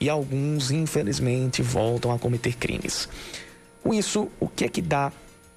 e 0.00 0.08
alguns, 0.08 0.70
infelizmente, 0.70 1.60
voltam 1.60 2.10
a 2.10 2.18
cometer 2.18 2.56
crimes. 2.56 3.06
Com 3.82 3.92
isso, 3.92 4.30
o 4.40 4.48
que 4.48 4.64
é 4.64 4.68
que 4.70 4.80
dá 4.80 5.12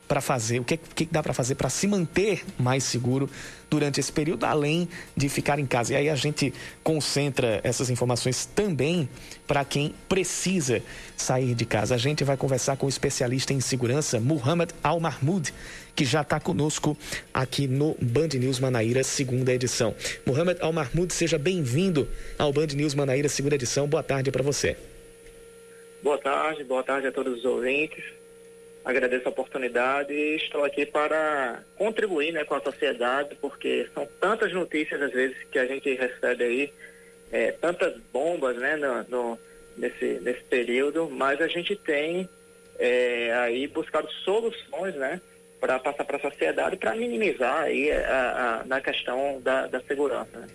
para 0.08 0.22
fazer, 0.22 0.60
o 0.60 0.64
que, 0.64 0.78
que 0.78 1.06
dá 1.06 1.22
para 1.22 1.34
fazer 1.34 1.56
para 1.56 1.70
se 1.70 1.88
manter 1.88 2.44
mais 2.58 2.84
seguro 2.84 3.30
durante 3.70 4.00
esse 4.00 4.12
período, 4.12 4.46
além 4.46 4.88
de 5.18 5.28
ficar 5.28 5.60
em 5.60 5.66
casa. 5.66 5.94
E 5.94 5.96
aí 5.96 6.10
a 6.10 6.16
gente 6.16 6.54
concentra 6.84 7.60
essas 7.64 7.90
informações 7.90 8.46
também 8.46 9.10
para 9.48 9.66
quem 9.66 9.94
precisa 10.08 10.82
sair 11.18 11.56
de 11.56 11.66
casa. 11.66 11.96
A 11.96 11.98
gente 11.98 12.24
vai 12.24 12.38
conversar 12.38 12.78
com 12.78 12.86
o 12.86 12.90
especialista 12.90 13.54
em 13.54 13.60
segurança, 13.60 14.20
Muhammad 14.20 14.72
Al-Mahmoud, 14.84 15.54
que 15.96 16.06
já 16.06 16.22
está 16.22 16.40
conosco 16.40 16.98
aqui 17.34 17.68
no 17.68 17.96
Band 18.02 18.30
News 18.40 18.60
Manaíra, 18.60 19.04
segunda 19.04 19.54
edição. 19.54 19.96
Muhammad 20.26 20.58
Al-Mahmoud, 20.62 21.14
seja 21.14 21.38
bem-vindo 21.38 22.08
ao 22.38 22.54
Band 22.54 22.68
News 22.68 22.94
Manaíra, 22.94 23.30
segunda 23.30 23.56
edição. 23.56 23.88
Boa 23.88 24.04
tarde 24.04 24.32
para 24.32 24.44
você. 24.44 24.78
Boa 26.04 26.20
tarde, 26.20 26.64
boa 26.64 26.84
tarde 26.84 27.08
a 27.08 27.12
todos 27.12 27.40
os 27.40 27.46
ouvintes 27.46 28.15
agradeço 28.86 29.28
a 29.28 29.32
oportunidade 29.32 30.14
e 30.14 30.36
estou 30.36 30.64
aqui 30.64 30.86
para 30.86 31.64
contribuir 31.76 32.32
né, 32.32 32.46
com 32.46 32.54
a 32.54 32.62
sociedade, 32.62 33.36
porque 33.42 33.90
são 33.94 34.08
tantas 34.22 34.54
notícias, 34.54 35.02
às 35.02 35.12
vezes, 35.12 35.36
que 35.52 35.58
a 35.58 35.66
gente 35.66 35.92
recebe 35.96 36.44
aí, 36.44 36.74
é, 37.32 37.52
tantas 37.52 37.98
bombas 38.14 38.56
né, 38.58 38.76
no, 38.76 39.04
no, 39.10 39.40
nesse, 39.76 40.20
nesse 40.22 40.44
período, 40.44 41.10
mas 41.10 41.42
a 41.42 41.48
gente 41.48 41.76
tem 41.76 42.30
é, 42.78 43.34
aí 43.34 43.68
buscado 43.68 44.08
soluções, 44.24 44.94
né, 44.94 45.20
para 45.60 45.80
passar 45.80 46.06
para 46.06 46.18
a 46.18 46.22
sociedade 46.22 46.78
para 46.78 46.94
minimizar 46.96 47.64
aí 47.64 47.92
a, 47.92 48.62
a, 48.62 48.66
na 48.66 48.80
questão 48.80 49.42
da, 49.42 49.66
da 49.66 49.82
segurança. 49.82 50.38
Né? 50.38 50.48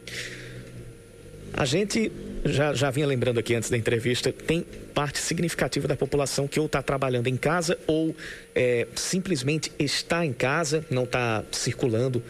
A 1.55 1.65
gente 1.65 2.13
já, 2.45 2.75
já 2.75 2.91
vinha 2.91 3.07
lembrando 3.07 3.39
aqui 3.39 3.55
antes 3.55 3.71
da 3.71 3.77
entrevista, 3.77 4.33
tem 4.33 4.65
parte 4.95 5.19
significativa 5.19 5.87
da 5.87 5.97
população 5.97 6.49
que 6.49 6.59
ou 6.59 6.67
está 6.67 6.83
trabalhando 6.83 7.27
em 7.27 7.37
casa 7.37 7.79
ou 7.87 8.15
é, 8.55 8.87
simplesmente 8.95 9.73
está 9.79 10.25
em 10.25 10.33
casa, 10.33 10.85
não 10.91 11.05
está 11.05 11.45
circulando 11.53 12.23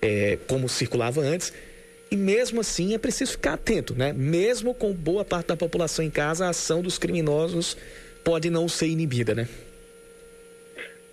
é, 0.00 0.38
como 0.46 0.68
circulava 0.68 1.20
antes. 1.20 1.52
E 2.10 2.16
mesmo 2.16 2.60
assim 2.60 2.94
é 2.94 2.98
preciso 2.98 3.32
ficar 3.32 3.54
atento, 3.54 3.94
né? 3.94 4.12
Mesmo 4.12 4.74
com 4.74 4.92
boa 4.92 5.24
parte 5.24 5.46
da 5.46 5.56
população 5.56 6.04
em 6.04 6.10
casa, 6.10 6.44
a 6.46 6.50
ação 6.50 6.82
dos 6.82 6.98
criminosos 6.98 7.76
pode 8.22 8.50
não 8.50 8.68
ser 8.68 8.88
inibida, 8.88 9.34
né? 9.34 9.48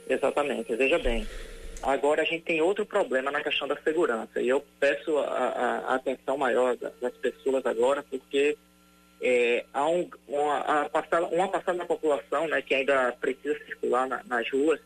Exatamente, 0.10 0.76
veja 0.76 1.00
bem. 1.00 1.26
Agora 1.82 2.22
a 2.22 2.26
gente 2.26 2.44
tem 2.44 2.62
outro 2.62 2.86
problema 2.86 3.32
na 3.32 3.42
questão 3.42 3.68
da 3.68 3.78
segurança. 3.78 4.42
E 4.42 4.50
eu 4.50 4.64
peço 4.80 5.18
a, 5.18 5.84
a, 5.88 5.96
atenção 5.96 6.38
maior 6.38 6.76
das 6.76 7.14
pessoas 7.18 7.66
agora, 7.66 8.04
porque 8.04 8.58
é, 9.22 9.66
há 9.74 9.88
um, 9.88 10.10
uma, 10.28 10.90
parcela, 10.90 11.28
uma 11.28 11.48
parcela 11.48 11.78
da 11.78 11.86
população 11.86 12.48
né, 12.48 12.62
que 12.62 12.76
ainda 12.76 13.12
precisa 13.14 13.58
circular 13.66 14.08
na, 14.08 14.24
nas 14.26 14.50
ruas, 14.52 14.80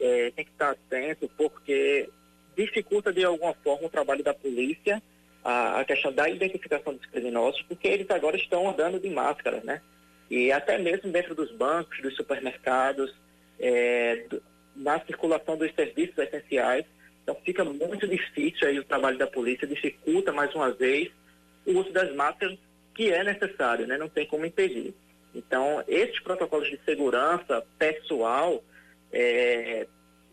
é, 0.00 0.30
tem 0.30 0.44
que 0.44 0.52
estar 0.52 0.70
atento, 0.70 1.30
porque 1.36 2.08
dificulta 2.56 3.12
de 3.12 3.24
alguma 3.24 3.54
forma 3.54 3.86
o 3.86 3.90
trabalho 3.90 4.22
da 4.22 4.34
polícia, 4.34 5.02
a, 5.44 5.80
a, 5.80 5.84
questão 5.84 6.12
da 6.12 6.28
identificação 6.28 6.94
dos 6.94 7.06
criminosos, 7.06 7.62
porque 7.62 7.88
eles 7.88 8.10
agora 8.10 8.36
estão 8.36 8.68
andando 8.68 9.00
de 9.00 9.10
máscara, 9.10 9.60
né? 9.64 9.80
E 10.30 10.52
até 10.52 10.78
mesmo 10.78 11.10
dentro 11.10 11.34
dos 11.34 11.50
bancos, 11.52 12.00
dos 12.02 12.14
supermercados, 12.14 13.12
é, 13.58 14.26
na 14.80 14.98
circulação 15.00 15.56
dos 15.56 15.72
serviços 15.74 16.16
essenciais. 16.18 16.84
Então 17.22 17.36
fica 17.44 17.64
muito 17.64 18.08
difícil 18.08 18.66
aí 18.66 18.78
o 18.78 18.84
trabalho 18.84 19.18
da 19.18 19.26
polícia, 19.26 19.66
dificulta 19.66 20.32
mais 20.32 20.52
uma 20.54 20.72
vez 20.72 21.10
o 21.66 21.78
uso 21.78 21.92
das 21.92 22.12
máscaras 22.14 22.58
que 22.94 23.12
é 23.12 23.22
necessário, 23.22 23.86
né? 23.86 23.96
Não 23.96 24.08
tem 24.08 24.26
como 24.26 24.46
impedir. 24.46 24.94
Então, 25.34 25.84
esses 25.86 26.18
protocolos 26.20 26.68
de 26.68 26.80
segurança 26.84 27.64
pessoal, 27.78 28.62
é, 29.12 29.86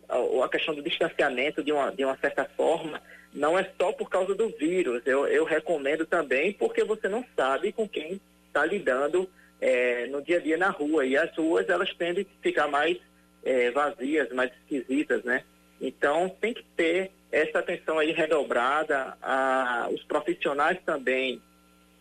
a, 0.08 0.48
questão 0.48 0.74
do 0.74 0.82
distanciamento 0.82 1.62
de 1.62 1.70
uma, 1.70 1.90
de 1.90 2.04
uma 2.04 2.16
certa 2.16 2.44
forma, 2.56 3.00
não 3.32 3.58
é 3.58 3.70
só 3.80 3.92
por 3.92 4.10
causa 4.10 4.34
do 4.34 4.48
vírus. 4.48 5.02
Eu, 5.06 5.26
eu 5.28 5.44
recomendo 5.44 6.04
também 6.04 6.52
porque 6.52 6.82
você 6.82 7.08
não 7.08 7.24
sabe 7.36 7.72
com 7.72 7.88
quem 7.88 8.20
está 8.48 8.64
lidando 8.64 9.28
é, 9.60 10.06
no 10.06 10.20
dia 10.22 10.38
a 10.38 10.40
dia 10.40 10.56
na 10.56 10.70
rua. 10.70 11.06
E 11.06 11.16
as 11.16 11.34
ruas, 11.36 11.68
elas 11.68 11.92
tendem 11.94 12.24
a 12.24 12.42
ficar 12.42 12.66
mais 12.66 12.98
é, 13.44 13.70
vazias, 13.70 14.30
mais 14.32 14.50
esquisitas, 14.52 15.22
né? 15.24 15.44
Então 15.80 16.28
tem 16.40 16.54
que 16.54 16.64
ter 16.76 17.10
essa 17.30 17.58
atenção 17.58 17.98
aí 17.98 18.12
redobrada, 18.12 19.16
a, 19.22 19.88
os 19.90 20.02
profissionais 20.04 20.78
também 20.84 21.42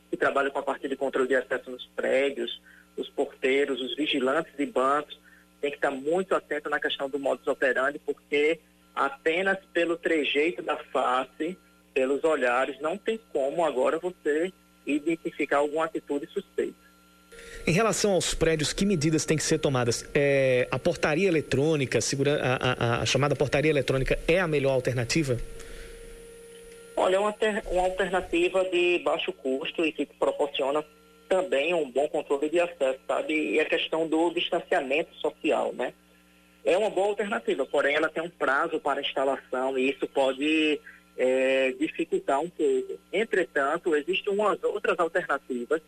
que 0.10 0.18
trabalham 0.18 0.52
com 0.52 0.60
a 0.60 0.64
parte 0.64 0.88
de 0.88 0.96
controle 0.96 1.28
de 1.28 1.36
acesso 1.36 1.70
nos 1.70 1.86
prédios, 1.96 2.62
os 2.96 3.10
porteiros, 3.10 3.82
os 3.82 3.96
vigilantes 3.96 4.56
de 4.56 4.66
bancos, 4.66 5.20
tem 5.62 5.72
que 5.72 5.78
estar 5.78 5.92
muito 5.92 6.34
atento 6.34 6.70
na 6.70 6.80
questão 6.80 7.10
do 7.10 7.20
modus 7.20 7.46
operandi, 7.48 8.00
porque 8.00 8.60
apenas 8.96 9.58
pelo 9.74 9.98
trejeito 9.98 10.62
da 10.62 10.78
face, 10.78 11.58
pelos 11.94 12.24
olhares, 12.24 12.80
não 12.80 12.98
tem 12.98 13.20
como 13.32 13.66
agora 13.66 14.00
você 14.00 14.52
identificar 14.86 15.58
alguma 15.58 15.86
atitude 15.86 16.26
suspeita. 16.28 16.87
Em 17.68 17.72
relação 17.72 18.14
aos 18.14 18.34
prédios, 18.34 18.72
que 18.72 18.86
medidas 18.86 19.26
têm 19.26 19.36
que 19.36 19.44
ser 19.44 19.60
tomadas? 19.60 20.10
É, 20.14 20.68
a 20.72 20.80
portaria 20.80 21.28
eletrônica, 21.28 22.00
segura, 22.00 22.40
a, 22.42 22.56
a, 22.56 23.02
a, 23.02 23.06
chamada 23.06 23.36
portaria 23.36 23.70
eletrônica, 23.70 24.18
é 24.26 24.40
a 24.40 24.48
melhor 24.48 24.72
alternativa? 24.72 25.38
Olha, 26.96 27.18
é 27.18 27.20
uma, 27.20 27.36
uma 27.70 27.84
alternativa 27.84 28.64
de 28.66 29.00
baixo 29.00 29.34
custo 29.34 29.86
e 29.86 29.92
que 29.92 30.06
proporciona 30.06 30.84
também 31.28 31.74
um 31.74 31.92
bom 31.92 32.08
controle 32.08 32.50
de 32.50 32.60
acesso, 32.60 33.00
sabe? 33.06 33.34
E 33.34 33.60
a 33.60 33.66
questão 33.66 34.08
do 34.08 34.32
distanciamento 34.32 35.14
social, 35.16 35.74
né? 35.74 35.94
É 36.64 36.78
uma 36.78 36.90
boa 36.90 37.08
alternativa, 37.08 37.66
porém 37.66 37.96
ela 37.96 38.10
tem 38.10 38.24
um 38.24 38.30
prazo 38.30 38.80
para 38.80 39.02
instalação 39.02 39.78
e 39.78 39.90
isso 39.90 40.08
pode 40.08 40.80
é, 41.18 41.74
dificultar 41.80 42.40
um 42.40 42.50
pouco. 42.50 42.98
Entretanto, 43.12 43.94
existem 43.96 44.34
umas 44.34 44.64
outras 44.64 44.98
alternativas 45.00 45.82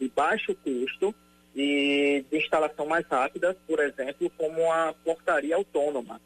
de 0.00 0.08
baixo 0.08 0.54
custo 0.54 1.14
e 1.54 2.24
de 2.30 2.38
instalação 2.38 2.86
mais 2.86 3.06
rápida, 3.06 3.56
por 3.66 3.80
exemplo, 3.80 4.30
como 4.36 4.70
a 4.70 4.94
portaria 5.04 5.56
autônoma. 5.56 6.20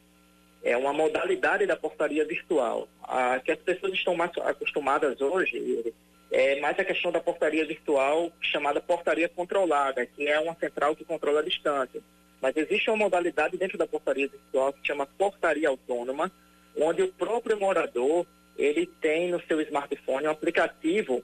É 0.63 0.77
uma 0.77 0.93
modalidade 0.93 1.65
da 1.65 1.75
portaria 1.75 2.25
virtual. 2.25 2.87
A, 3.03 3.39
que 3.39 3.51
as 3.51 3.59
pessoas 3.59 3.93
estão 3.93 4.15
mais 4.15 4.31
acostumadas 4.37 5.19
hoje 5.21 5.93
é 6.31 6.59
mais 6.61 6.79
a 6.79 6.85
questão 6.85 7.11
da 7.11 7.19
portaria 7.19 7.65
virtual 7.65 8.31
chamada 8.41 8.79
portaria 8.79 9.27
controlada, 9.27 10.05
que 10.05 10.27
é 10.27 10.39
uma 10.39 10.55
central 10.55 10.95
que 10.95 11.03
controla 11.03 11.41
a 11.41 11.43
distância. 11.43 12.01
Mas 12.41 12.55
existe 12.55 12.89
uma 12.89 12.97
modalidade 12.97 13.57
dentro 13.57 13.77
da 13.77 13.85
portaria 13.85 14.29
virtual 14.29 14.71
que 14.71 14.87
chama 14.87 15.05
portaria 15.05 15.67
autônoma, 15.67 16.31
onde 16.77 17.03
o 17.03 17.11
próprio 17.11 17.59
morador 17.59 18.25
ele 18.57 18.85
tem 19.01 19.29
no 19.29 19.41
seu 19.45 19.59
smartphone 19.61 20.27
um 20.27 20.31
aplicativo 20.31 21.21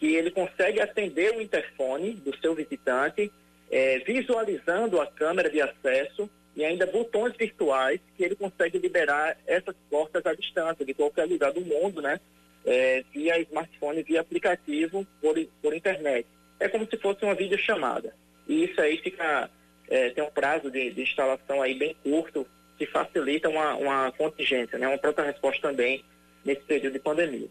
que 0.00 0.16
ele 0.16 0.30
consegue 0.30 0.80
atender 0.80 1.36
o 1.36 1.42
interfone 1.42 2.14
do 2.14 2.34
seu 2.38 2.54
visitante, 2.54 3.30
é, 3.70 3.98
visualizando 3.98 4.98
a 4.98 5.06
câmera 5.06 5.50
de 5.50 5.60
acesso 5.60 6.28
e 6.56 6.64
ainda 6.64 6.86
botões 6.86 7.36
virtuais 7.36 8.00
que 8.16 8.24
ele 8.24 8.34
consegue 8.34 8.78
liberar 8.78 9.36
essas 9.46 9.76
portas 9.90 10.24
à 10.24 10.34
distância, 10.34 10.86
de 10.86 10.94
qualquer 10.94 11.26
lugar 11.26 11.52
do 11.52 11.60
mundo, 11.60 12.00
né? 12.00 12.18
É, 12.64 13.04
via 13.12 13.38
smartphone, 13.40 14.02
via 14.02 14.22
aplicativo, 14.22 15.06
por, 15.20 15.34
por 15.62 15.74
internet. 15.74 16.26
É 16.58 16.68
como 16.68 16.88
se 16.88 16.96
fosse 16.96 17.22
uma 17.22 17.34
videochamada. 17.34 18.14
E 18.48 18.64
isso 18.64 18.80
aí 18.80 18.98
fica, 18.98 19.50
é, 19.88 20.10
tem 20.10 20.24
um 20.24 20.30
prazo 20.30 20.70
de, 20.70 20.90
de, 20.90 21.02
instalação 21.02 21.62
aí 21.62 21.74
bem 21.74 21.94
curto, 22.02 22.46
que 22.78 22.86
facilita 22.86 23.50
uma, 23.50 23.76
uma 23.76 24.12
contingência, 24.12 24.78
né? 24.78 24.88
Uma 24.88 24.98
própria 24.98 25.26
resposta 25.26 25.68
também 25.68 26.02
nesse 26.44 26.62
período 26.62 26.94
de 26.94 27.00
pandemia. 27.00 27.48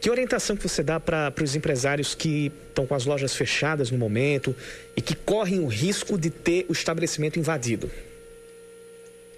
Que 0.00 0.08
orientação 0.08 0.56
que 0.56 0.62
você 0.62 0.82
dá 0.82 0.98
para 0.98 1.32
os 1.42 1.54
empresários 1.54 2.14
que 2.14 2.50
estão 2.68 2.86
com 2.86 2.94
as 2.94 3.04
lojas 3.04 3.36
fechadas 3.36 3.90
no 3.90 3.98
momento 3.98 4.56
e 4.96 5.02
que 5.02 5.14
correm 5.14 5.60
o 5.60 5.66
risco 5.66 6.18
de 6.18 6.30
ter 6.30 6.64
o 6.70 6.72
estabelecimento 6.72 7.38
invadido? 7.38 7.90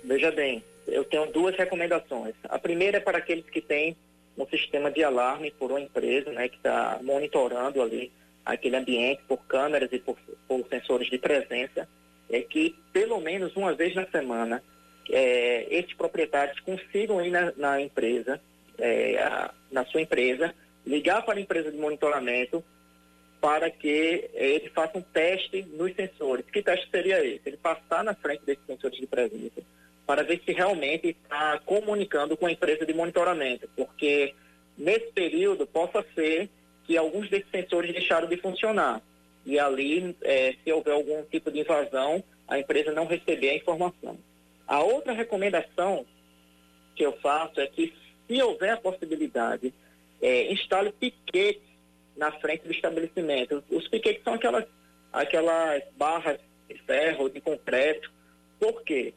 Veja 0.05 0.31
bem, 0.31 0.63
eu 0.87 1.05
tenho 1.05 1.27
duas 1.33 1.57
recomendações. 1.57 2.35
A 2.45 2.61
primeira 2.61 2.99
é 2.99 3.01
para 3.01 3.19
aqueles 3.19 3.45
que 3.47 3.61
têm 3.61 3.97
um 4.39 4.47
sistema 4.47 4.89
de 4.89 5.03
alarme 5.03 5.51
por 5.51 5.73
uma 5.73 5.81
empresa, 5.81 6.31
né, 6.31 6.49
que 6.49 6.57
está 6.57 7.01
monitorando 7.03 7.83
ali 7.83 8.13
aquele 8.45 8.77
ambiente 8.77 9.21
por 9.27 9.39
câmeras 9.47 9.89
e 9.93 9.99
por, 9.99 10.17
por, 10.47 10.65
sensores 10.69 11.11
de 11.11 11.19
presença, 11.19 11.89
é 12.31 12.41
que 12.41 12.75
pelo 12.93 13.21
menos 13.21 13.55
uma 13.57 13.75
vez 13.75 13.95
na 13.95 14.07
semana 14.07 14.63
é, 15.11 15.67
esses 15.71 15.93
proprietários 15.95 16.59
consigam 16.61 17.25
ir 17.25 17.31
na, 17.31 17.53
na 17.57 17.81
empresa 17.81 18.41
é, 18.79 19.19
a, 19.19 19.53
na 19.73 19.85
sua 19.87 20.03
empresa, 20.03 20.55
ligar 20.87 21.25
para 21.25 21.39
a 21.39 21.41
empresa 21.41 21.70
de 21.70 21.79
monitoramento 21.79 22.62
para 23.41 23.70
que 23.70 24.31
ele 24.35 24.70
faça 24.70 24.99
um 24.99 25.03
teste 25.03 25.62
nos 25.73 25.95
sensores. 25.97 26.45
Que 26.47 26.62
teste 26.62 26.89
seria 26.91 27.25
esse? 27.25 27.43
Ele 27.45 27.57
passar 27.57 28.05
na 28.05 28.14
frente 28.14 28.45
desses 28.45 28.64
sensores 28.64 28.99
de 28.99 29.07
presença 29.07 29.62
para 30.07 30.23
ver 30.23 30.41
se 30.45 30.53
realmente 30.53 31.09
está 31.09 31.59
comunicando 31.64 32.37
com 32.37 32.47
a 32.47 32.53
empresa 32.53 32.85
de 32.85 32.93
monitoramento, 32.93 33.68
porque 33.77 34.35
nesse 34.77 35.12
período 35.12 35.66
possa 35.66 36.05
ser 36.14 36.49
que 36.85 36.97
alguns 36.97 37.31
desses 37.31 37.51
sensores 37.51 37.93
deixaram 37.93 38.29
de 38.29 38.37
funcionar 38.37 39.01
e 39.45 39.59
ali, 39.59 40.16
é, 40.23 40.55
se 40.62 40.73
houver 40.73 40.95
algum 40.95 41.23
tipo 41.25 41.51
de 41.51 41.61
invasão, 41.61 42.23
a 42.47 42.59
empresa 42.59 42.93
não 42.93 43.07
receber 43.07 43.51
a 43.51 43.57
informação. 43.57 44.18
A 44.66 44.81
outra 44.83 45.12
recomendação 45.12 46.07
que 46.95 47.05
eu 47.05 47.12
faço 47.20 47.61
é 47.61 47.66
que 47.66 47.93
se 48.27 48.43
houver 48.43 48.70
a 48.70 48.77
possibilidade, 48.77 49.73
é, 50.20 50.53
instale 50.53 50.93
piquetes 50.93 51.62
na 52.16 52.31
frente 52.33 52.64
do 52.64 52.73
estabelecimento. 52.73 53.62
Os 53.70 53.89
piquetes 53.89 54.23
são 54.23 54.35
aquelas, 54.35 54.64
aquelas 55.12 55.83
barras 55.97 56.39
de 56.68 56.79
ferro, 56.83 57.29
de 57.29 57.41
concreto. 57.41 58.11
Por 58.59 58.83
quê? 58.83 59.14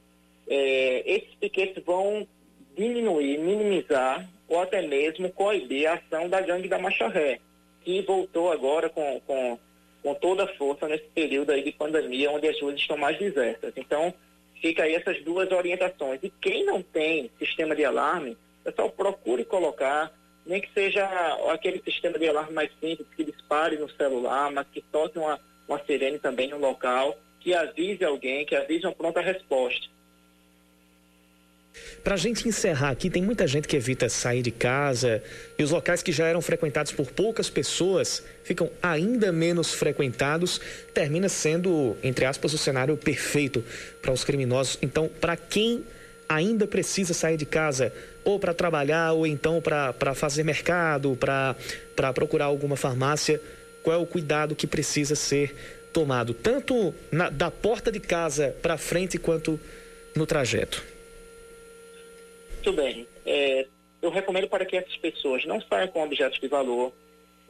É, 0.48 1.04
esses 1.06 1.34
piquetes 1.36 1.84
vão 1.84 2.28
diminuir, 2.76 3.38
minimizar 3.38 4.28
ou 4.48 4.60
até 4.60 4.82
mesmo 4.82 5.32
coibir 5.32 5.90
a 5.90 5.96
ação 5.96 6.30
da 6.30 6.42
gangue 6.42 6.68
da 6.68 6.78
Macharré, 6.78 7.40
que 7.82 8.02
voltou 8.02 8.52
agora 8.52 8.90
com, 8.90 9.20
com, 9.22 9.60
com 10.04 10.14
toda 10.16 10.44
a 10.44 10.56
força 10.56 10.88
nesse 10.88 11.06
período 11.16 11.52
aí 11.52 11.64
de 11.64 11.72
pandemia, 11.72 12.32
onde 12.32 12.48
as 12.48 12.60
ruas 12.62 12.76
estão 12.76 12.98
mais 12.98 13.18
desertas. 13.18 13.74
Então, 13.76 14.14
fica 14.62 14.84
aí 14.84 14.96
essas 14.96 15.24
duas 15.24 15.52
orientações. 15.52 16.20
E 16.22 16.30
quem 16.42 16.64
não 16.64 16.82
tem 16.82 17.32
sistema 17.40 17.76
de 17.76 17.86
alarme, 17.86 18.38
pessoal 18.66 18.90
procure 18.90 19.46
colocar, 19.46 20.12
nem 20.46 20.60
que 20.60 20.72
seja 20.74 21.06
aquele 21.52 21.82
sistema 21.84 22.18
de 22.18 22.28
alarme 22.28 22.54
mais 22.54 22.72
simples 22.80 23.08
que 23.16 23.24
dispare 23.24 23.78
no 23.78 23.90
celular, 23.90 24.52
mas 24.52 24.68
que 24.72 24.82
toque 24.82 25.18
uma, 25.18 25.40
uma 25.68 25.80
sirene 25.86 26.20
também 26.20 26.50
no 26.50 26.58
local, 26.58 27.18
que 27.40 27.54
avise 27.54 28.04
alguém, 28.04 28.46
que 28.46 28.56
avise 28.56 28.86
uma 28.86 28.94
pronta 28.94 29.22
resposta. 29.22 29.88
Para 32.04 32.14
a 32.14 32.18
gente 32.18 32.48
encerrar 32.48 32.92
aqui, 32.92 33.10
tem 33.10 33.22
muita 33.22 33.48
gente 33.48 33.68
que 33.68 33.76
evita 33.76 34.08
sair 34.08 34.42
de 34.42 34.52
casa 34.52 35.22
e 35.58 35.64
os 35.64 35.72
locais 35.72 36.02
que 36.02 36.12
já 36.12 36.26
eram 36.26 36.42
frequentados 36.42 36.92
por 36.92 37.12
poucas 37.12 37.50
pessoas 37.50 38.24
ficam 38.44 38.70
ainda 38.82 39.32
menos 39.32 39.74
frequentados. 39.74 40.62
Termina 40.94 41.28
sendo, 41.28 41.98
entre 42.02 42.26
aspas, 42.26 42.54
o 42.54 42.58
cenário 42.58 42.96
perfeito 42.96 43.64
para 44.02 44.14
os 44.14 44.24
criminosos. 44.24 44.78
Então, 44.82 45.10
para 45.20 45.36
quem 45.36 45.84
ainda 46.28 46.68
precisa 46.68 47.14
sair 47.14 47.38
de 47.38 47.46
casa, 47.46 47.94
ou 48.24 48.40
para 48.40 48.54
trabalhar, 48.54 49.14
ou 49.14 49.28
então 49.28 49.62
para 49.62 50.16
fazer 50.16 50.44
mercado, 50.44 51.16
para 51.16 52.14
procurar 52.14 52.46
alguma 52.46 52.76
farmácia, 52.76 53.40
qual 53.84 53.96
é 53.96 54.00
o 54.00 54.06
cuidado 54.06 54.56
que 54.56 54.66
precisa 54.66 55.16
ser 55.16 55.56
tomado, 55.94 56.34
tanto 56.34 56.94
na, 57.12 57.30
da 57.30 57.50
porta 57.50 57.92
de 57.92 58.00
casa 58.00 58.56
para 58.62 58.78
frente 58.78 59.18
quanto 59.18 59.60
no 60.16 60.26
trajeto? 60.26 60.84
Muito 62.56 62.74
bem. 62.74 63.08
É, 63.26 63.68
eu 64.02 64.10
recomendo 64.10 64.50
para 64.50 64.66
que 64.66 64.76
essas 64.76 64.96
pessoas 64.98 65.46
não 65.46 65.62
saiam 65.62 65.88
com 65.88 66.04
objetos 66.04 66.40
de 66.40 66.48
valor, 66.48 66.92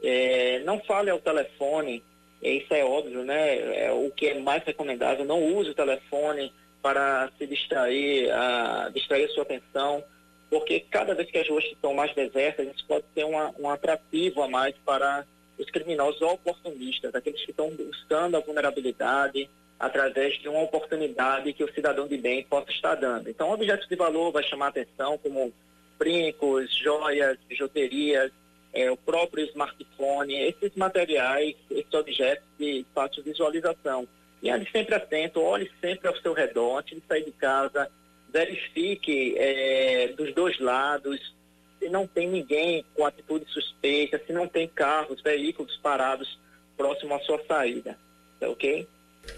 é, 0.02 0.60
não 0.60 0.78
falem 0.80 1.10
ao 1.10 1.18
telefone, 1.18 2.04
é, 2.42 2.50
isso 2.50 2.72
é 2.72 2.84
óbvio, 2.84 3.24
né? 3.24 3.84
É, 3.84 3.90
o 3.90 4.10
que 4.10 4.26
é 4.26 4.38
mais 4.38 4.62
recomendável, 4.62 5.24
não 5.24 5.42
use 5.56 5.70
o 5.70 5.74
telefone 5.74 6.52
para 6.86 7.28
se 7.36 7.48
distrair, 7.48 8.30
a, 8.30 8.88
distrair 8.94 9.24
a 9.24 9.28
sua 9.30 9.42
atenção, 9.42 10.04
porque 10.48 10.78
cada 10.78 11.16
vez 11.16 11.28
que 11.28 11.38
as 11.38 11.48
ruas 11.48 11.64
estão 11.64 11.92
mais 11.92 12.14
desertas, 12.14 12.68
isso 12.72 12.86
pode 12.86 13.04
ser 13.12 13.24
uma, 13.24 13.52
um 13.58 13.68
atrativo 13.68 14.40
a 14.40 14.48
mais 14.48 14.72
para 14.84 15.26
os 15.58 15.68
criminosos 15.68 16.22
oportunistas, 16.22 17.12
aqueles 17.12 17.44
que 17.44 17.50
estão 17.50 17.70
buscando 17.70 18.36
a 18.36 18.40
vulnerabilidade 18.40 19.50
através 19.80 20.38
de 20.38 20.48
uma 20.48 20.62
oportunidade 20.62 21.52
que 21.52 21.64
o 21.64 21.74
cidadão 21.74 22.06
de 22.06 22.18
bem 22.18 22.44
possa 22.44 22.70
estar 22.70 22.94
dando. 22.94 23.28
Então, 23.28 23.50
objetos 23.50 23.88
de 23.88 23.96
valor 23.96 24.30
vai 24.30 24.44
chamar 24.44 24.68
atenção, 24.68 25.18
como 25.18 25.52
brincos, 25.98 26.72
joias, 26.72 27.36
bijuterias, 27.48 28.30
é, 28.72 28.88
o 28.92 28.96
próprio 28.96 29.44
smartphone, 29.46 30.34
esses 30.36 30.72
materiais, 30.76 31.56
esses 31.68 31.92
objetos 31.92 32.46
de 32.56 32.86
fácil 32.94 33.24
visualização. 33.24 34.06
E 34.42 34.50
ande 34.50 34.70
sempre 34.70 34.94
atento, 34.94 35.40
olhe 35.40 35.70
sempre 35.80 36.08
ao 36.08 36.16
seu 36.18 36.32
redor, 36.32 36.78
antes 36.78 36.96
de 36.96 37.02
sair 37.06 37.24
de 37.24 37.32
casa, 37.32 37.90
verifique 38.32 39.34
é, 39.38 40.08
dos 40.16 40.34
dois 40.34 40.58
lados, 40.60 41.34
se 41.78 41.88
não 41.88 42.06
tem 42.06 42.28
ninguém 42.28 42.84
com 42.94 43.04
atitude 43.04 43.44
suspeita, 43.50 44.20
se 44.26 44.32
não 44.32 44.46
tem 44.46 44.68
carros, 44.68 45.22
veículos 45.22 45.76
parados 45.82 46.38
próximo 46.76 47.14
à 47.14 47.20
sua 47.20 47.40
saída. 47.46 47.96
Tá 48.38 48.48
ok? 48.48 48.86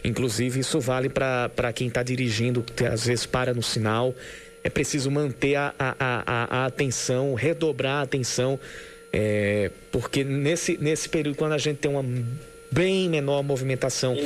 Inclusive, 0.05 0.61
isso 0.61 0.81
vale 0.81 1.09
para 1.09 1.73
quem 1.73 1.89
está 1.89 2.03
dirigindo, 2.03 2.63
que 2.63 2.85
às 2.85 3.07
vezes 3.07 3.27
para 3.27 3.55
no 3.55 3.63
sinal. 3.63 4.15
É 4.63 4.69
preciso 4.69 5.11
manter 5.11 5.55
a, 5.55 5.75
a, 5.79 5.95
a, 5.99 6.63
a 6.63 6.67
atenção, 6.67 7.35
redobrar 7.35 8.01
a 8.01 8.03
atenção, 8.03 8.59
é, 9.13 9.71
porque 9.91 10.25
nesse, 10.25 10.77
nesse 10.77 11.09
período, 11.09 11.37
quando 11.37 11.53
a 11.53 11.59
gente 11.59 11.79
tem 11.79 11.91
uma 11.91 12.05
bem 12.71 13.09
menor 13.09 13.43
movimentação 13.43 14.17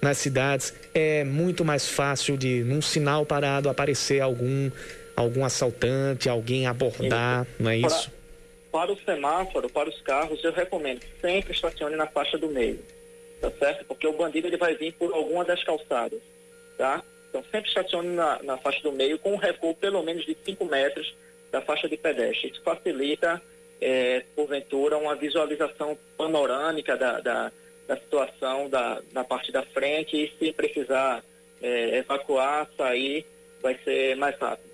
nas 0.00 0.18
cidades, 0.18 0.74
é 0.94 1.24
muito 1.24 1.64
mais 1.64 1.88
fácil 1.88 2.36
de, 2.36 2.62
num 2.64 2.82
sinal 2.82 3.24
parado, 3.24 3.68
aparecer 3.68 4.20
algum, 4.20 4.70
algum 5.16 5.44
assaltante, 5.44 6.28
alguém 6.28 6.66
abordar, 6.66 7.46
não 7.58 7.70
é 7.70 7.78
isso? 7.78 8.10
Para, 8.70 8.86
para 8.86 8.92
o 8.92 8.98
semáforo, 9.04 9.68
para 9.70 9.88
os 9.88 10.00
carros, 10.00 10.42
eu 10.42 10.52
recomendo 10.52 11.00
sempre 11.20 11.52
estacione 11.52 11.96
na 11.96 12.06
faixa 12.06 12.36
do 12.38 12.48
meio 12.48 12.78
tá 13.42 13.50
certo? 13.58 13.84
Porque 13.84 14.06
o 14.06 14.12
bandido 14.12 14.46
ele 14.46 14.56
vai 14.56 14.74
vir 14.76 14.92
por 14.92 15.12
alguma 15.12 15.44
das 15.44 15.62
calçadas, 15.64 16.20
tá? 16.78 17.02
Então 17.28 17.42
sempre 17.50 17.68
estacione 17.68 18.10
na, 18.10 18.40
na 18.42 18.56
faixa 18.56 18.80
do 18.82 18.92
meio 18.92 19.18
com 19.18 19.32
um 19.32 19.36
recuo 19.36 19.74
pelo 19.74 20.02
menos 20.02 20.24
de 20.24 20.36
5 20.44 20.64
metros 20.64 21.12
da 21.50 21.60
faixa 21.60 21.88
de 21.88 21.96
pedestre. 21.96 22.50
Isso 22.50 22.62
facilita, 22.62 23.42
é, 23.80 24.22
porventura, 24.36 24.96
uma 24.96 25.16
visualização 25.16 25.98
panorâmica 26.16 26.96
da, 26.96 27.20
da, 27.20 27.52
da 27.86 27.96
situação 27.96 28.68
da, 28.68 29.00
da 29.12 29.24
parte 29.24 29.52
da 29.52 29.62
frente 29.62 30.16
e 30.16 30.32
se 30.38 30.52
precisar 30.52 31.22
é, 31.60 31.98
evacuar, 31.98 32.68
sair, 32.76 33.24
vai 33.60 33.78
ser 33.84 34.16
mais 34.16 34.36
rápido. 34.38 34.72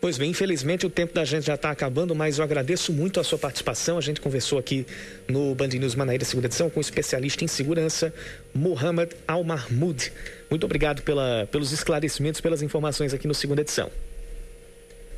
Pois 0.00 0.16
bem, 0.16 0.30
infelizmente 0.30 0.86
o 0.86 0.90
tempo 0.90 1.12
da 1.12 1.26
gente 1.26 1.44
já 1.44 1.56
está 1.56 1.70
acabando, 1.70 2.14
mas 2.14 2.38
eu 2.38 2.44
agradeço 2.44 2.90
muito 2.90 3.20
a 3.20 3.24
sua 3.24 3.38
participação. 3.38 3.98
A 3.98 4.00
gente 4.00 4.18
conversou 4.18 4.58
aqui 4.58 4.86
no 5.28 5.54
Band 5.54 5.68
News 5.68 5.94
Manaíra 5.94 6.24
Segunda 6.24 6.46
Edição 6.46 6.70
com 6.70 6.78
o 6.78 6.80
especialista 6.80 7.44
em 7.44 7.46
segurança, 7.46 8.14
Mohamed 8.54 9.14
Al-Mahmoud. 9.28 10.10
Muito 10.48 10.64
obrigado 10.64 11.02
pela, 11.02 11.46
pelos 11.52 11.70
esclarecimentos, 11.70 12.40
pelas 12.40 12.62
informações 12.62 13.12
aqui 13.12 13.28
no 13.28 13.34
Segunda 13.34 13.60
Edição. 13.60 13.90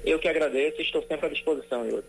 Eu 0.05 0.18
que 0.18 0.26
agradeço 0.26 0.80
e 0.80 0.84
estou 0.84 1.00
sempre 1.07 1.26
à 1.26 1.28
disposição, 1.28 1.86
Yuri. 1.86 2.03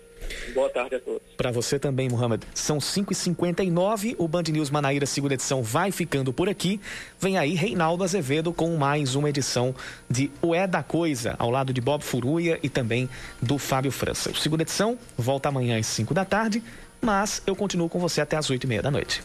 Boa 0.53 0.69
tarde 0.69 0.95
a 0.95 0.99
todos. 0.99 1.21
Para 1.35 1.51
você 1.51 1.79
também, 1.79 2.09
Mohamed. 2.09 2.45
São 2.53 2.77
5h59, 2.77 4.15
o 4.17 4.27
Band 4.27 4.43
News 4.43 4.69
Manaíra, 4.69 5.05
segunda 5.05 5.33
edição, 5.33 5.63
vai 5.63 5.91
ficando 5.91 6.31
por 6.31 6.47
aqui. 6.49 6.79
Vem 7.19 7.37
aí 7.37 7.53
Reinaldo 7.53 8.03
Azevedo 8.03 8.53
com 8.53 8.75
mais 8.75 9.15
uma 9.15 9.29
edição 9.29 9.75
de 10.09 10.31
O 10.41 10.53
É 10.53 10.67
da 10.67 10.83
Coisa, 10.83 11.35
ao 11.39 11.49
lado 11.49 11.73
de 11.73 11.81
Bob 11.81 12.03
Furuia 12.03 12.59
e 12.61 12.69
também 12.69 13.09
do 13.41 13.57
Fábio 13.57 13.91
França. 13.91 14.29
O 14.31 14.35
segunda 14.35 14.63
edição 14.63 14.97
volta 15.17 15.49
amanhã 15.49 15.79
às 15.79 15.87
5 15.87 16.13
da 16.13 16.25
tarde, 16.25 16.63
mas 17.01 17.41
eu 17.45 17.55
continuo 17.55 17.89
com 17.89 17.99
você 17.99 18.21
até 18.21 18.37
às 18.37 18.49
8 18.49 18.63
e 18.63 18.67
meia 18.67 18.81
da 18.81 18.91
noite. 18.91 19.23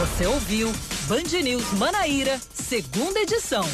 Você 0.00 0.26
ouviu 0.26 0.70
Band 1.08 1.42
News 1.42 1.72
Manaíra, 1.74 2.38
segunda 2.54 3.20
edição. 3.20 3.64